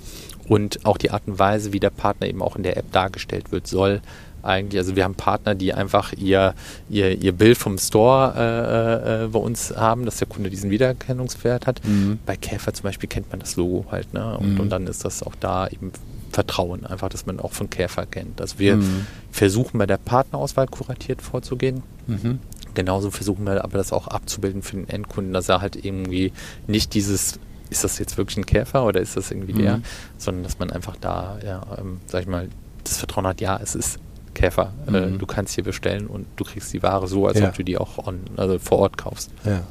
Und 0.49 0.85
auch 0.85 0.97
die 0.97 1.11
Art 1.11 1.23
und 1.27 1.39
Weise, 1.39 1.71
wie 1.71 1.79
der 1.79 1.89
Partner 1.91 2.27
eben 2.27 2.41
auch 2.41 2.57
in 2.57 2.63
der 2.63 2.75
App 2.75 2.91
dargestellt 2.91 3.53
wird, 3.53 3.67
soll 3.67 4.01
eigentlich. 4.45 4.79
Also 4.79 4.95
wir 4.95 5.03
haben 5.03 5.15
Partner, 5.15 5.55
die 5.55 5.73
einfach 5.73 6.13
ihr, 6.13 6.53
ihr, 6.89 7.21
ihr 7.21 7.31
Bild 7.31 7.57
vom 7.57 7.77
Store 7.77 8.33
äh, 8.37 9.25
äh, 9.25 9.27
bei 9.27 9.39
uns 9.39 9.75
haben, 9.75 10.05
dass 10.05 10.17
der 10.17 10.27
Kunde 10.27 10.49
diesen 10.49 10.69
Wiedererkennungswert 10.69 11.67
hat. 11.67 11.81
Mhm. 11.85 12.19
Bei 12.25 12.35
Käfer 12.35 12.73
zum 12.73 12.83
Beispiel 12.83 13.09
kennt 13.09 13.29
man 13.31 13.39
das 13.39 13.55
Logo 13.55 13.85
halt, 13.91 14.13
ne? 14.13 14.37
Und, 14.37 14.53
mhm. 14.53 14.59
und 14.61 14.69
dann 14.69 14.87
ist 14.87 15.05
das 15.05 15.23
auch 15.23 15.35
da 15.39 15.67
eben 15.67 15.91
Vertrauen, 16.31 16.85
einfach, 16.85 17.09
dass 17.09 17.25
man 17.25 17.39
auch 17.39 17.53
von 17.53 17.69
Käfer 17.69 18.05
kennt. 18.05 18.41
Also 18.41 18.59
wir 18.59 18.75
mhm. 18.75 19.07
versuchen 19.31 19.77
bei 19.77 19.85
der 19.85 19.97
Partnerauswahl 19.97 20.67
kuratiert 20.67 21.21
vorzugehen. 21.21 21.81
Mhm. 22.07 22.39
Genauso 22.73 23.09
versuchen 23.09 23.45
wir 23.45 23.63
aber 23.63 23.77
das 23.77 23.93
auch 23.93 24.07
abzubilden 24.07 24.61
für 24.61 24.75
den 24.75 24.89
Endkunden, 24.89 25.33
dass 25.33 25.47
er 25.47 25.61
halt 25.61 25.83
irgendwie 25.83 26.33
nicht 26.67 26.93
dieses 26.93 27.39
ist 27.69 27.83
das 27.83 27.97
jetzt 27.97 28.17
wirklich 28.17 28.37
ein 28.37 28.45
Käfer 28.45 28.85
oder 28.85 29.01
ist 29.01 29.17
das 29.17 29.31
irgendwie 29.31 29.53
der, 29.53 29.77
mhm. 29.77 29.83
sondern 30.17 30.43
dass 30.43 30.59
man 30.59 30.69
einfach 30.69 30.95
da, 31.01 31.39
ja, 31.43 31.61
ähm, 31.79 31.99
sag 32.05 32.21
ich 32.21 32.27
mal, 32.27 32.47
das 32.83 32.97
Vertrauen 32.97 33.25
hat, 33.25 33.41
ja, 33.41 33.59
es 33.61 33.73
ist 33.73 33.99
Käfer. 34.35 34.73
Äh, 34.87 34.91
mhm. 34.91 35.17
Du 35.17 35.25
kannst 35.25 35.55
hier 35.55 35.63
bestellen 35.63 36.05
und 36.05 36.27
du 36.35 36.43
kriegst 36.43 36.71
die 36.73 36.83
Ware 36.83 37.07
so, 37.07 37.25
als 37.27 37.39
ja. 37.39 37.47
ob 37.47 37.55
du 37.55 37.63
die 37.63 37.77
auch 37.77 38.05
on, 38.05 38.19
also 38.37 38.59
vor 38.59 38.77
Ort 38.79 38.97
kaufst. 38.97 39.31
Ja. 39.43 39.63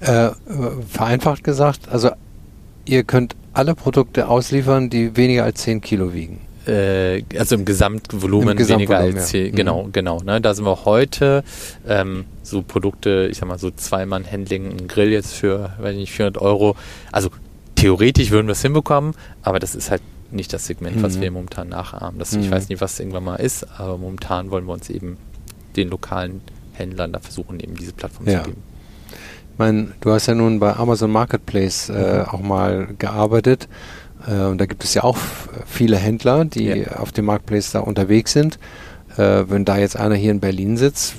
Äh, 0.00 0.32
vereinfacht 0.88 1.44
gesagt, 1.44 1.88
also 1.88 2.10
ihr 2.84 3.04
könnt 3.04 3.36
alle 3.52 3.74
Produkte 3.74 4.28
ausliefern, 4.28 4.90
die 4.90 5.16
weniger 5.16 5.44
als 5.44 5.62
10 5.62 5.80
Kilo 5.80 6.12
wiegen. 6.12 6.40
Äh, 6.66 7.22
also 7.38 7.54
im 7.54 7.64
Gesamtvolumen, 7.64 8.50
Im 8.50 8.56
Gesamtvolumen 8.56 9.04
weniger 9.06 9.20
als 9.20 9.28
10, 9.28 9.46
ja. 9.46 9.52
Mhm. 9.52 9.56
genau, 9.56 9.88
genau. 9.92 10.20
Ne? 10.20 10.40
Da 10.40 10.54
sind 10.54 10.64
wir 10.64 10.84
heute 10.84 11.44
ähm, 11.86 12.24
so 12.42 12.62
Produkte, 12.62 13.28
ich 13.30 13.38
sag 13.38 13.48
mal 13.48 13.58
so 13.58 13.70
Zweimann-Handling, 13.70 14.70
ein 14.70 14.88
Grill 14.88 15.10
jetzt 15.10 15.34
für, 15.34 15.70
weiß 15.78 15.94
nicht, 15.94 16.12
400 16.12 16.42
Euro. 16.42 16.76
Also 17.12 17.30
theoretisch 17.76 18.30
würden 18.30 18.46
wir 18.46 18.52
es 18.52 18.62
hinbekommen, 18.62 19.14
aber 19.42 19.58
das 19.58 19.74
ist 19.74 19.90
halt 19.90 20.02
nicht 20.34 20.52
das 20.52 20.66
Segment, 20.66 21.02
was 21.02 21.16
mhm. 21.16 21.22
wir 21.22 21.30
momentan 21.30 21.68
nachahmen. 21.68 22.18
Das, 22.18 22.32
mhm. 22.32 22.42
Ich 22.42 22.50
weiß 22.50 22.68
nicht, 22.68 22.80
was 22.80 22.98
irgendwann 22.98 23.24
mal 23.24 23.36
ist, 23.36 23.66
aber 23.78 23.98
momentan 23.98 24.50
wollen 24.50 24.66
wir 24.66 24.72
uns 24.72 24.90
eben 24.90 25.16
den 25.76 25.88
lokalen 25.88 26.40
Händlern 26.72 27.12
da 27.12 27.20
versuchen, 27.20 27.60
eben 27.60 27.74
diese 27.76 27.92
Plattform 27.92 28.28
ja. 28.28 28.42
zu 28.42 28.50
geben. 28.50 28.62
Ich 29.52 29.58
meine, 29.58 29.92
du 30.00 30.10
hast 30.10 30.26
ja 30.26 30.34
nun 30.34 30.58
bei 30.58 30.74
Amazon 30.74 31.12
Marketplace 31.12 31.88
äh, 31.88 31.92
mhm. 31.92 32.24
auch 32.24 32.40
mal 32.40 32.88
gearbeitet. 32.98 33.68
Äh, 34.26 34.46
und 34.46 34.58
da 34.60 34.66
gibt 34.66 34.84
es 34.84 34.94
ja 34.94 35.04
auch 35.04 35.16
viele 35.66 35.96
Händler, 35.96 36.44
die 36.44 36.64
ja. 36.64 36.96
auf 36.96 37.12
dem 37.12 37.26
Marketplace 37.26 37.70
da 37.70 37.80
unterwegs 37.80 38.32
sind. 38.32 38.58
Äh, 39.16 39.44
wenn 39.48 39.64
da 39.64 39.78
jetzt 39.78 39.96
einer 39.96 40.16
hier 40.16 40.32
in 40.32 40.40
Berlin 40.40 40.76
sitzt, 40.76 41.14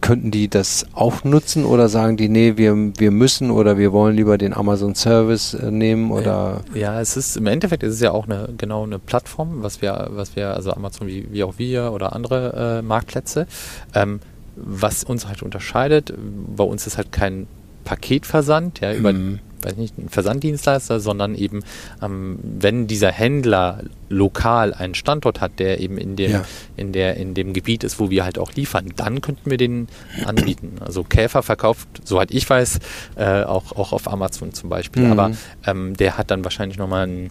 könnten 0.00 0.30
die 0.30 0.48
das 0.48 0.86
auch 0.92 1.24
nutzen 1.24 1.64
oder 1.64 1.88
sagen 1.88 2.16
die, 2.16 2.28
nee, 2.28 2.56
wir, 2.56 2.74
wir 2.96 3.10
müssen 3.10 3.50
oder 3.50 3.78
wir 3.78 3.92
wollen 3.92 4.16
lieber 4.16 4.38
den 4.38 4.52
Amazon 4.52 4.94
Service 4.94 5.54
äh, 5.54 5.70
nehmen 5.70 6.10
oder? 6.10 6.60
Ja, 6.74 7.00
es 7.00 7.16
ist 7.16 7.36
im 7.36 7.46
Endeffekt 7.46 7.82
ist 7.82 7.94
es 7.94 8.00
ja 8.00 8.12
auch 8.12 8.26
eine 8.26 8.48
genau 8.56 8.84
eine 8.84 8.98
Plattform, 8.98 9.62
was 9.62 9.82
wir, 9.82 10.08
was 10.10 10.36
wir, 10.36 10.54
also 10.54 10.72
Amazon 10.72 11.06
wie, 11.06 11.26
wie 11.32 11.44
auch 11.44 11.54
wir 11.58 11.92
oder 11.92 12.14
andere 12.14 12.78
äh, 12.78 12.82
Marktplätze. 12.82 13.46
Ähm, 13.94 14.20
was 14.56 15.04
uns 15.04 15.28
halt 15.28 15.42
unterscheidet, 15.42 16.14
bei 16.56 16.64
uns 16.64 16.86
ist 16.86 16.96
halt 16.96 17.12
kein 17.12 17.46
Paketversand, 17.84 18.80
ja, 18.80 18.94
über, 18.94 19.12
mhm. 19.12 19.38
Weiß 19.66 19.76
nicht, 19.76 19.98
ein 19.98 20.08
Versanddienstleister, 20.08 21.00
sondern 21.00 21.34
eben, 21.34 21.62
ähm, 22.02 22.38
wenn 22.42 22.86
dieser 22.86 23.10
Händler 23.12 23.82
lokal 24.08 24.72
einen 24.72 24.94
Standort 24.94 25.40
hat, 25.40 25.58
der 25.58 25.80
eben 25.80 25.98
in 25.98 26.16
dem, 26.16 26.30
Ja. 26.30 26.44
in 26.76 26.92
der, 26.92 27.16
in 27.16 27.34
dem 27.34 27.52
Gebiet 27.52 27.84
ist, 27.84 27.98
wo 27.98 28.08
wir 28.10 28.24
halt 28.24 28.38
auch 28.38 28.52
liefern, 28.52 28.92
dann 28.96 29.20
könnten 29.20 29.50
wir 29.50 29.58
den 29.58 29.88
anbieten. 30.24 30.76
Also 30.80 31.02
Käfer 31.02 31.42
verkauft, 31.42 31.88
soweit 32.04 32.30
ich 32.30 32.48
weiß, 32.48 32.78
äh, 33.16 33.42
auch, 33.42 33.72
auch 33.72 33.92
auf 33.92 34.08
Amazon 34.10 34.52
zum 34.54 34.70
Beispiel. 34.70 35.04
Mhm. 35.04 35.12
Aber 35.12 35.30
ähm, 35.66 35.96
der 35.96 36.16
hat 36.18 36.30
dann 36.30 36.44
wahrscheinlich 36.44 36.78
nochmal 36.78 37.04
einen 37.04 37.30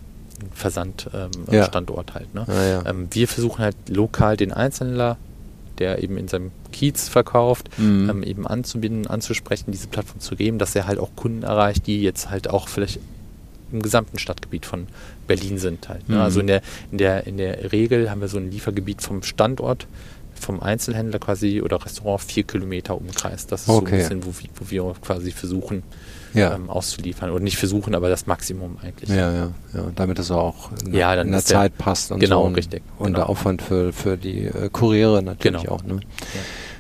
Versandstandort 0.54 1.46
ähm, 1.54 1.54
Ja. 1.54 2.14
Halt. 2.14 2.34
Ne? 2.36 2.46
Ja, 2.48 2.64
ja. 2.66 2.84
Ähm, 2.90 3.08
wir 3.12 3.28
versuchen 3.28 3.60
halt 3.64 3.76
lokal 3.90 4.38
den 4.38 4.52
Einzelhändler, 4.52 5.18
der 5.80 6.02
eben 6.04 6.18
in 6.18 6.28
seinem 6.28 6.52
Kiez 6.72 7.10
verkauft, 7.10 7.70
Mhm. 7.78 8.10
ähm, 8.10 8.24
eben 8.24 8.48
anzubinden, 8.48 9.08
anzusprechen, 9.08 9.72
diese 9.72 9.88
Plattform 9.88 10.20
zu 10.20 10.36
geben, 10.36 10.58
dass 10.60 10.76
er 10.76 10.88
halt 10.88 11.00
auch 11.00 11.10
Kunden 11.16 11.44
erreicht, 11.44 11.88
die 11.88 12.02
jetzt 12.02 12.30
halt 12.30 12.50
auch 12.50 12.68
vielleicht 12.68 13.00
im 13.72 13.82
gesamten 13.82 14.20
Stadtgebiet 14.20 14.66
von 14.66 14.88
Berlin 15.28 15.58
sind 15.58 15.90
halt. 15.90 16.08
Ne? 16.08 16.16
Mhm. 16.16 16.22
Also 16.22 16.40
in 16.40 16.48
der, 16.48 16.62
in 16.92 16.98
der, 17.00 17.28
in 17.28 17.38
der 17.38 17.72
Regel 17.72 18.10
haben 18.12 18.22
wir 18.22 18.28
so 18.28 18.38
ein 18.38 18.52
Liefergebiet 18.52 19.02
vom 19.02 19.24
Standort, 19.24 19.88
vom 20.36 20.60
Einzelhändler 20.62 21.18
quasi 21.20 21.62
oder 21.62 21.84
Restaurant 21.84 22.22
vier 22.22 22.44
Kilometer 22.44 22.96
Umkreis. 22.96 23.48
Das 23.48 23.62
ist 23.62 23.68
so 23.68 23.74
Okay. 23.74 23.94
ein 23.94 23.98
bisschen, 24.00 24.26
wo, 24.26 24.30
wir- 24.40 24.50
wo 24.56 24.70
wir 24.92 24.96
quasi 25.02 25.32
versuchen 25.32 25.82
Ja. 26.36 26.54
ähm, 26.56 26.70
auszuliefern. 26.70 27.30
Oder 27.32 27.44
nicht 27.44 27.58
versuchen, 27.58 27.96
aber 27.96 28.10
das 28.10 28.28
Maximum 28.28 28.78
eigentlich. 28.84 29.10
Ja, 29.10 29.32
ja, 29.34 29.52
ja, 29.74 29.84
damit 29.96 30.20
es 30.20 30.32
auch 30.32 30.70
in, 30.86 30.94
Ja, 30.94 31.16
dann 31.16 31.28
in 31.28 31.32
der 31.32 31.40
ist 31.40 31.50
der- 31.50 31.58
Zeit 31.60 31.78
passt 31.78 32.12
und 32.12 32.20
Genau, 32.20 32.42
so. 32.42 32.48
Und, 32.48 32.56
richtig, 32.56 32.82
Und 33.00 33.08
genau. 33.08 33.18
der 33.20 33.30
Aufwand 33.30 33.62
für, 33.62 33.92
für 33.94 34.18
die 34.18 34.46
äh, 34.46 34.70
Kuriere 34.72 35.24
natürlich 35.24 35.62
Genau. 35.64 35.76
auch. 35.76 35.84
Ne? 35.84 36.00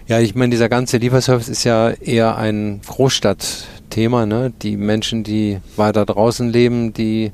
Ja, 0.07 0.19
ich 0.19 0.35
meine, 0.35 0.51
dieser 0.51 0.69
ganze 0.69 0.97
Lieferservice 0.97 1.49
ist 1.49 1.63
ja 1.63 1.89
eher 1.89 2.37
ein 2.37 2.81
Großstadtthema. 2.85 4.25
Ne? 4.25 4.53
Die 4.61 4.77
Menschen, 4.77 5.23
die 5.23 5.59
weiter 5.75 6.05
draußen 6.05 6.49
leben, 6.51 6.93
die 6.93 7.31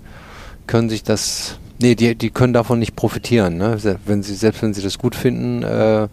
können 0.68 0.90
sich 0.90 1.04
das, 1.04 1.58
nee, 1.82 1.96
die, 1.96 2.16
die 2.16 2.30
können 2.30 2.54
davon 2.54 2.80
nicht 2.80 2.96
profitieren. 2.96 3.58
Ne? 3.58 3.78
Wenn 4.06 4.24
sie, 4.24 4.36
selbst 4.36 4.62
wenn 4.62 4.74
sie 4.74 4.82
das 4.82 4.98
gut 4.98 5.16
finden, 5.16 5.64
äh, 5.64 6.08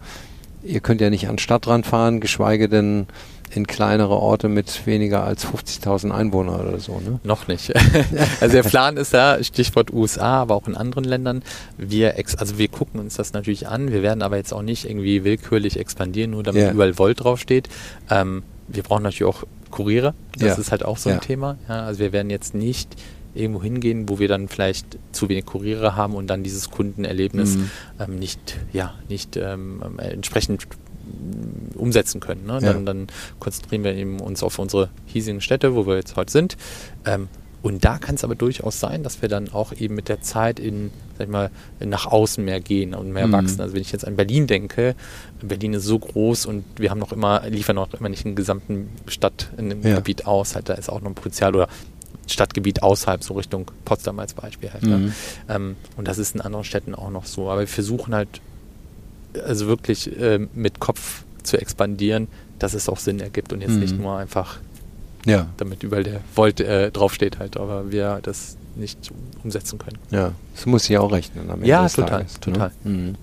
ihr 0.63 0.79
könnt 0.81 0.99
ja 1.01 1.09
nicht 1.09 1.27
an 1.27 1.35
den 1.35 1.39
Stadtrand 1.39 1.85
fahren, 1.85 2.19
geschweige 2.19 2.67
denn 2.67 3.07
in 3.51 3.65
kleinere 3.67 4.15
Orte 4.15 4.47
mit 4.49 4.85
weniger 4.85 5.23
als 5.23 5.45
50.000 5.45 6.11
Einwohnern 6.11 6.67
oder 6.67 6.79
so. 6.79 6.99
Ne? 6.99 7.19
Noch 7.23 7.47
nicht. 7.47 7.73
also 8.41 8.53
der 8.55 8.63
Plan 8.63 8.95
ist 8.97 9.13
da, 9.13 9.43
Stichwort 9.43 9.91
USA, 9.91 10.41
aber 10.41 10.55
auch 10.55 10.67
in 10.67 10.75
anderen 10.75 11.03
Ländern. 11.03 11.41
Wir 11.77 12.17
ex 12.17 12.35
also 12.35 12.57
wir 12.57 12.67
gucken 12.67 12.99
uns 12.99 13.15
das 13.15 13.33
natürlich 13.33 13.67
an. 13.67 13.91
Wir 13.91 14.01
werden 14.03 14.21
aber 14.21 14.37
jetzt 14.37 14.53
auch 14.53 14.61
nicht 14.61 14.85
irgendwie 14.87 15.23
willkürlich 15.23 15.79
expandieren, 15.79 16.31
nur 16.31 16.43
damit 16.43 16.61
Ja. 16.61 16.71
überall 16.71 16.97
Volt 16.99 17.23
draufsteht. 17.23 17.69
Ähm, 18.09 18.43
wir 18.67 18.83
brauchen 18.83 19.03
natürlich 19.03 19.33
auch 19.35 19.43
Kuriere. 19.71 20.13
Das 20.37 20.49
Ja. 20.49 20.55
ist 20.55 20.71
halt 20.71 20.85
auch 20.85 20.97
so 20.97 21.09
Ja. 21.09 21.15
ein 21.15 21.21
Thema. 21.21 21.57
Ja, 21.67 21.85
also 21.85 21.99
wir 21.99 22.11
werden 22.11 22.29
jetzt 22.29 22.53
nicht 22.53 22.95
irgendwo 23.35 23.61
hingehen, 23.63 24.09
wo 24.09 24.17
wir 24.19 24.27
dann 24.27 24.47
vielleicht 24.47 24.97
zu 25.11 25.29
wenig 25.29 25.45
Kuriere 25.45 25.95
haben 25.95 26.15
und 26.15 26.27
dann 26.27 26.43
dieses 26.43 26.69
Kundenerlebnis 26.71 27.55
Mhm. 27.57 27.71
ähm, 27.99 28.15
nicht, 28.19 28.57
ja, 28.73 28.93
nicht 29.07 29.37
ähm, 29.37 29.81
äh, 29.99 30.07
entsprechend 30.09 30.67
umsetzen 31.75 32.19
können. 32.19 32.45
Ne? 32.45 32.53
Ja. 32.61 32.73
Dann, 32.73 32.85
dann 32.85 33.07
konzentrieren 33.39 33.83
wir 33.83 33.93
eben 33.95 34.19
uns 34.19 34.43
auf 34.43 34.59
unsere 34.59 34.89
hiesigen 35.05 35.41
Städte, 35.41 35.75
wo 35.75 35.87
wir 35.87 35.95
jetzt 35.95 36.15
heute 36.15 36.31
sind. 36.31 36.57
Ähm, 37.05 37.27
und 37.61 37.83
da 37.83 37.97
kann 37.97 38.15
es 38.15 38.23
aber 38.23 38.35
durchaus 38.35 38.79
sein, 38.79 39.03
dass 39.03 39.21
wir 39.21 39.27
dann 39.27 39.51
auch 39.51 39.73
eben 39.73 39.93
mit 39.95 40.07
der 40.07 40.21
Zeit 40.21 40.61
in, 40.61 40.91
sag 41.17 41.27
ich 41.27 41.31
mal, 41.31 41.51
nach 41.81 42.05
außen 42.05 42.43
mehr 42.43 42.61
gehen 42.61 42.93
und 42.93 43.11
mehr 43.11 43.27
Mhm. 43.27 43.31
wachsen. 43.33 43.59
Also 43.59 43.73
wenn 43.75 43.81
ich 43.81 43.91
jetzt 43.91 44.07
an 44.07 44.15
Berlin 44.15 44.47
denke, 44.47 44.95
Berlin 45.41 45.73
ist 45.73 45.83
so 45.83 45.99
groß 45.99 46.45
und 46.45 46.63
wir 46.77 46.89
haben 46.89 46.99
noch 46.99 47.11
immer, 47.11 47.41
liefern 47.49 47.75
noch 47.75 47.93
immer 47.93 48.07
nicht 48.07 48.25
einen 48.25 48.35
gesamten 48.35 48.89
Stadt 49.07 49.49
in 49.57 49.69
dem 49.69 49.81
Ja. 49.85 49.95
Gebiet 49.95 50.25
aus. 50.25 50.55
Halt, 50.55 50.69
da 50.69 50.75
ist 50.75 50.87
auch 50.89 51.01
noch 51.01 51.09
ein 51.09 51.15
Potenzial 51.15 51.53
oder 51.53 51.67
Stadtgebiet 52.27 52.81
außerhalb, 52.83 53.23
so 53.23 53.33
Richtung 53.33 53.69
Potsdam 53.83 54.19
als 54.19 54.35
Beispiel 54.35 54.71
halt. 54.71 54.83
Mhm. 54.83 54.89
Ne? 54.89 55.13
Ähm, 55.49 55.75
und 55.97 56.07
das 56.07 56.17
ist 56.17 56.35
in 56.35 56.41
anderen 56.41 56.63
Städten 56.63 56.95
auch 56.95 57.09
noch 57.09 57.25
so. 57.25 57.49
Aber 57.49 57.61
wir 57.61 57.67
versuchen 57.67 58.15
halt, 58.15 58.39
also 59.45 59.67
wirklich 59.67 60.09
ähm, 60.19 60.49
mit 60.53 60.79
Kopf 60.79 61.23
zu 61.43 61.57
expandieren, 61.57 62.27
dass 62.59 62.73
es 62.73 62.89
auch 62.89 62.97
Sinn 62.97 63.19
ergibt 63.19 63.53
und 63.53 63.61
jetzt 63.61 63.71
Mhm. 63.73 63.79
nicht 63.79 63.97
nur 63.99 64.17
einfach, 64.17 64.57
Ja, 65.25 65.47
damit 65.57 65.83
überall 65.83 66.03
der 66.03 66.21
Volt 66.35 66.59
äh, 66.59 66.91
draufsteht 66.91 67.39
halt, 67.39 67.57
aber 67.57 67.91
wir 67.91 68.19
das 68.21 68.57
nicht 68.75 69.11
umsetzen 69.43 69.77
können. 69.79 69.97
ja. 70.11 70.31
Das 70.55 70.65
muss 70.65 70.83
sich 70.85 70.97
auch 70.97 71.11
rechnen 71.11 71.49
am 71.49 71.55
Ende 71.59 71.67
Ja, 71.67 71.87
total, 71.89 72.09
Tages, 72.19 72.39
total. 72.39 72.71
Ne? 72.83 72.91
Mhm. 72.91 73.15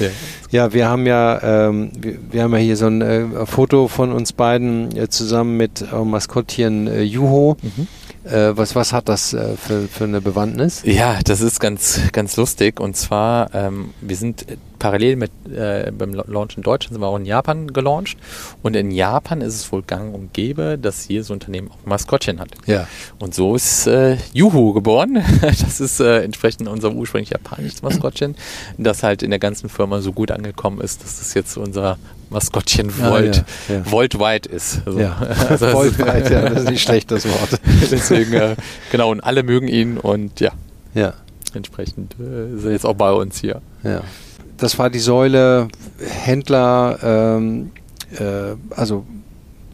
Ja. 0.00 0.08
Ja, 0.50 0.72
wir 0.72 0.88
haben 0.88 1.06
ja, 1.06 1.66
ähm, 1.68 1.90
wir, 2.00 2.16
wir 2.30 2.42
haben 2.42 2.52
ja 2.52 2.58
hier 2.58 2.76
so 2.76 2.86
ein 2.86 3.02
äh, 3.02 3.44
Foto 3.46 3.86
von 3.88 4.12
uns 4.12 4.32
beiden 4.32 4.96
äh, 4.96 5.08
zusammen 5.08 5.56
mit 5.56 5.82
äh, 5.92 5.96
Maskottchen 6.04 6.86
äh, 6.86 7.02
Juho. 7.02 7.56
Mhm. 7.60 7.86
Äh, 8.24 8.56
was, 8.56 8.74
was 8.74 8.92
hat 8.92 9.08
das 9.08 9.34
äh, 9.34 9.56
für, 9.56 9.86
für 9.88 10.04
eine 10.04 10.20
Bewandtnis? 10.20 10.82
Ja, 10.84 11.18
das 11.24 11.40
ist 11.40 11.60
ganz, 11.60 12.00
ganz 12.12 12.36
lustig. 12.36 12.80
Und 12.80 12.96
zwar, 12.96 13.54
ähm, 13.54 13.90
wir 14.00 14.16
sind 14.16 14.46
parallel 14.78 15.16
mit 15.16 15.30
äh, 15.54 15.90
beim 15.90 16.12
La- 16.14 16.24
Launch 16.26 16.56
in 16.56 16.62
Deutschland 16.62 16.94
sind 16.94 17.00
wir 17.02 17.06
auch 17.06 17.16
in 17.16 17.26
Japan 17.26 17.68
gelauncht. 17.72 18.16
Und 18.62 18.76
in 18.76 18.90
Japan 18.90 19.40
ist 19.40 19.54
es 19.54 19.72
wohl 19.72 19.82
gang 19.82 20.14
und 20.14 20.32
gäbe, 20.32 20.78
dass 20.78 21.08
jedes 21.08 21.30
Unternehmen 21.30 21.70
auch 21.70 21.76
ein 21.84 21.88
Maskottchen 21.88 22.40
hat. 22.40 22.48
Ja. 22.66 22.86
Und 23.18 23.34
so 23.34 23.54
ist 23.56 23.86
äh, 23.86 24.16
Juhu 24.32 24.72
geboren. 24.72 25.22
Das 25.42 25.80
ist 25.80 26.00
äh, 26.00 26.22
entsprechend 26.22 26.68
unser 26.68 26.92
ursprünglich 26.92 27.30
japanisches 27.30 27.82
Maskottchen, 27.82 28.34
das 28.78 29.02
halt 29.02 29.22
in 29.22 29.30
der 29.30 29.38
ganzen 29.38 29.68
Firma 29.68 30.00
so 30.00 30.12
gut 30.12 30.30
angekommen 30.30 30.80
ist, 30.80 31.02
dass 31.02 31.18
das 31.18 31.34
jetzt 31.34 31.56
unser 31.56 31.98
Maskottchen 32.34 32.90
Ah, 33.00 33.10
Volt, 33.10 33.44
ja, 33.68 33.74
ja. 33.76 33.84
Voltweit 33.84 34.46
ist. 34.46 34.82
Also, 34.84 35.00
Ja, 35.00 35.16
also 35.48 35.64
das 35.64 35.72
voll 35.72 35.86
ist- 35.86 35.98
weit, 35.98 36.30
ja, 36.30 36.48
das 36.50 36.64
ist 36.64 36.70
nicht 36.70 36.82
schlecht, 36.82 37.10
das 37.10 37.24
Wort. 37.26 37.60
Deswegen, 37.90 38.32
äh, 38.34 38.56
genau, 38.92 39.10
und 39.10 39.20
alle 39.22 39.42
mögen 39.42 39.68
ihn 39.68 39.96
und 39.96 40.40
ja, 40.40 40.50
Ja, 40.94 41.14
entsprechend 41.54 42.14
äh, 42.20 42.56
ist 42.56 42.64
er 42.64 42.72
jetzt 42.72 42.84
auch 42.84 42.94
bei 42.94 43.12
uns 43.12 43.40
hier. 43.40 43.62
ja. 43.82 44.02
Das 44.56 44.78
war 44.78 44.88
die 44.88 45.00
Säule 45.00 45.66
Händler, 45.98 46.98
ähm, 47.02 47.72
äh, 48.16 48.54
also 48.70 49.04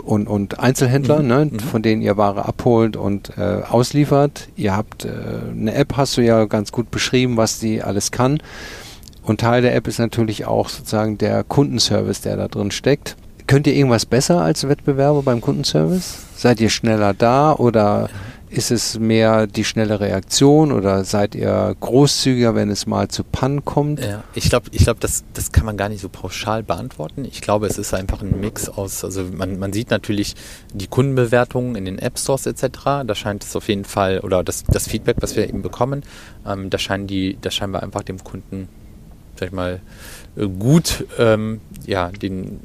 und, 0.03 0.27
und 0.27 0.59
Einzelhändler, 0.59 1.21
Mhm, 1.21 1.29
ne, 1.29 1.49
mhm. 1.53 1.59
von 1.61 1.83
denen 1.83 2.01
ihr 2.01 2.17
Ware 2.17 2.47
abholt 2.47 2.97
und 2.97 3.37
äh, 3.37 3.61
ausliefert. 3.69 4.49
Ihr 4.57 4.75
habt 4.75 5.05
äh, 5.05 5.11
eine 5.51 5.75
App, 5.75 5.99
hast 5.99 6.17
du 6.17 6.23
ja 6.23 6.47
ganz 6.47 6.73
gut 6.73 6.91
beschrieben, 6.91 7.37
was 7.37 7.59
die 7.59 7.83
alles 7.83 8.11
kann. 8.11 8.43
Und 9.23 9.41
Teil 9.41 9.63
der 9.63 9.75
App 9.75 9.87
ist 9.87 9.99
natürlich 9.99 10.47
auch 10.47 10.69
sozusagen 10.69 11.19
der 11.19 11.45
Kundenservice, 11.45 12.23
der 12.23 12.37
da 12.37 12.49
drin 12.49 12.71
steckt. 12.71 13.17
Könnt 13.47 13.67
ihr 13.67 13.75
irgendwas 13.75 14.07
besser 14.07 14.41
als 14.41 14.69
Wettbewerber 14.69 15.23
beim 15.23 15.41
Kundenservice? 15.41 16.19
Seid 16.37 16.61
ihr 16.61 16.71
schneller 16.71 17.15
da 17.15 17.53
oder 17.53 18.09
ist 18.51 18.73
es 18.73 18.99
mehr 18.99 19.47
die 19.47 19.65
schnelle 19.65 20.01
Reaktion 20.01 20.73
oder 20.73 21.05
seid 21.05 21.37
ihr 21.37 21.75
großzügiger, 21.79 22.57
wenn 22.57 22.69
es 22.69 22.87
mal 22.87 23.09
zu 23.09 23.23
Pannen 23.23 23.65
kommt? 23.65 24.01
Ja, 24.01 24.25
ich 24.35 24.49
glaube, 24.49 24.67
ich 24.73 24.85
glaub, 24.85 24.99
das, 24.99 25.23
das 25.35 25.53
kann 25.53 25.65
man 25.65 25.77
gar 25.77 25.89
nicht 25.89 26.01
so 26.01 26.09
pauschal 26.09 26.65
beantworten. 26.65 27.25
Ich 27.25 27.41
glaube, 27.41 27.69
es 27.69 27.79
ist 27.79 27.95
einfach 27.95 28.23
ein 28.23 28.41
Mix 28.41 28.69
aus, 28.69 29.05
also 29.05 29.25
man, 29.33 29.59
man 29.59 29.73
sieht 29.73 29.91
natürlich 29.91 30.35
die 30.75 30.89
Kundenbewertungen 30.89 31.77
in 31.77 31.85
den 31.85 31.99
App 31.99 32.19
Stores 32.19 32.47
etc. 32.47 33.05
Da 33.07 33.15
scheint 33.15 33.45
es 33.45 33.55
auf 33.55 33.69
jeden 33.69 33.85
Fall, 33.85 34.19
oder 34.21 34.43
das, 34.43 34.65
das 34.65 34.89
Feedback, 34.89 35.19
was 35.21 35.37
wir 35.37 35.49
eben 35.49 35.63
bekommen, 35.63 36.03
ähm, 36.45 36.71
da 36.71 36.79
scheinen 36.79 37.07
die, 37.07 37.39
da 37.41 37.53
scheinen 37.53 37.73
wir 37.73 37.83
einfach 37.83 38.03
dem 38.03 38.23
Kunden, 38.25 38.69
sag 39.41 39.49
ich 39.49 39.53
mal, 39.53 39.81
äh, 40.37 40.47
gut, 40.47 41.07
ähm, 41.19 41.61
ja, 41.87 42.11
den 42.11 42.61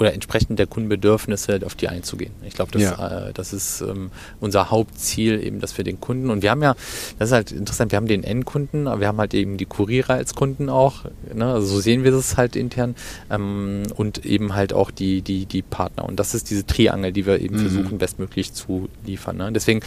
oder 0.00 0.14
entsprechend 0.14 0.58
der 0.58 0.66
Kundenbedürfnisse 0.66 1.60
auf 1.66 1.74
die 1.74 1.86
einzugehen. 1.86 2.32
Ich 2.48 2.54
glaube, 2.54 2.72
das, 2.72 2.82
Ja. 2.82 3.28
äh, 3.28 3.32
das 3.34 3.52
ist 3.52 3.82
ähm, 3.82 4.10
unser 4.40 4.70
Hauptziel, 4.70 5.40
eben, 5.44 5.60
dass 5.60 5.76
wir 5.76 5.84
den 5.84 6.00
Kunden 6.00 6.30
und 6.30 6.42
wir 6.42 6.50
haben 6.50 6.62
ja, 6.62 6.74
das 7.18 7.28
ist 7.28 7.32
halt 7.34 7.52
interessant, 7.52 7.92
wir 7.92 7.98
haben 7.98 8.08
den 8.08 8.24
Endkunden, 8.24 8.88
aber 8.88 9.00
wir 9.00 9.06
haben 9.08 9.18
halt 9.18 9.34
eben 9.34 9.58
die 9.58 9.66
Kuriere 9.66 10.14
als 10.14 10.34
Kunden 10.34 10.70
auch, 10.70 11.04
ne? 11.34 11.52
also 11.52 11.66
so 11.66 11.80
sehen 11.80 12.04
wir 12.04 12.10
das 12.10 12.38
halt 12.38 12.56
intern 12.56 12.96
ähm, 13.30 13.82
und 13.94 14.24
eben 14.24 14.54
halt 14.54 14.72
auch 14.72 14.90
die, 14.90 15.20
die, 15.20 15.44
die 15.44 15.60
Partner 15.62 16.06
und 16.06 16.18
das 16.18 16.34
ist 16.34 16.48
diese 16.48 16.66
Triangel, 16.66 17.12
die 17.12 17.26
wir 17.26 17.40
eben 17.40 17.56
Mhm. 17.56 17.60
versuchen 17.68 17.98
bestmöglich 17.98 18.54
zu 18.54 18.88
liefern. 19.04 19.36
Ne? 19.36 19.52
Deswegen 19.52 19.80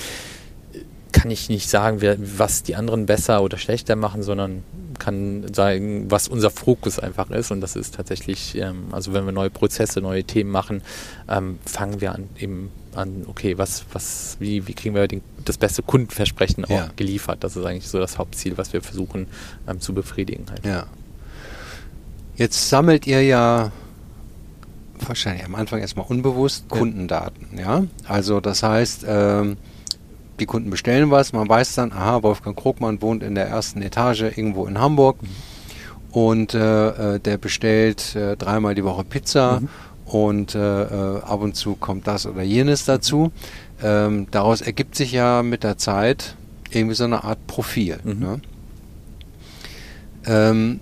kann 1.12 1.32
ich 1.32 1.50
nicht 1.50 1.68
sagen, 1.68 1.98
wer, 2.02 2.16
was 2.20 2.62
die 2.62 2.76
anderen 2.76 3.06
besser 3.08 3.42
oder 3.42 3.58
schlechter 3.58 3.96
machen, 3.96 4.22
sondern 4.22 4.64
kann 5.00 5.54
sagen, 5.54 6.10
was 6.10 6.28
unser 6.28 6.50
Fokus 6.50 7.00
einfach 7.00 7.30
ist. 7.30 7.52
Und 7.52 7.62
das 7.62 7.76
ist 7.76 7.96
tatsächlich, 7.96 8.56
ähm, 8.56 8.86
also 8.92 9.14
wenn 9.14 9.26
wir 9.26 9.32
neue 9.32 9.50
Prozesse, 9.50 10.02
neue 10.02 10.24
Themen 10.24 10.52
machen, 10.52 10.82
ähm, 11.30 11.60
fangen 11.66 12.02
wir 12.02 12.14
an, 12.14 12.30
eben 12.40 12.72
an, 12.96 13.26
okay, 13.28 13.58
was, 13.58 13.86
was, 13.94 14.38
wie, 14.40 14.68
wie 14.68 14.74
kriegen 14.74 14.96
wir 14.96 15.08
den, 15.08 15.22
das 15.44 15.58
beste 15.58 15.84
Kundenversprechen 15.84 16.66
auch 16.66 16.70
Ja. 16.70 16.90
geliefert? 16.96 17.44
Das 17.44 17.56
ist 17.56 17.66
eigentlich 17.66 17.88
so 17.88 18.00
das 18.00 18.18
Hauptziel, 18.18 18.58
was 18.58 18.74
wir 18.74 18.82
versuchen 18.82 19.28
ähm, 19.68 19.80
zu 19.82 19.94
befriedigen. 19.94 20.46
Halt. 20.50 20.66
Ja. 20.66 20.86
Jetzt 22.38 22.70
sammelt 22.70 23.08
ihr 23.08 23.22
ja 23.22 23.72
wahrscheinlich 25.08 25.46
am 25.46 25.56
Anfang 25.56 25.80
erstmal 25.82 26.06
unbewusst. 26.08 26.70
Kundendaten, 26.70 27.58
ja? 27.58 27.84
Also 28.08 28.40
das 28.40 28.64
heißt, 28.64 29.06
ähm, 29.08 29.58
die 30.40 30.46
Kunden 30.46 30.70
bestellen 30.70 31.12
was, 31.12 31.34
man 31.34 31.48
weiß 31.48 31.76
dann, 31.76 31.92
aha, 31.92 32.24
Wolfgang 32.24 32.58
Krugmann 32.58 33.02
wohnt 33.02 33.24
in 33.24 33.36
der 33.36 33.48
ersten 33.48 33.82
Etage 33.82 34.22
irgendwo 34.22 34.66
in 34.66 34.80
Hamburg 34.80 35.18
und 36.12 36.54
äh, 36.54 37.16
äh, 37.16 37.20
der 37.20 37.38
bestellt 37.38 38.16
äh, 38.16 38.36
dreimal 38.38 38.76
die 38.76 38.84
Woche 38.84 39.04
Pizza 39.04 39.60
Mhm. 39.62 39.70
und 40.06 40.56
äh, 40.56 40.84
äh, 40.84 41.22
ab 41.22 41.42
und 41.42 41.56
zu 41.56 41.76
kommt 41.76 42.08
das 42.08 42.26
oder 42.26 42.44
jenes 42.44 42.86
dazu. 42.86 43.32
ähm, 43.84 44.28
daraus 44.32 44.62
ergibt 44.62 44.96
sich 44.96 45.12
ja 45.12 45.44
mit 45.44 45.64
der 45.64 45.78
Zeit 45.78 46.36
irgendwie 46.70 46.96
so 46.96 47.04
eine 47.04 47.24
Art 47.26 47.46
Profil. 47.48 48.00
Mhm. 48.04 48.20
Ne? 48.20 48.42
Ähm, 50.26 50.80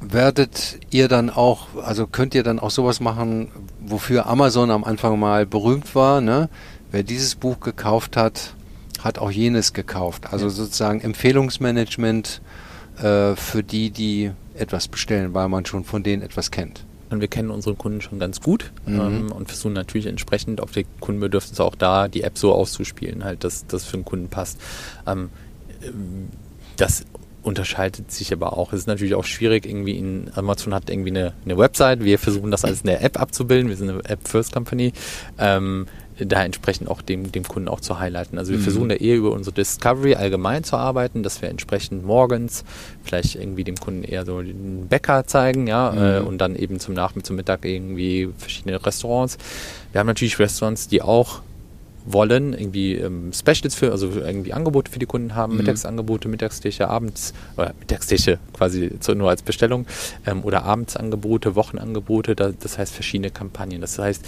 werdet 0.00 0.78
ihr 0.90 1.08
dann 1.08 1.28
auch, 1.30 1.66
also 1.82 2.06
könnt 2.06 2.34
ihr 2.34 2.42
dann 2.44 2.58
auch 2.60 2.70
sowas 2.70 3.00
machen, 3.00 3.48
wofür 3.80 4.26
Amazon 4.26 4.70
am 4.70 4.84
Anfang 4.84 5.18
mal 5.18 5.44
berühmt 5.44 5.94
war, 5.94 6.20
ne? 6.20 6.48
Wer 6.90 7.02
dieses 7.02 7.34
Buch 7.34 7.60
gekauft 7.60 8.16
hat, 8.16 8.54
hat 9.00 9.18
auch 9.18 9.30
jenes 9.30 9.72
gekauft. 9.72 10.32
Also 10.32 10.46
Ja. 10.46 10.50
sozusagen 10.50 11.00
Empfehlungsmanagement 11.00 12.40
äh, 13.02 13.36
für 13.36 13.62
die, 13.62 13.90
die 13.90 14.32
etwas 14.54 14.88
bestellen, 14.88 15.34
weil 15.34 15.48
man 15.48 15.64
schon 15.66 15.84
von 15.84 16.02
denen 16.02 16.22
etwas 16.22 16.50
kennt. 16.50 16.84
Und 17.10 17.20
wir 17.20 17.28
kennen 17.28 17.50
unsere 17.50 17.74
Kunden 17.74 18.00
schon 18.00 18.18
ganz 18.18 18.40
gut 18.40 18.70
Mhm. 18.86 19.00
ähm, 19.00 19.32
und 19.32 19.48
versuchen 19.48 19.72
natürlich 19.72 20.06
entsprechend 20.06 20.60
auf 20.60 20.72
die 20.72 20.84
Kundenbedürfnisse 21.00 21.62
auch 21.64 21.74
da 21.76 22.08
die 22.08 22.22
App 22.22 22.36
so 22.36 22.52
auszuspielen, 22.52 23.24
halt, 23.24 23.44
dass 23.44 23.66
das 23.66 23.84
für 23.84 23.96
den 23.98 24.04
Kunden 24.04 24.28
passt. 24.28 24.58
Ähm, 25.06 25.30
das 26.76 27.04
unterscheidet 27.42 28.10
sich 28.12 28.32
aber 28.32 28.58
auch. 28.58 28.72
Es 28.72 28.80
ist 28.80 28.86
natürlich 28.88 29.14
auch 29.14 29.24
schwierig, 29.24 29.64
irgendwie 29.64 29.96
in 29.96 30.30
Amazon 30.34 30.74
hat 30.74 30.90
irgendwie 30.90 31.10
eine, 31.10 31.32
eine 31.44 31.56
Website. 31.56 32.04
Wir 32.04 32.18
versuchen 32.18 32.50
das 32.50 32.64
als 32.64 32.82
eine 32.82 33.00
App 33.00 33.18
abzubilden. 33.18 33.68
Wir 33.68 33.76
sind 33.76 33.88
eine 33.88 34.04
App-First-Company. 34.04 34.92
Ähm, 35.38 35.86
da 36.18 36.44
entsprechend 36.44 36.88
auch 36.88 37.00
dem, 37.02 37.30
dem 37.32 37.44
Kunden 37.44 37.68
auch 37.68 37.80
zu 37.80 37.98
highlighten. 38.00 38.38
Also 38.38 38.52
wir 38.52 38.58
Mhm. 38.58 38.62
versuchen 38.62 38.88
da 38.88 38.94
eher 38.96 39.16
über 39.16 39.32
unsere 39.32 39.54
Discovery 39.54 40.14
allgemein 40.16 40.64
zu 40.64 40.76
arbeiten, 40.76 41.22
dass 41.22 41.40
wir 41.42 41.48
entsprechend 41.48 42.04
morgens 42.04 42.64
vielleicht 43.04 43.36
irgendwie 43.36 43.64
dem 43.64 43.76
Kunden 43.76 44.04
eher 44.04 44.24
so 44.24 44.42
den 44.42 44.86
Bäcker 44.88 45.26
zeigen, 45.26 45.66
ja, 45.66 45.92
Mhm. 45.92 45.98
äh, 45.98 46.18
und 46.28 46.38
dann 46.38 46.56
eben 46.56 46.80
zum 46.80 46.94
Nachmittag, 46.94 47.26
zum 47.26 47.36
Mittag 47.36 47.64
irgendwie 47.64 48.28
verschiedene 48.36 48.84
Restaurants. 48.84 49.38
Wir 49.92 50.00
haben 50.00 50.06
natürlich 50.08 50.38
Restaurants, 50.38 50.88
die 50.88 51.02
auch 51.02 51.40
wollen, 52.10 52.54
irgendwie 52.54 52.94
ähm, 52.94 53.32
Specials 53.34 53.74
für, 53.74 53.90
also 53.92 54.08
irgendwie 54.08 54.54
Angebote 54.54 54.90
für 54.90 54.98
die 54.98 55.04
Kunden 55.04 55.34
haben, 55.34 55.52
Mhm. 55.52 55.58
Mittagsangebote, 55.58 56.28
Mittagstische, 56.28 56.88
abends, 56.88 57.34
oder 57.56 57.74
Mittagstische 57.80 58.38
quasi 58.54 58.92
zu, 59.00 59.14
nur 59.14 59.28
als 59.28 59.42
Bestellung, 59.42 59.84
ähm, 60.26 60.42
oder 60.42 60.64
Abendsangebote, 60.64 61.54
Wochenangebote, 61.54 62.34
da, 62.34 62.50
das 62.58 62.78
heißt 62.78 62.94
verschiedene 62.94 63.30
Kampagnen. 63.30 63.82
Das 63.82 63.98
heißt, 63.98 64.24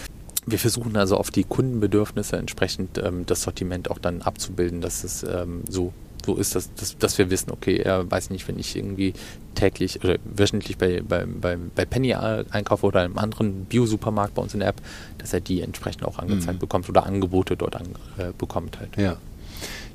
wir 0.47 0.59
versuchen 0.59 0.97
also 0.97 1.17
auf 1.17 1.31
die 1.31 1.45
Kundenbedürfnisse 1.45 2.37
entsprechend 2.37 2.99
ähm, 2.99 3.27
das 3.27 3.43
Sortiment 3.43 3.91
auch 3.91 3.99
dann 3.99 4.23
abzubilden, 4.23 4.81
dass 4.81 5.05
es 5.05 5.23
ähm, 5.23 5.63
so, 5.69 5.93
so 6.25 6.37
ist, 6.37 6.55
dass, 6.55 6.73
dass, 6.75 6.97
dass 6.99 7.19
wir 7.19 7.31
wissen, 7.31 7.51
okay, 7.51 7.77
er 7.77 8.11
weiß 8.11 8.31
nicht, 8.31 8.49
wenn 8.49 8.59
ich 8.59 8.75
irgendwie 8.77 9.13
täglich 9.55 10.03
oder 10.03 10.17
wöchentlich 10.25 10.79
bei, 10.79 11.03
bei, 11.07 11.27
bei, 11.27 11.57
bei 11.75 11.85
Penny 11.85 12.11
äh, 12.13 12.45
einkaufe 12.51 12.87
oder 12.87 13.01
einem 13.01 13.19
anderen 13.19 13.67
Bio-Supermarkt 13.67 14.35
bei 14.35 14.43
uns 14.43 14.55
in 14.55 14.61
der 14.61 14.71
App, 14.71 14.81
dass 15.19 15.33
er 15.33 15.41
die 15.41 15.61
entsprechend 15.61 16.05
auch 16.05 16.19
angezeigt 16.19 16.55
Mhm. 16.55 16.61
bekommt 16.61 16.89
oder 16.89 17.05
Angebote 17.07 17.57
dort 17.57 17.77
an, 17.77 17.87
äh, 18.19 18.33
bekommt 18.37 18.79
halt. 18.81 18.97
Ja. 18.97 19.17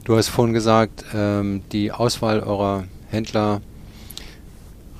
Du 0.03 0.15
hast 0.15 0.27
vorhin 0.29 0.53
gesagt, 0.53 1.03
ähm, 1.15 1.63
die 1.71 1.91
Auswahl 1.91 2.41
eurer 2.41 2.83
Händler, 3.09 3.61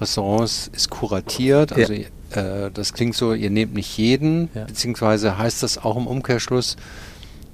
Restaurants 0.02 0.70
ist 0.74 0.90
kuratiert. 0.90 1.72
Also 1.74 1.94
äh, 2.36 2.70
das 2.74 2.94
klingt 2.94 3.16
so, 3.16 3.34
ihr 3.34 3.50
nehmt 3.50 3.74
nicht 3.74 3.98
jeden, 3.98 4.50
Ja. 4.54 4.66
beziehungsweise 4.66 5.38
heißt 5.38 5.64
das 5.64 5.78
auch 5.78 5.98
im 5.98 6.08
Umkehrschluss, 6.08 6.76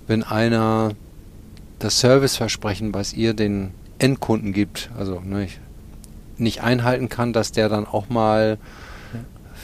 wenn 0.08 0.24
einer 0.24 0.92
das 1.80 2.00
Serviceversprechen, 2.00 2.94
was 2.94 3.14
ihr 3.14 3.34
den 3.34 3.72
Endkunden 4.00 4.54
gibt, 4.54 4.90
also 4.98 5.20
ne, 5.20 5.46
ich- 5.46 5.60
nicht 6.38 6.62
einhalten 6.64 7.08
kann, 7.10 7.34
dass 7.34 7.52
der 7.52 7.70
dann 7.70 7.86
auch 7.86 8.10
mal 8.10 8.58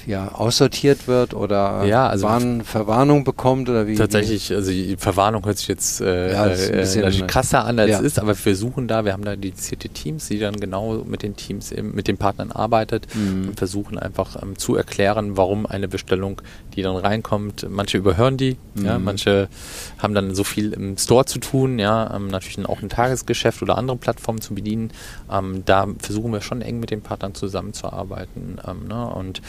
ja, 0.07 0.29
aussortiert 0.31 1.07
wird 1.07 1.33
oder 1.33 1.83
Ja, 1.85 2.07
also- 2.07 2.25
Warn, 2.27 2.63
Verwarnung 2.63 3.25
bekommt 3.25 3.69
oder 3.69 3.85
wie? 3.87 3.95
Tatsächlich, 3.95 4.53
also 4.53 4.71
die 4.71 4.95
Verwarnung 4.97 5.45
hört 5.45 5.57
sich 5.57 5.67
jetzt 5.67 5.99
äh, 6.01 6.31
Ja, 6.31 6.47
äh, 6.47 7.27
krasser 7.27 7.65
an, 7.65 7.77
als 7.77 7.91
ja. 7.91 7.97
es 7.99 8.03
ist, 8.05 8.19
aber 8.19 8.33
wir 8.45 8.55
suchen 8.55 8.87
da, 8.87 9.03
wir 9.03 9.11
haben 9.11 9.25
da 9.25 9.35
dedizierte 9.35 9.89
Teams, 9.89 10.29
die 10.29 10.39
dann 10.39 10.55
genau 10.55 11.03
mit 11.05 11.23
den 11.23 11.35
Teams, 11.35 11.73
mit 11.81 12.07
den 12.07 12.17
Partnern 12.17 12.53
arbeitet 12.53 13.07
Mhm. 13.13 13.49
und 13.49 13.57
versuchen 13.57 13.99
einfach 13.99 14.41
ähm, 14.41 14.57
zu 14.57 14.75
erklären, 14.77 15.35
warum 15.35 15.65
eine 15.65 15.89
Bestellung, 15.89 16.41
die 16.75 16.83
dann 16.83 16.95
reinkommt, 16.95 17.65
manche 17.69 17.97
überhören 17.97 18.37
die, 18.37 18.55
ja, 18.75 18.97
Mhm. 18.97 19.03
manche 19.03 19.49
haben 19.97 20.13
dann 20.13 20.33
so 20.35 20.45
viel 20.45 20.71
im 20.71 20.97
Store 20.97 21.25
zu 21.25 21.39
tun, 21.39 21.79
ja, 21.79 22.15
ähm, 22.15 22.27
natürlich 22.27 22.65
auch 22.69 22.81
ein 22.81 22.87
Tagesgeschäft 22.89 23.61
oder 23.61 23.77
andere 23.77 23.97
Plattformen 23.97 24.39
zu 24.39 24.55
bedienen. 24.55 24.91
Ähm, 25.29 25.63
da 25.65 25.85
versuchen 25.99 26.31
wir 26.31 26.39
schon 26.39 26.61
eng 26.61 26.79
mit 26.79 26.91
den 26.91 27.01
Partnern 27.01 27.35
zusammenzuarbeiten 27.35 28.59
ähm, 28.65 28.87
ne, 28.87 29.05
und 29.07 29.41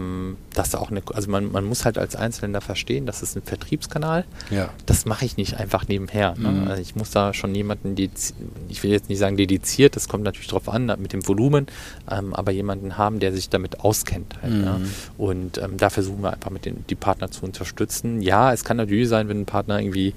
ähm, 0.00 0.36
das 0.54 0.74
auch 0.74 0.90
eine, 0.90 1.02
also 1.14 1.30
man, 1.30 1.52
man 1.52 1.64
muss 1.64 1.84
halt 1.84 1.98
als 1.98 2.16
Einzelhändler 2.16 2.60
verstehen, 2.60 3.06
das 3.06 3.22
ist 3.22 3.36
ein 3.36 3.42
Vertriebskanal. 3.42 4.24
Ja. 4.50 4.70
Das 4.86 5.04
mache 5.06 5.24
ich 5.24 5.36
nicht 5.36 5.58
einfach 5.58 5.86
nebenher. 5.88 6.34
Ne? 6.36 6.50
Mhm. 6.50 6.68
Also 6.68 6.82
ich 6.82 6.96
muss 6.96 7.10
da 7.10 7.32
schon 7.34 7.54
jemanden, 7.54 7.94
ich 7.96 8.82
will 8.82 8.90
jetzt 8.90 9.08
nicht 9.08 9.18
sagen 9.18 9.36
dediziert, 9.36 9.96
das 9.96 10.08
kommt 10.08 10.24
natürlich 10.24 10.48
drauf 10.48 10.68
an, 10.68 10.86
mit 10.98 11.12
dem 11.12 11.26
Volumen, 11.26 11.66
ähm, 12.10 12.34
aber 12.34 12.52
jemanden 12.52 12.96
haben, 12.98 13.20
der 13.20 13.32
sich 13.32 13.48
damit 13.48 13.80
auskennt. 13.80 14.36
Halt, 14.42 14.52
Mhm. 14.52 14.64
ja? 14.64 14.80
Und 15.18 15.58
ähm, 15.58 15.76
da 15.76 15.90
versuchen 15.90 16.22
wir 16.22 16.32
einfach 16.32 16.50
mit 16.50 16.64
den 16.64 16.84
die 16.88 16.94
Partner 16.94 17.30
zu 17.30 17.44
unterstützen. 17.44 18.22
Ja, 18.22 18.52
es 18.52 18.64
kann 18.64 18.76
natürlich 18.76 19.08
sein, 19.08 19.28
wenn 19.28 19.40
ein 19.42 19.46
Partner 19.46 19.80
irgendwie 19.80 20.14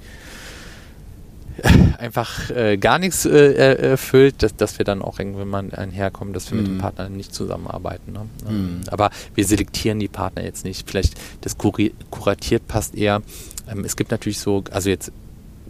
einfach 1.98 2.50
äh, 2.50 2.76
gar 2.76 2.98
nichts 2.98 3.24
äh, 3.24 3.52
erfüllt, 3.76 4.42
dass, 4.42 4.56
dass 4.56 4.78
wir 4.78 4.84
dann 4.84 5.02
auch 5.02 5.18
irgendwann 5.18 5.48
mal 5.48 5.70
einherkommen, 5.74 6.34
dass 6.34 6.50
wir 6.50 6.56
mit 6.58 6.66
dem 6.66 6.74
Mhm. 6.74 6.78
Partner 6.78 7.08
nicht 7.08 7.34
zusammenarbeiten. 7.34 8.12
Ne? 8.12 8.26
Ähm, 8.48 8.80
Aber 8.88 9.10
wir 9.34 9.44
selektieren 9.46 10.00
die 10.00 10.08
Partner 10.08 10.42
jetzt 10.42 10.64
nicht. 10.64 10.88
Vielleicht 10.88 11.14
das 11.42 11.56
kuratiert 12.10 12.66
passt 12.68 12.94
eher. 12.96 13.22
Ähm, 13.70 13.84
es 13.84 13.96
gibt 13.96 14.10
natürlich 14.10 14.38
so, 14.40 14.64
also 14.70 14.90
jetzt 14.90 15.12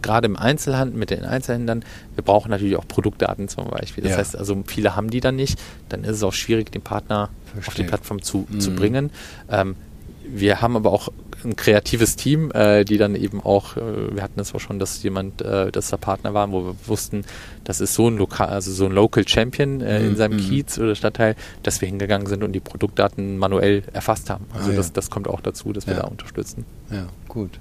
gerade 0.01 0.25
im 0.27 0.35
Einzelhandel 0.35 0.97
mit 0.99 1.09
den 1.09 1.23
Einzelhändlern, 1.23 1.83
wir 2.15 2.23
brauchen 2.23 2.49
natürlich 2.51 2.75
auch 2.75 2.87
Produktdaten 2.87 3.47
zum 3.47 3.69
Beispiel. 3.69 4.03
Das 4.03 4.11
Ja. 4.13 4.17
heißt 4.19 4.35
also, 4.37 4.63
viele 4.67 4.95
haben 4.95 5.09
die 5.09 5.19
dann 5.19 5.35
nicht. 5.35 5.57
Dann 5.89 6.03
ist 6.03 6.17
es 6.17 6.23
auch 6.23 6.33
schwierig, 6.33 6.71
den 6.71 6.81
Partner 6.81 7.23
auf 7.23 7.53
die 7.55 7.61
Verstehe. 7.61 7.85
Plattform 7.85 8.21
zu, 8.21 8.47
zu 8.59 8.71
Mhm. 8.71 8.75
bringen. 8.75 9.11
Ähm, 9.49 9.75
wir 10.29 10.61
haben 10.61 10.75
aber 10.75 10.91
auch 10.91 11.09
ein 11.43 11.55
kreatives 11.55 12.15
Team, 12.15 12.51
äh, 12.53 12.83
die 12.85 12.97
dann 12.97 13.15
eben 13.15 13.39
auch, 13.41 13.77
äh, 13.77 14.15
wir 14.15 14.23
hatten 14.23 14.37
das 14.37 14.55
auch 14.55 14.59
schon, 14.59 14.79
dass 14.79 15.03
jemand, 15.03 15.41
äh, 15.41 15.71
dass 15.71 15.89
da 15.89 15.97
Partner 15.97 16.33
waren, 16.33 16.51
wo 16.51 16.65
wir 16.65 16.75
wussten, 16.87 17.23
das 17.63 17.81
ist 17.81 17.93
so 17.93 18.07
ein 18.09 18.17
lokal, 18.17 18.47
also 18.49 18.71
so 18.71 18.85
ein 18.85 18.91
Local 18.91 19.27
Champion 19.27 19.81
äh, 19.81 19.99
in 19.99 20.11
Mhm, 20.11 20.15
seinem 20.15 20.37
mhm. 20.37 20.41
Kiez 20.41 20.79
oder 20.79 20.95
Stadtteil, 20.95 21.35
dass 21.61 21.81
wir 21.81 21.87
hingegangen 21.87 22.25
sind 22.27 22.43
und 22.43 22.53
die 22.53 22.59
Produktdaten 22.59 23.37
manuell 23.37 23.83
erfasst 23.93 24.29
haben. 24.29 24.45
Also 24.53 24.69
Ah, 24.69 24.71
ja. 24.71 24.77
das, 24.77 24.93
das 24.93 25.09
kommt 25.11 25.27
auch 25.27 25.41
dazu, 25.41 25.71
dass 25.71 25.85
wir 25.85 25.93
Ja. 25.95 26.01
da 26.01 26.07
unterstützen. 26.07 26.65
Ja, 26.89 27.05
gut. 27.27 27.59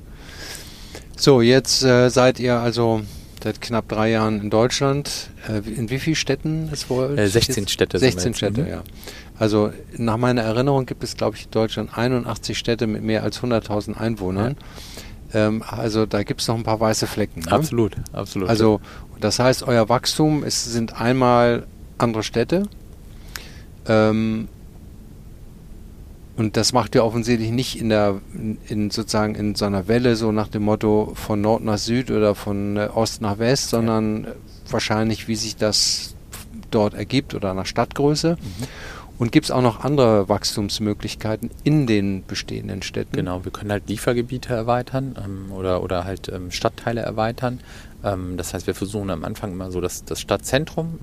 So, 1.17 1.43
jetzt 1.43 1.83
äh, 1.85 2.09
seid 2.09 2.41
ihr 2.41 2.57
also 2.59 3.03
seit 3.45 3.61
knapp 3.61 3.89
drei 3.89 4.11
Jahren 4.11 4.41
in 4.41 4.49
Deutschland. 4.49 5.29
Äh, 5.49 5.59
in 5.71 5.91
wie 5.91 5.99
vielen 5.99 6.17
Städten 6.17 6.71
ist 6.73 6.89
wohl? 6.89 7.19
Äh, 7.19 7.29
16 7.29 7.69
Städte 7.69 7.99
sind 7.99 8.07
wir 8.07 8.13
16 8.13 8.31
jetzt, 8.31 8.39
Städte, 8.39 8.63
mhm. 8.63 8.69
ja. 8.69 8.83
Also 9.39 9.71
nach 9.99 10.17
meiner 10.17 10.43
Erinnerung 10.43 10.87
gibt 10.87 11.05
es, 11.05 11.15
glaube 11.15 11.37
ich, 11.37 11.45
in 11.45 11.51
Deutschland 11.51 11.97
81 11.97 12.59
Städte 12.59 12.87
mit 12.87 13.03
mehr 13.03 13.23
als 13.23 13.43
100.000 13.43 13.99
Einwohnern. 13.99 14.57
Ähm, 15.35 15.63
also 15.67 16.07
da 16.07 16.23
gibt 16.23 16.41
es 16.41 16.49
noch 16.49 16.55
ein 16.55 16.63
paar 16.63 16.81
weiße 16.81 17.07
Flecken. 17.07 17.41
Ne? 17.41 17.53
Absolut, 17.53 17.97
absolut. 18.15 18.49
Also 18.49 18.81
das 19.21 19.39
heißt, 19.39 19.65
euer 19.65 19.91
Wachstum 19.91 20.43
es 20.43 20.65
sind 20.65 20.99
einmal 20.99 21.67
andere 21.99 22.23
Städte. 22.23 22.63
Ähm, 23.87 24.49
und 26.37 26.57
das 26.57 26.73
macht 26.73 26.95
ihr 26.95 27.05
offensichtlich 27.05 27.51
nicht 27.51 27.81
in 27.81 27.91
der, 27.91 28.21
in, 28.69 28.91
sozusagen 28.91 29.35
in 29.37 29.55
so 29.55 29.67
einer 29.67 29.87
Welle, 29.87 30.17
so 30.17 30.33
nach 30.33 30.49
dem 30.49 30.65
Motto 30.65 31.13
von 31.15 31.41
Nord 31.41 31.63
nach 31.63 31.79
Süd 31.79 32.11
oder 32.11 32.35
von 32.35 32.77
äh, 32.77 32.89
Ost 32.93 33.21
nach 33.21 33.39
West, 33.39 33.71
sondern 33.71 34.25
äh, 34.25 34.29
wahrscheinlich, 34.69 35.29
wie 35.29 35.37
sich 35.37 35.57
das 35.57 36.15
dort 36.71 36.95
ergibt 36.95 37.35
oder 37.35 37.55
nach 37.55 37.67
Stadtgröße. 37.67 38.37
Mhm. 38.41 38.65
Und 39.17 39.31
gibt 39.31 39.45
es 39.45 39.53
auch 39.53 39.63
noch 39.63 39.85
andere 39.85 40.29
Wachstumsmöglichkeiten 40.29 41.51
in 41.63 41.87
den 41.87 42.25
bestehenden 42.27 42.83
Städten? 42.83 43.15
Genau, 43.15 43.45
wir 43.45 43.53
können 43.53 43.71
halt 43.71 43.89
Liefergebiete 43.89 44.53
erweitern 44.53 45.15
ähm, 45.25 45.53
oder, 45.53 45.85
oder 45.85 46.05
halt 46.05 46.29
ähm, 46.35 46.51
Stadtteile 46.51 47.03
erweitern. 47.03 47.61
Ähm, 48.05 48.37
das 48.37 48.55
heißt, 48.55 48.67
wir 48.67 48.75
versuchen 48.75 49.11
am 49.11 49.25
Anfang 49.25 49.53
immer 49.53 49.71
so 49.71 49.81
das, 49.81 50.05
das 50.05 50.21
Stadtzentrum. 50.21 50.99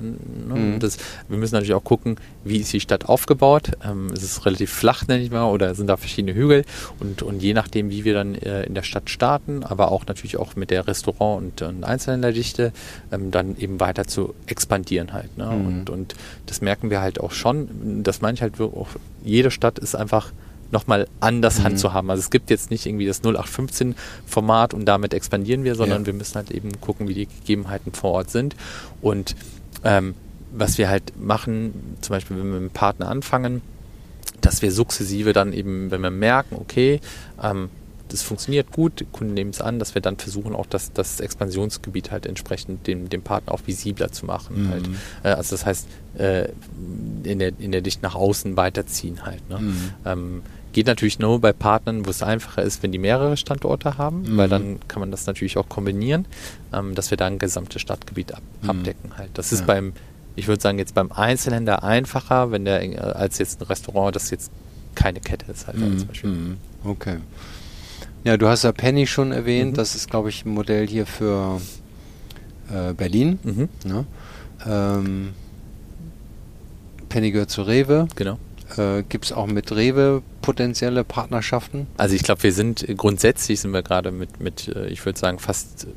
Ne? 0.48 0.56
Mhm. 0.56 0.80
Das, 0.80 0.98
wir 1.28 1.38
müssen 1.38 1.56
natürlich 1.56 1.74
auch 1.74 1.84
gucken, 1.84 2.18
wie 2.44 2.58
ist 2.58 2.72
die 2.74 2.80
Stadt 2.80 3.10
aufgebaut. 3.10 3.72
Ähm, 3.84 4.12
ist 4.14 4.24
es 4.24 4.46
relativ 4.46 4.72
flach, 4.72 5.08
nenne 5.08 5.24
ich 5.24 5.32
mal, 5.32 5.46
oder 5.46 5.76
sind 5.76 5.88
da 5.88 5.98
verschiedene 5.98 6.34
Hügel? 6.34 6.66
Und, 7.00 7.22
und 7.22 7.42
je 7.42 7.54
nachdem, 7.54 7.90
wie 7.90 8.04
wir 8.04 8.14
dann 8.14 8.36
äh, 8.36 8.64
in 8.64 8.74
der 8.74 8.84
Stadt 8.84 9.10
starten, 9.10 9.64
aber 9.64 9.92
auch 9.92 10.06
natürlich 10.06 10.38
auch 10.38 10.56
mit 10.56 10.70
der 10.70 10.88
Restaurant- 10.88 11.42
und, 11.42 11.62
und 11.62 11.84
Einzelhändlerdichte, 11.84 12.72
ähm, 13.12 13.32
dann 13.32 13.58
eben 13.58 13.80
weiter 13.80 14.06
zu 14.06 14.34
expandieren 14.46 15.14
halt. 15.14 15.38
Ne? 15.38 15.46
Mhm. 15.46 15.66
Und, 15.66 15.90
und 15.90 16.16
das 16.46 16.62
merken 16.62 16.90
wir 16.90 17.02
halt 17.02 17.20
auch 17.20 17.32
schon. 17.32 18.04
Das 18.04 18.22
meine 18.22 18.36
ich 18.36 18.42
halt 18.42 18.60
auch, 18.60 18.90
jede 19.24 19.52
Stadt 19.52 19.80
ist 19.80 19.96
einfach 19.96 20.32
nochmal 20.72 21.08
anders 21.20 21.60
Mhm. 21.60 21.64
handzuhaben. 21.64 22.10
Also 22.10 22.22
es 22.22 22.30
gibt 22.30 22.50
jetzt 22.50 22.72
nicht 22.72 22.86
irgendwie 22.86 23.06
das 23.06 23.22
0815-Format 23.24 24.74
und 24.74 24.86
damit 24.86 25.14
expandieren 25.14 25.64
wir, 25.64 25.76
sondern 25.76 26.02
Ja. 26.02 26.06
wir 26.08 26.14
müssen 26.14 26.36
halt 26.36 26.52
eben 26.52 26.80
gucken, 26.82 27.08
wie 27.08 27.14
die 27.14 27.26
Gegebenheiten 27.28 27.94
vor 27.94 28.12
Ort 28.12 28.30
sind. 28.32 28.56
Und 29.02 29.36
ähm, 29.84 30.16
was 30.54 30.78
wir 30.78 30.90
halt 30.90 31.14
machen, 31.20 31.98
zum 32.02 32.14
Beispiel 32.16 32.38
wenn 32.38 32.44
wir 32.46 32.52
mit 32.54 32.60
einem 32.62 32.70
Partner 32.72 33.08
anfangen, 33.10 33.62
dass 34.42 34.62
wir 34.62 34.72
sukzessive 34.72 35.34
dann 35.34 35.54
eben, 35.54 35.92
wenn 35.92 36.02
wir 36.02 36.12
merken, 36.12 36.56
okay, 36.60 37.00
ähm, 37.42 37.70
das 38.10 38.24
funktioniert 38.24 38.74
gut, 38.74 39.00
die 39.00 39.06
Kunden 39.06 39.34
nehmen 39.36 39.52
es 39.52 39.62
an, 39.62 39.80
dass 39.80 39.96
wir 39.96 40.02
dann 40.02 40.18
versuchen, 40.18 40.54
auch 40.54 40.66
das, 40.66 40.92
das 40.92 41.22
Expansionsgebiet 41.22 42.12
halt 42.12 42.26
entsprechend 42.26 42.86
dem, 42.86 43.08
dem 43.08 43.22
Partner 43.22 43.54
auch 43.54 43.62
visibler 43.66 44.12
zu 44.12 44.26
machen. 44.26 44.64
Mhm. 44.66 44.70
Halt. 44.70 44.90
Äh, 45.24 45.28
also 45.30 45.52
das 45.52 45.66
heißt, 45.66 45.88
äh, 46.18 46.50
in, 47.24 47.40
der, 47.40 47.54
in 47.58 47.72
der 47.72 47.80
Dicht 47.80 48.02
nach 48.04 48.16
außen 48.16 48.58
weiterziehen 48.58 49.26
halt. 49.26 49.48
Ne? 49.50 49.60
Mhm. 49.60 49.78
Ähm, 50.06 50.42
geht 50.74 50.88
natürlich 50.88 51.20
nur 51.20 51.40
bei 51.40 51.54
Partnern, 51.54 52.06
wo 52.06 52.10
es 52.10 52.24
einfacher 52.24 52.64
ist, 52.64 52.84
wenn 52.84 52.92
die 52.92 52.98
mehrere 52.98 53.38
Standorte 53.38 53.98
haben, 53.98 54.22
mhm. 54.22 54.38
weil 54.38 54.50
dann 54.50 54.80
kann 54.88 55.00
man 55.00 55.12
das 55.12 55.26
natürlich 55.26 55.58
auch 55.58 55.70
kombinieren, 55.70 56.26
ähm, 56.74 56.96
dass 56.96 57.12
wir 57.12 57.18
da 57.18 57.28
ein 57.28 57.40
gesamtes 57.40 57.82
Stadtgebiet 57.82 58.34
ab, 58.34 58.42
mhm. 58.62 58.70
abdecken 58.70 59.18
halt. 59.18 59.30
Das 59.34 59.52
ist 59.52 59.62
ja. 59.62 59.66
beim, 59.66 59.94
ich 60.36 60.48
würde 60.48 60.62
sagen, 60.62 60.80
jetzt 60.80 60.96
beim 60.96 61.12
Einzelhändler 61.12 61.84
einfacher, 61.84 62.52
wenn 62.52 62.66
der 62.66 62.84
äh, 62.84 62.98
als 62.98 63.38
jetzt 63.38 63.62
ein 63.62 63.66
Restaurant, 63.66 64.16
das 64.16 64.30
jetzt 64.30 64.52
keine 64.96 65.20
Kette 65.20 65.52
ist 65.52 65.68
halt 65.68 65.78
mhm. 65.78 66.00
zum 66.00 66.08
Beispiel. 66.08 66.30
Mhm. 66.30 66.58
Okay. 66.84 67.18
Ja, 68.24 68.38
du 68.38 68.48
hast 68.48 68.64
ja 68.64 68.72
Penny 68.72 69.08
schon 69.08 69.32
erwähnt, 69.32 69.72
mhm. 69.72 69.76
das 69.76 69.96
ist, 69.96 70.10
glaube 70.10 70.30
ich, 70.30 70.46
ein 70.46 70.54
Modell 70.54 70.88
hier 70.88 71.06
für 71.06 71.60
äh, 72.72 72.94
Berlin. 72.94 73.40
Mhm. 73.44 73.70
Ne? 73.84 74.06
Ähm, 74.66 75.34
Penny 77.10 77.32
gehört 77.32 77.50
zu 77.50 77.64
Rewe. 77.64 78.08
Genau. 78.16 78.38
Äh, 78.78 79.04
Gibt 79.04 79.26
es 79.26 79.32
auch 79.32 79.48
mit 79.48 79.72
Rewe 79.72 80.22
potenzielle 80.42 81.04
Partnerschaften? 81.04 81.88
Also 81.98 82.16
ich 82.16 82.24
glaube, 82.24 82.44
wir 82.44 82.54
sind 82.54 82.86
grundsätzlich 82.98 83.60
sind 83.60 83.72
wir 83.72 83.84
gerade 83.84 84.12
mit, 84.12 84.40
mit, 84.40 84.68
äh, 84.68 84.88
ich 84.88 85.06
würde 85.06 85.20
sagen, 85.20 85.40
fast 85.40 85.88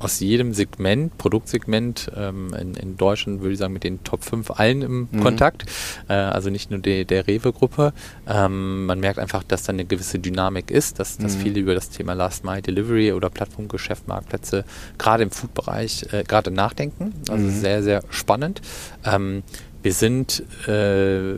aus 0.00 0.20
jedem 0.20 0.52
Segment, 0.52 1.16
Produktsegment 1.18 2.10
ähm, 2.16 2.54
in, 2.54 2.74
in, 2.74 2.96
Deutschland, 2.96 3.40
würde 3.40 3.52
ich 3.52 3.58
sagen, 3.58 3.72
mit 3.72 3.84
den 3.84 4.02
Top 4.04 4.24
5 4.24 4.50
allen 4.50 4.82
im 4.82 5.08
mhm. 5.10 5.20
Kontakt. 5.20 5.64
Äh, 6.08 6.14
also 6.14 6.50
nicht 6.50 6.70
nur 6.70 6.80
die, 6.80 7.04
der 7.04 7.26
Rewe-Gruppe. 7.26 7.92
Ähm, 8.26 8.86
man 8.86 9.00
merkt 9.00 9.18
einfach, 9.18 9.42
dass 9.42 9.62
da 9.62 9.72
eine 9.72 9.84
gewisse 9.84 10.18
Dynamik 10.18 10.70
ist, 10.70 10.98
dass, 10.98 11.16
dass 11.16 11.36
mhm. 11.36 11.40
viele 11.40 11.60
über 11.60 11.74
das 11.74 11.90
Thema 11.90 12.12
Last 12.12 12.44
Mile 12.44 12.62
Delivery 12.62 13.12
oder 13.12 13.30
Plattformgeschäft, 13.30 14.08
Marktplätze 14.08 14.64
gerade 14.98 15.22
im 15.22 15.30
Food-Bereich 15.30 16.06
äh, 16.12 16.24
gerade 16.24 16.50
nachdenken. 16.50 17.14
Also 17.28 17.44
mhm. 17.44 17.50
sehr, 17.50 17.82
sehr 17.82 18.02
spannend. 18.10 18.60
Ähm, 19.04 19.42
wir 19.84 19.92
sind 19.92 20.42
äh, 20.66 21.34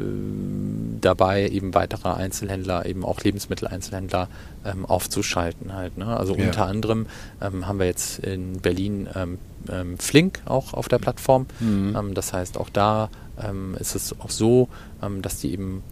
dabei, 1.00 1.48
eben 1.48 1.74
weitere 1.74 2.10
Einzelhändler, 2.10 2.86
eben 2.86 3.04
auch 3.04 3.20
Lebensmitteleinzelhändler 3.20 4.28
ähm, 4.64 4.86
aufzuschalten 4.86 5.74
halt. 5.74 5.98
Ne? 5.98 6.06
Also 6.06 6.36
ja. 6.36 6.46
unter 6.46 6.66
anderem 6.66 7.06
ähm, 7.42 7.66
haben 7.66 7.80
wir 7.80 7.86
jetzt 7.86 8.20
in 8.20 8.60
Berlin 8.60 9.08
ähm, 9.16 9.38
ähm 9.68 9.98
Flink 9.98 10.42
auch 10.44 10.74
auf 10.74 10.86
der 10.86 10.98
Plattform. 10.98 11.46
Mhm. 11.58 11.96
Ähm, 11.98 12.14
das 12.14 12.32
heißt, 12.32 12.56
auch 12.56 12.70
da 12.70 13.10
ist 13.78 13.94
es 13.94 14.18
auch 14.18 14.30
so, 14.30 14.70
dass 15.20 15.40
die 15.40 15.52
eben 15.52 15.82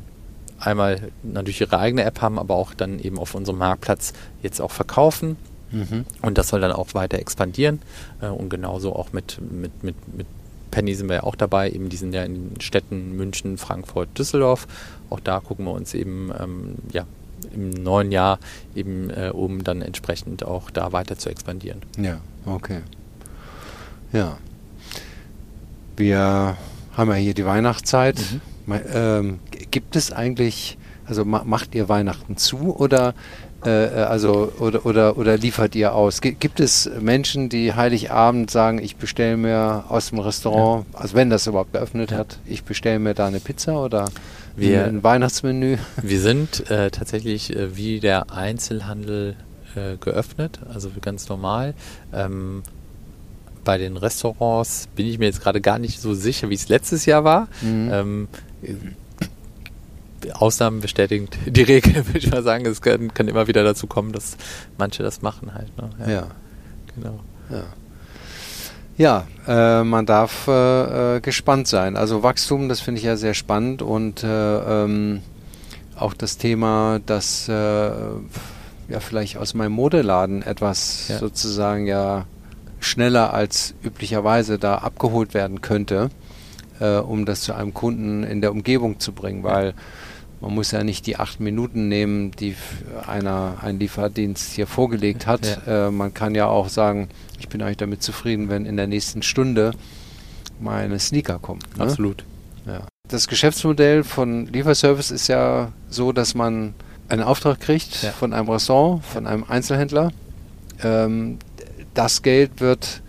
einmal 0.59 1.11
natürlich 1.22 1.61
ihre 1.61 1.78
eigene 1.78 2.05
App 2.05 2.22
haben, 2.22 2.38
aber 2.38 2.55
auch 2.55 2.72
dann 2.72 2.98
eben 2.98 3.18
auf 3.18 3.34
unserem 3.34 3.59
Marktplatz 3.59 4.14
jetzt 4.42 4.62
auch 4.62 4.70
verkaufen. 4.70 5.36
Mhm. 5.70 6.07
Und 6.22 6.38
das 6.38 6.48
soll 6.48 6.62
dann 6.62 6.72
auch 6.72 6.94
weiter 6.94 7.18
expandieren 7.18 7.82
äh, 8.22 8.28
und 8.28 8.48
genauso 8.48 8.96
auch 8.96 9.12
mit, 9.12 9.40
mit, 9.42 9.82
mit, 9.82 10.16
mit 10.16 10.26
Penny 10.74 10.96
sind 10.96 11.08
wir 11.08 11.16
ja 11.16 11.22
auch 11.22 11.36
dabei, 11.36 11.70
eben 11.70 11.88
die 11.88 11.96
sind 11.96 12.12
ja 12.12 12.24
in 12.24 12.60
Städten 12.60 13.16
München, 13.16 13.58
Frankfurt, 13.58 14.18
Düsseldorf. 14.18 14.66
Auch 15.08 15.20
da 15.20 15.38
gucken 15.38 15.66
wir 15.66 15.70
uns 15.70 15.94
eben 15.94 16.32
ähm, 16.36 16.74
ja, 16.90 17.06
im 17.54 17.70
neuen 17.70 18.10
Jahr 18.10 18.40
eben, 18.74 19.08
äh, 19.08 19.30
um 19.32 19.62
dann 19.62 19.82
entsprechend 19.82 20.44
auch 20.44 20.70
da 20.70 20.92
weiter 20.92 21.16
zu 21.16 21.30
expandieren. 21.30 21.80
Ja, 21.96 22.18
okay. 22.44 22.80
Ja. 24.12 24.36
Wir 25.96 26.56
haben 26.96 27.10
ja 27.10 27.16
hier 27.16 27.34
die 27.34 27.46
Weihnachtszeit. 27.46 28.18
Mhm. 28.66 28.80
Ähm, 28.92 29.38
gibt 29.70 29.94
es 29.94 30.10
eigentlich, 30.10 30.76
also 31.06 31.24
ma 31.24 31.44
macht 31.44 31.76
ihr 31.76 31.88
Weihnachten 31.88 32.36
zu 32.36 32.74
oder 32.76 33.14
äh, 33.66 33.86
äh, 33.86 34.04
also 34.04 34.52
oder, 34.58 34.86
oder, 34.86 35.16
oder 35.16 35.36
liefert 35.36 35.74
ihr 35.74 35.94
aus? 35.94 36.20
G 36.20 36.32
gibt 36.32 36.60
es 36.60 36.90
Menschen, 37.00 37.48
die 37.48 37.74
Heiligabend 37.74 38.50
sagen, 38.50 38.78
ich 38.78 38.96
bestelle 38.96 39.36
mir 39.36 39.84
aus 39.88 40.10
dem 40.10 40.18
Restaurant, 40.18 40.86
ja. 40.92 41.00
also 41.00 41.14
wenn 41.14 41.30
das 41.30 41.46
überhaupt 41.46 41.72
geöffnet 41.72 42.10
ja. 42.10 42.18
hat, 42.18 42.38
ich 42.46 42.64
bestelle 42.64 42.98
mir 42.98 43.14
da 43.14 43.26
eine 43.26 43.40
Pizza 43.40 43.82
oder 43.82 44.06
wir, 44.56 44.84
ein 44.84 45.02
Weihnachtsmenü? 45.02 45.78
Wir 46.02 46.20
sind 46.20 46.70
äh, 46.70 46.90
tatsächlich 46.90 47.54
äh, 47.56 47.76
wie 47.76 47.98
der 47.98 48.30
Einzelhandel 48.30 49.34
äh, 49.74 49.96
geöffnet, 49.96 50.60
also 50.72 50.90
ganz 51.00 51.28
normal. 51.28 51.74
Ähm, 52.12 52.62
bei 53.64 53.78
den 53.78 53.96
Restaurants 53.96 54.88
bin 54.94 55.06
ich 55.06 55.18
mir 55.18 55.26
jetzt 55.26 55.40
gerade 55.40 55.60
gar 55.60 55.78
nicht 55.78 56.00
so 56.00 56.14
sicher, 56.14 56.50
wie 56.50 56.54
es 56.54 56.68
letztes 56.68 57.06
Jahr 57.06 57.24
war. 57.24 57.48
Mhm. 57.62 57.90
Ähm, 57.92 58.28
Ausnahmen 60.32 60.80
bestätigen 60.80 61.28
die 61.46 61.62
Regel, 61.62 61.94
würde 62.06 62.18
ich 62.18 62.30
mal 62.30 62.42
sagen. 62.42 62.66
Es 62.66 62.80
kann, 62.80 63.12
kann, 63.14 63.28
immer 63.28 63.46
wieder 63.46 63.64
dazu 63.64 63.86
kommen, 63.86 64.12
dass 64.12 64.36
manche 64.78 65.02
das 65.02 65.22
machen 65.22 65.54
halt. 65.54 65.76
Ne? 65.76 65.90
Ja. 66.00 66.12
ja. 66.12 66.26
Genau. 66.94 67.20
Ja. 67.50 67.64
Ja, 68.96 69.26
äh, 69.48 69.82
man 69.82 70.06
darf 70.06 70.46
äh, 70.46 71.16
äh, 71.16 71.20
gespannt 71.20 71.66
sein. 71.66 71.96
Also 71.96 72.22
Wachstum, 72.22 72.68
das 72.68 72.80
finde 72.80 73.00
ich 73.00 73.04
ja 73.04 73.16
sehr 73.16 73.34
spannend 73.34 73.82
und 73.82 74.22
äh, 74.22 74.84
ähm, 74.84 75.20
auch 75.96 76.14
das 76.14 76.38
Thema, 76.38 77.00
dass 77.04 77.48
äh, 77.48 77.52
ja 77.52 79.00
vielleicht 79.00 79.36
aus 79.36 79.54
meinem 79.54 79.72
Modeladen 79.72 80.42
etwas 80.42 81.08
ja. 81.08 81.18
sozusagen 81.18 81.86
ja 81.86 82.26
schneller 82.78 83.32
als 83.34 83.74
üblicherweise 83.82 84.58
da 84.58 84.76
abgeholt 84.76 85.34
werden 85.34 85.60
könnte, 85.60 86.10
äh, 86.78 86.96
um 86.98 87.24
das 87.24 87.40
zu 87.40 87.52
einem 87.52 87.74
Kunden 87.74 88.22
in 88.22 88.40
der 88.40 88.52
Umgebung 88.52 89.00
zu 89.00 89.12
bringen, 89.12 89.42
weil 89.42 89.68
ja 89.68 89.72
man 90.45 90.55
muss 90.55 90.72
ja 90.72 90.84
nicht 90.84 91.07
die 91.07 91.16
acht 91.16 91.40
Minuten 91.40 91.88
nehmen, 91.88 92.30
die 92.32 92.55
einer, 93.07 93.57
ein 93.62 93.78
Lieferdienst 93.78 94.53
hier 94.53 94.66
vorgelegt 94.66 95.26
hat. 95.26 95.62
Ja. 95.66 95.86
Äh, 95.86 95.90
man 95.90 96.12
kann 96.12 96.34
ja 96.34 96.47
auch 96.49 96.68
sagen, 96.68 97.09
ich 97.38 97.49
bin 97.49 97.62
eigentlich 97.62 97.78
damit 97.78 98.03
zufrieden, 98.03 98.51
wenn 98.51 98.66
in 98.66 98.76
der 98.76 98.86
nächsten 98.86 99.22
Stunde 99.22 99.70
meine 100.61 100.99
Sneaker 100.99 101.38
kommen. 101.38 101.61
Ne? 101.78 101.84
Absolut. 101.84 102.24
Ja. 102.66 102.86
Das 103.09 103.26
Geschäftsmodell 103.26 104.05
von 104.05 104.47
Lieferservice 104.47 105.12
ist 105.12 105.28
ja 105.28 105.72
so, 105.88 106.12
dass 106.12 106.34
man 106.34 106.74
einen 107.09 107.22
Auftrag 107.22 107.61
kriegt 107.61 108.03
ja. 108.03 108.11
von 108.11 108.34
einem 108.34 108.51
Restaurant, 108.51 109.03
von 109.03 109.26
einem 109.26 109.45
Einzelhändler. 109.49 110.12
Ähm, 110.82 111.38
das 111.95 112.20
Geld 112.20 112.61
wird 112.61 113.01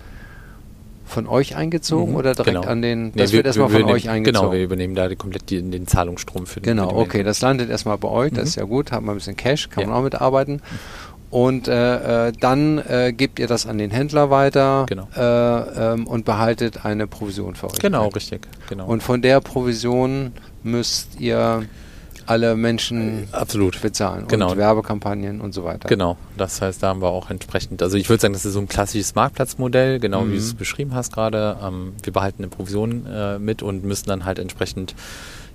von 1.06 1.28
euch 1.28 1.56
eingezogen 1.56 2.12
mhm, 2.12 2.18
oder 2.18 2.34
direkt 2.34 2.62
genau. 2.62 2.68
an 2.68 2.82
den, 2.82 3.12
das 3.14 3.32
nee, 3.32 3.38
wird 3.38 3.46
erstmal 3.46 3.70
von 3.70 3.84
euch 3.84 4.10
eingezogen? 4.10 4.42
Genau, 4.42 4.52
wir 4.54 4.64
übernehmen 4.64 4.96
da 4.96 5.08
die, 5.08 5.16
komplett 5.16 5.50
die, 5.50 5.62
den 5.62 5.88
Zahlungsstrom 5.88 6.48
für 6.48 6.62
den 6.62 6.76
Genau, 6.76 6.96
okay, 6.96 7.24
das 7.24 7.42
landet 7.42 7.70
erstmal 7.70 7.98
bei 7.98 8.08
euch, 8.08 8.32
das 8.32 8.40
mhm. 8.40 8.48
ist 8.48 8.56
ja 8.56 8.64
gut, 8.64 8.92
haben 8.92 9.06
wir 9.06 9.12
ein 9.12 9.18
bisschen 9.18 9.38
Cash, 9.38 9.70
kann 9.70 9.84
ja. 9.84 9.88
man 9.88 9.98
auch 9.98 10.04
mitarbeiten. 10.04 10.62
Und 11.30 11.68
äh, 11.68 12.28
äh, 12.28 12.32
dann 12.40 12.78
äh, 12.78 13.12
gebt 13.12 13.40
ihr 13.40 13.48
das 13.48 13.66
an 13.66 13.78
den 13.78 13.92
Händler 13.92 14.30
weiter 14.30 14.86
genau. 14.88 15.08
äh, 15.16 15.94
ähm, 15.94 16.08
und 16.08 16.24
behaltet 16.24 16.86
eine 16.86 17.08
Provision 17.08 17.56
für 17.56 17.68
euch. 17.68 17.80
Genau, 17.80 18.08
richtig. 18.08 18.48
Genau. 18.70 18.86
Und 18.86 19.04
von 19.04 19.22
der 19.22 19.42
Provision 19.42 20.32
müsst 20.64 21.20
ihr 21.20 21.66
alle 22.26 22.56
Menschen 22.56 23.28
Absolut. 23.32 23.82
bezahlen 23.82 24.28
genau. 24.28 24.52
und 24.52 24.58
Werbekampagnen 24.58 25.42
und 25.42 25.54
so 25.54 25.64
weiter. 25.64 25.88
Genau, 25.88 26.18
das 26.38 26.62
heißt, 26.62 26.82
da 26.82 26.90
haben 26.90 27.02
wir 27.02 27.10
auch 27.10 27.30
entsprechend, 27.30 27.82
also 27.82 27.98
ich 27.98 28.10
würde 28.10 28.22
sagen, 28.22 28.34
das 28.34 28.46
ist 28.46 28.54
so 28.54 28.60
ein 28.60 28.68
klassisches 28.68 29.16
Marktplatzmodell, 29.16 30.00
genau 30.00 30.22
mhm. 30.22 30.32
wie 30.32 30.36
du 30.36 30.42
es 30.42 30.54
beschrieben 30.54 30.94
hast 30.94 31.14
gerade. 31.14 31.58
Ähm, 31.64 31.94
wir 32.04 32.14
behalten 32.14 32.44
eine 32.44 32.50
Provision 32.50 33.06
äh, 33.06 33.40
mit 33.40 33.64
und 33.64 33.84
müssen 33.84 34.08
dann 34.08 34.26
halt 34.26 34.40
entsprechend 34.40 34.96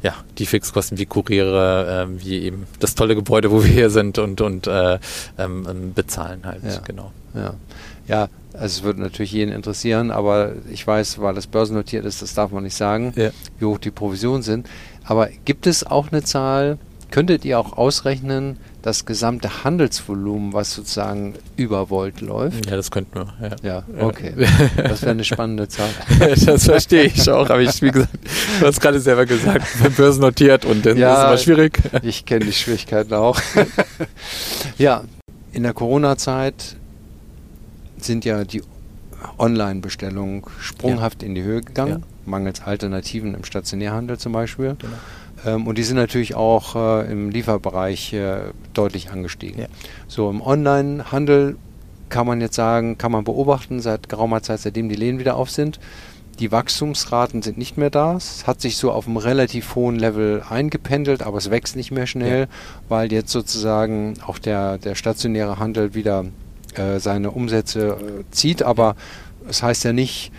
ja, 0.02 0.14
die 0.38 0.46
Fixkosten 0.46 0.98
wie 0.98 1.06
Kuriere, 1.06 2.08
äh, 2.08 2.24
wie 2.24 2.38
eben 2.38 2.66
das 2.78 2.94
tolle 2.94 3.14
Gebäude, 3.14 3.50
wo 3.50 3.62
wir 3.62 3.70
hier 3.70 3.90
sind 3.90 4.18
und, 4.18 4.40
und 4.40 4.66
äh, 4.66 4.98
ähm, 5.38 5.66
ähm, 5.68 5.92
bezahlen 5.94 6.40
halt, 6.44 6.62
ja. 6.64 6.80
genau. 6.86 7.12
Ja. 7.34 7.54
ja, 8.08 8.28
also 8.54 8.64
es 8.64 8.82
würde 8.82 9.00
natürlich 9.00 9.32
jeden 9.32 9.52
interessieren, 9.52 10.10
aber 10.10 10.52
ich 10.70 10.86
weiß, 10.86 11.20
weil 11.20 11.34
das 11.34 11.46
börsennotiert 11.46 12.04
ist, 12.04 12.22
das 12.22 12.34
darf 12.34 12.50
man 12.50 12.64
nicht 12.64 12.76
sagen, 12.76 13.12
ja. 13.16 13.30
wie 13.58 13.66
hoch 13.66 13.78
die 13.78 13.90
Provisionen 13.90 14.42
sind. 14.42 14.68
Aber 15.04 15.28
gibt 15.44 15.66
es 15.66 15.84
auch 15.84 16.12
eine 16.12 16.22
Zahl, 16.22 16.78
könntet 17.10 17.44
ihr 17.44 17.58
auch 17.58 17.76
ausrechnen, 17.76 18.58
das 18.82 19.04
gesamte 19.04 19.64
Handelsvolumen, 19.64 20.52
was 20.52 20.74
sozusagen 20.74 21.34
über 21.56 21.90
Volt 21.90 22.20
läuft? 22.20 22.70
Ja, 22.70 22.76
das 22.76 22.90
könnten 22.90 23.14
wir. 23.14 23.56
Ja, 23.62 23.82
ja 23.98 24.04
okay. 24.06 24.32
Das 24.76 25.02
wäre 25.02 25.10
eine 25.12 25.24
spannende 25.24 25.68
Zahl. 25.68 25.90
das 26.18 26.64
verstehe 26.64 27.04
ich 27.04 27.28
auch, 27.28 27.50
aber 27.50 27.60
ich, 27.60 27.82
wie 27.82 27.90
gesagt, 27.90 28.16
du 28.60 28.66
hast 28.66 28.80
gerade 28.80 29.00
selber 29.00 29.26
gesagt, 29.26 29.66
börsennotiert 29.96 30.64
und 30.64 30.86
dann 30.86 30.96
ja, 30.96 31.12
ist 31.12 31.18
es 31.18 31.46
immer 31.46 31.56
schwierig. 31.56 31.78
Ich 32.02 32.24
kenne 32.24 32.46
die 32.46 32.52
Schwierigkeiten 32.52 33.12
auch. 33.14 33.38
ja, 34.78 35.04
in 35.52 35.64
der 35.64 35.74
Corona-Zeit 35.74 36.76
sind 37.98 38.24
ja 38.24 38.44
die 38.44 38.62
Online-Bestellungen 39.38 40.42
sprunghaft 40.60 41.22
ja. 41.22 41.28
in 41.28 41.34
die 41.34 41.42
Höhe 41.42 41.60
gegangen. 41.60 42.04
Mangels 42.26 42.62
Alternativen 42.62 43.34
im 43.34 43.44
Stationärhandel 43.44 44.18
zum 44.18 44.32
Beispiel. 44.32 44.76
Genau. 44.78 44.92
Ähm, 45.46 45.66
und 45.66 45.78
die 45.78 45.82
sind 45.82 45.96
natürlich 45.96 46.34
auch 46.34 46.76
äh, 46.76 47.10
im 47.10 47.30
Lieferbereich 47.30 48.12
äh, 48.12 48.38
deutlich 48.74 49.10
angestiegen. 49.10 49.62
Ja. 49.62 49.66
So 50.08 50.30
im 50.30 50.40
Online-Handel 50.40 51.56
kann 52.08 52.26
man 52.26 52.40
jetzt 52.40 52.56
sagen, 52.56 52.98
kann 52.98 53.12
man 53.12 53.24
beobachten 53.24 53.80
seit 53.80 54.08
geraumer 54.08 54.42
Zeit, 54.42 54.60
seitdem 54.60 54.88
die 54.88 54.96
Läden 54.96 55.20
wieder 55.20 55.36
auf 55.36 55.50
sind. 55.50 55.78
die 56.40 56.50
Wachstumsraten 56.50 57.42
sind 57.42 57.58
nicht 57.58 57.76
mehr 57.76 57.90
da. 57.90 58.16
Es 58.16 58.46
hat 58.46 58.62
sich 58.62 58.78
so 58.78 58.90
auf 58.92 59.06
einem 59.06 59.18
relativ 59.18 59.74
hohen 59.74 59.96
Level 59.96 60.42
eingependelt, 60.48 61.22
aber 61.22 61.36
es 61.36 61.50
wächst 61.50 61.76
nicht 61.76 61.90
mehr 61.90 62.06
schnell, 62.06 62.40
ja. 62.40 62.46
weil 62.88 63.12
jetzt 63.12 63.30
sozusagen 63.30 64.14
auch 64.26 64.38
der, 64.38 64.78
der 64.78 64.94
stationäre 64.94 65.58
Handel 65.58 65.94
wieder 65.94 66.24
äh, 66.74 66.98
seine 66.98 67.30
Umsätze 67.30 67.88
äh, 67.88 68.30
zieht. 68.30 68.62
Aber 68.62 68.96
es 69.42 69.58
das 69.58 69.62
heißt 69.62 69.84
ja 69.84 69.92
nicht, 69.92 70.32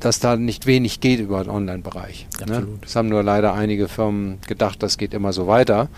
dass 0.00 0.20
da 0.20 0.36
nicht 0.36 0.66
wenig 0.66 1.00
geht 1.00 1.20
über 1.20 1.42
den 1.42 1.50
Online-Bereich. 1.50 2.26
Ne? 2.46 2.66
Das 2.80 2.94
haben 2.96 3.08
nur 3.08 3.22
leider 3.22 3.54
einige 3.54 3.88
Firmen 3.88 4.38
gedacht, 4.46 4.82
das 4.82 4.96
geht 4.98 5.14
immer 5.14 5.32
so 5.32 5.46
weiter. 5.46 5.88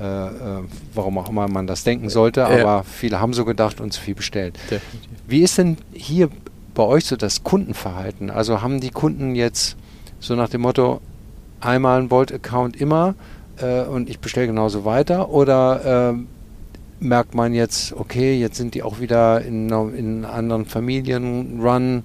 Äh, 0.00 0.02
äh, 0.02 0.62
warum 0.92 1.18
auch 1.18 1.28
immer 1.28 1.46
man 1.48 1.68
das 1.68 1.84
denken 1.84 2.08
sollte, 2.08 2.40
ja. 2.40 2.48
aber 2.48 2.82
viele 2.82 3.20
haben 3.20 3.32
so 3.32 3.44
gedacht 3.44 3.80
und 3.80 3.92
zu 3.92 4.00
viel 4.00 4.16
bestellt. 4.16 4.56
Definitiv. 4.68 5.10
Wie 5.28 5.42
ist 5.42 5.56
denn 5.56 5.76
hier 5.92 6.30
bei 6.74 6.82
euch 6.82 7.04
so 7.04 7.14
das 7.14 7.44
Kundenverhalten? 7.44 8.28
Also 8.28 8.60
haben 8.60 8.80
die 8.80 8.90
Kunden 8.90 9.36
jetzt 9.36 9.76
so 10.18 10.34
nach 10.34 10.48
dem 10.48 10.62
Motto, 10.62 11.00
einmal 11.60 12.00
ein 12.00 12.10
Volt-Account 12.10 12.80
immer 12.80 13.14
äh, 13.60 13.82
und 13.82 14.10
ich 14.10 14.18
bestelle 14.18 14.48
genauso 14.48 14.84
weiter 14.84 15.30
oder 15.30 16.12
äh, 16.12 16.18
merkt 16.98 17.34
man 17.34 17.54
jetzt, 17.54 17.92
okay, 17.92 18.38
jetzt 18.38 18.56
sind 18.56 18.74
die 18.74 18.82
auch 18.82 18.98
wieder 18.98 19.42
in, 19.42 19.70
in 19.96 20.24
anderen 20.24 20.66
Familien 20.66 21.60
run 21.60 22.02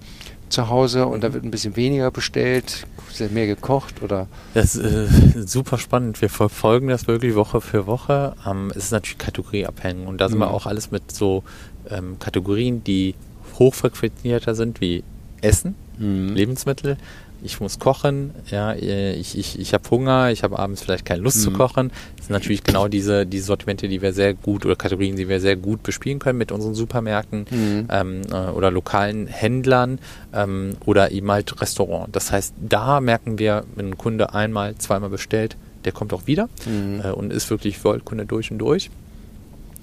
zu 0.50 0.70
Hause 0.70 1.06
und 1.06 1.24
da 1.24 1.34
wird 1.34 1.44
ein 1.44 1.52
bisschen 1.52 1.76
weniger 1.76 2.12
bestellt, 2.12 2.86
mehr 3.32 3.48
gekocht 3.48 4.02
oder? 4.02 4.28
Das 4.54 4.76
ist 4.76 4.84
äh, 4.84 5.08
super 5.46 5.78
spannend. 5.78 6.22
Wir 6.22 6.30
verfolgen 6.30 6.88
das 6.88 7.08
wirklich 7.08 7.36
Woche 7.36 7.62
für 7.62 7.86
Woche. 7.86 8.36
Ähm, 8.46 8.72
es 8.72 8.86
ist 8.86 8.92
natürlich 8.92 9.18
kategorieabhängig 9.18 10.08
und 10.08 10.20
da 10.20 10.30
sind 10.30 10.38
mhm. 10.38 10.44
wir 10.44 10.52
auch 10.52 10.66
alles 10.66 10.92
mit 10.92 11.12
so 11.12 11.44
ähm, 11.90 12.18
Kategorien, 12.20 12.84
die 12.84 13.16
hochfrequentierter 13.58 14.56
sind, 14.56 14.82
wie 14.82 15.04
Essen, 15.42 15.76
mhm. 15.98 16.34
Lebensmittel, 16.34 16.98
ich 17.42 17.60
muss 17.60 17.80
kochen, 17.80 18.32
ja, 18.50 18.74
ich, 18.74 19.38
ich, 19.38 19.60
ich 19.60 19.74
habe 19.74 19.90
Hunger, 19.90 20.32
ich 20.32 20.44
habe 20.44 20.60
abends 20.60 20.82
vielleicht 20.82 21.06
keine 21.06 21.22
Lust 21.22 21.38
mhm. 21.38 21.42
zu 21.42 21.52
kochen. 21.52 21.92
Das 22.18 22.28
sind 22.28 22.34
natürlich 22.34 22.64
genau 22.64 22.88
diese, 22.88 23.26
diese 23.26 23.46
Sortimente, 23.46 23.88
die 23.88 24.02
wir 24.02 24.14
sehr 24.14 24.34
gut 24.34 24.66
oder 24.66 24.76
Kategorien, 24.76 25.16
die 25.16 25.30
wir 25.30 25.40
sehr 25.40 25.56
gut 25.56 25.84
bespielen 25.84 26.20
können 26.20 26.38
mit 26.38 26.52
unseren 26.52 26.76
Supermärkten 26.76 27.46
mhm. 27.50 27.88
ähm, 27.90 28.22
äh, 28.32 28.50
oder 28.50 28.72
lokalen 28.72 29.28
Händlern 29.28 30.00
ähm, 30.34 30.78
oder 30.86 31.12
eben 31.12 31.32
halt 31.32 31.62
Restaurant. 31.62 32.16
Das 32.16 32.32
heißt, 32.32 32.54
da 32.60 33.00
merken 33.00 33.40
wir, 33.40 33.64
wenn 33.76 33.90
ein 33.90 33.98
Kunde 33.98 34.34
einmal, 34.34 34.76
zweimal 34.76 35.10
bestellt, 35.10 35.56
der 35.86 35.92
kommt 35.92 36.14
auch 36.14 36.28
wieder 36.28 36.50
mhm. 36.66 37.02
äh, 37.04 37.12
und 37.12 37.32
ist 37.32 37.50
wirklich 37.50 37.78
Vollkunde 37.78 38.26
durch 38.26 38.52
und 38.52 38.60
durch. 38.60 38.90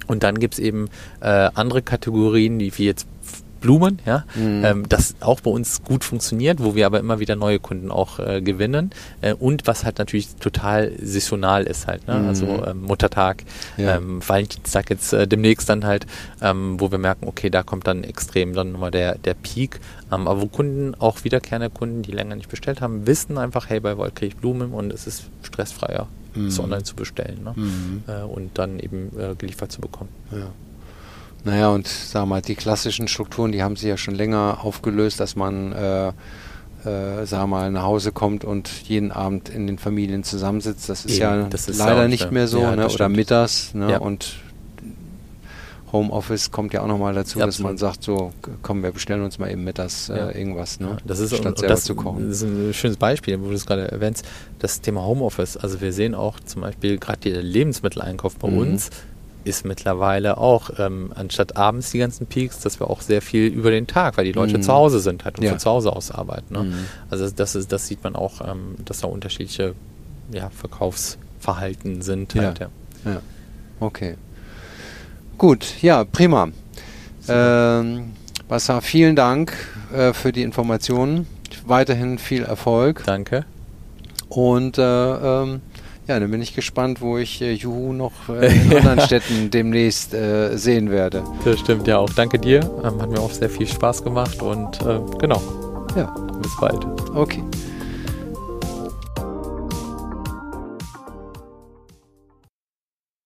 Und 0.06 0.22
dann 0.22 0.38
gibt 0.38 0.54
es 0.54 0.60
eben 0.60 0.88
äh, 1.20 1.50
andere 1.54 1.82
Kategorien, 1.82 2.58
die 2.58 2.76
wie 2.78 2.84
jetzt 2.84 3.06
Blumen, 3.66 3.98
ja, 4.06 4.24
mhm. 4.36 4.64
ähm, 4.64 4.88
das 4.88 5.16
auch 5.18 5.40
bei 5.40 5.50
uns 5.50 5.82
gut 5.82 6.04
funktioniert, 6.04 6.62
wo 6.62 6.76
wir 6.76 6.86
aber 6.86 7.00
immer 7.00 7.18
wieder 7.18 7.34
neue 7.34 7.58
Kunden 7.58 7.90
auch 7.90 8.20
äh, 8.20 8.40
gewinnen 8.40 8.90
äh, 9.22 9.34
und 9.34 9.66
was 9.66 9.84
halt 9.84 9.98
natürlich 9.98 10.36
total 10.36 10.92
saisonal 11.02 11.64
ist 11.64 11.88
halt, 11.88 12.06
ne? 12.06 12.14
Mhm. 12.14 12.28
also 12.28 12.46
ähm, 12.64 12.82
Muttertag, 12.82 13.42
ja. 13.76 13.96
ähm, 13.96 14.20
Valentinstag 14.24 14.90
jetzt 14.90 15.12
äh, 15.12 15.26
demnächst 15.26 15.68
dann 15.68 15.84
halt, 15.84 16.06
ähm, 16.40 16.78
wo 16.78 16.92
wir 16.92 16.98
merken, 16.98 17.26
okay, 17.26 17.50
da 17.50 17.64
kommt 17.64 17.88
dann 17.88 18.04
extrem 18.04 18.54
dann 18.54 18.70
nochmal 18.70 18.92
der, 18.92 19.18
der 19.18 19.34
Peak, 19.34 19.80
ähm, 20.12 20.28
aber 20.28 20.42
wo 20.42 20.46
Kunden, 20.46 20.94
auch 20.94 21.24
wiederkehrende 21.24 21.68
Kunden, 21.68 22.02
die 22.02 22.12
länger 22.12 22.36
nicht 22.36 22.48
bestellt 22.48 22.80
haben, 22.80 23.04
wissen 23.08 23.36
einfach, 23.36 23.68
hey, 23.68 23.80
bei 23.80 23.98
Volt 23.98 24.14
kriege 24.14 24.28
ich 24.28 24.36
Blumen 24.36 24.70
und 24.70 24.92
es 24.92 25.08
ist 25.08 25.24
stressfreier, 25.42 26.06
mhm. 26.36 26.46
es 26.46 26.60
online 26.60 26.84
zu 26.84 26.94
bestellen 26.94 27.42
ne? 27.42 27.52
Mhm. 27.56 28.04
Äh, 28.06 28.22
und 28.22 28.56
dann 28.58 28.78
eben 28.78 29.10
äh, 29.18 29.34
geliefert 29.34 29.72
zu 29.72 29.80
bekommen. 29.80 30.10
Ja. 30.30 30.52
Naja, 31.46 31.68
und 31.68 31.86
sagen 31.86 32.24
wir 32.24 32.34
mal, 32.34 32.42
die 32.42 32.56
klassischen 32.56 33.06
Strukturen, 33.06 33.52
die 33.52 33.62
haben 33.62 33.76
sich 33.76 33.88
ja 33.88 33.96
schon 33.96 34.16
länger 34.16 34.58
aufgelöst, 34.64 35.20
dass 35.20 35.36
man, 35.36 35.70
äh, 35.70 36.08
äh, 36.08 36.12
sagen 37.24 37.44
wir 37.44 37.46
mal, 37.46 37.70
nach 37.70 37.84
Hause 37.84 38.10
kommt 38.10 38.44
und 38.44 38.68
jeden 38.88 39.12
Abend 39.12 39.48
in 39.48 39.68
den 39.68 39.78
Familien 39.78 40.24
zusammensitzt. 40.24 40.88
Das 40.88 41.04
ist 41.04 41.12
Eben, 41.12 41.20
ja 41.20 41.42
das 41.48 41.68
ist 41.68 41.78
leider 41.78 42.08
nicht 42.08 42.32
mehr 42.32 42.48
so, 42.48 42.62
ja, 42.62 42.74
ne? 42.74 42.88
oder 42.88 43.08
mittags. 43.08 43.74
Ne? 43.74 43.92
Ja. 43.92 43.98
Und 43.98 44.34
Homeoffice 45.92 46.50
kommt 46.50 46.72
ja 46.72 46.82
auch 46.82 46.88
nochmal 46.88 47.14
dazu, 47.14 47.38
ja, 47.38 47.46
dass 47.46 47.60
man 47.60 47.78
sagt, 47.78 48.02
so, 48.02 48.32
komm, 48.62 48.82
wir 48.82 48.90
bestellen 48.90 49.22
uns 49.22 49.38
mal 49.38 49.48
eben 49.48 49.62
mittags 49.62 50.08
äh, 50.08 50.36
irgendwas, 50.36 50.80
ne? 50.80 50.96
das 51.04 51.20
ist, 51.20 51.36
statt 51.36 51.58
selber 51.58 51.74
das, 51.74 51.84
zu 51.84 51.94
kochen. 51.94 52.28
Das 52.28 52.38
ist 52.38 52.42
ein 52.42 52.74
schönes 52.74 52.96
Beispiel, 52.96 53.40
wo 53.40 53.50
du 53.50 53.54
es 53.54 53.66
gerade 53.66 53.88
erwähnst, 53.88 54.24
das 54.58 54.80
Thema 54.80 55.04
Homeoffice. 55.04 55.56
Also 55.56 55.80
wir 55.80 55.92
sehen 55.92 56.16
auch 56.16 56.40
zum 56.40 56.62
Beispiel 56.62 56.98
gerade 56.98 57.30
der 57.30 57.40
Lebensmitteleinkauf 57.40 58.36
bei 58.36 58.50
mhm. 58.50 58.58
uns, 58.58 58.90
ist 59.46 59.64
mittlerweile 59.64 60.38
auch, 60.38 60.70
ähm, 60.78 61.12
anstatt 61.14 61.56
abends 61.56 61.92
die 61.92 61.98
ganzen 61.98 62.26
Peaks, 62.26 62.60
dass 62.60 62.80
wir 62.80 62.90
auch 62.90 63.00
sehr 63.00 63.22
viel 63.22 63.46
über 63.46 63.70
den 63.70 63.86
Tag, 63.86 64.16
weil 64.16 64.24
die 64.24 64.32
Leute 64.32 64.58
mhm. 64.58 64.62
zu 64.62 64.72
Hause 64.72 64.98
sind 65.00 65.24
halt 65.24 65.38
und 65.38 65.44
ja. 65.44 65.50
von 65.50 65.60
zu 65.60 65.70
Hause 65.70 65.94
aus 65.94 66.10
arbeiten. 66.10 66.52
Ne? 66.52 66.64
Mhm. 66.64 66.74
Also 67.10 67.30
das, 67.30 67.54
ist, 67.54 67.70
das 67.70 67.86
sieht 67.86 68.02
man 68.02 68.16
auch, 68.16 68.40
ähm, 68.40 68.74
dass 68.84 69.00
da 69.00 69.08
unterschiedliche 69.08 69.74
ja, 70.32 70.50
Verkaufsverhalten 70.50 72.02
sind. 72.02 72.34
Halt, 72.34 72.58
ja. 72.58 72.68
ja. 73.04 73.20
Okay. 73.78 74.16
Gut, 75.38 75.80
ja, 75.80 76.04
prima. 76.04 76.48
Ähm, 77.28 78.12
Bassa, 78.48 78.80
vielen 78.80 79.16
Dank 79.16 79.52
äh, 79.92 80.12
für 80.12 80.32
die 80.32 80.42
Informationen. 80.42 81.26
Weiterhin 81.66 82.18
viel 82.18 82.42
Erfolg. 82.42 83.02
Danke. 83.06 83.44
Und 84.28 84.78
äh, 84.78 84.82
ähm, 84.82 85.60
ja, 86.06 86.20
dann 86.20 86.30
bin 86.30 86.40
ich 86.40 86.54
gespannt, 86.54 87.00
wo 87.00 87.18
ich 87.18 87.42
äh, 87.42 87.52
Juhu 87.52 87.92
noch 87.92 88.12
äh, 88.28 88.54
in 88.62 88.76
anderen 88.76 89.00
Städten 89.00 89.50
demnächst 89.50 90.14
äh, 90.14 90.56
sehen 90.56 90.90
werde. 90.90 91.24
Das 91.44 91.60
stimmt 91.60 91.86
ja 91.86 91.98
auch. 91.98 92.10
Danke 92.10 92.38
dir. 92.38 92.60
Ähm, 92.84 93.00
hat 93.00 93.10
mir 93.10 93.20
auch 93.20 93.32
sehr 93.32 93.50
viel 93.50 93.66
Spaß 93.66 94.04
gemacht 94.04 94.40
und 94.42 94.80
äh, 94.82 95.00
genau. 95.18 95.42
Ja. 95.96 96.14
Bis 96.42 96.56
bald. 96.60 96.84
Okay. 97.14 97.42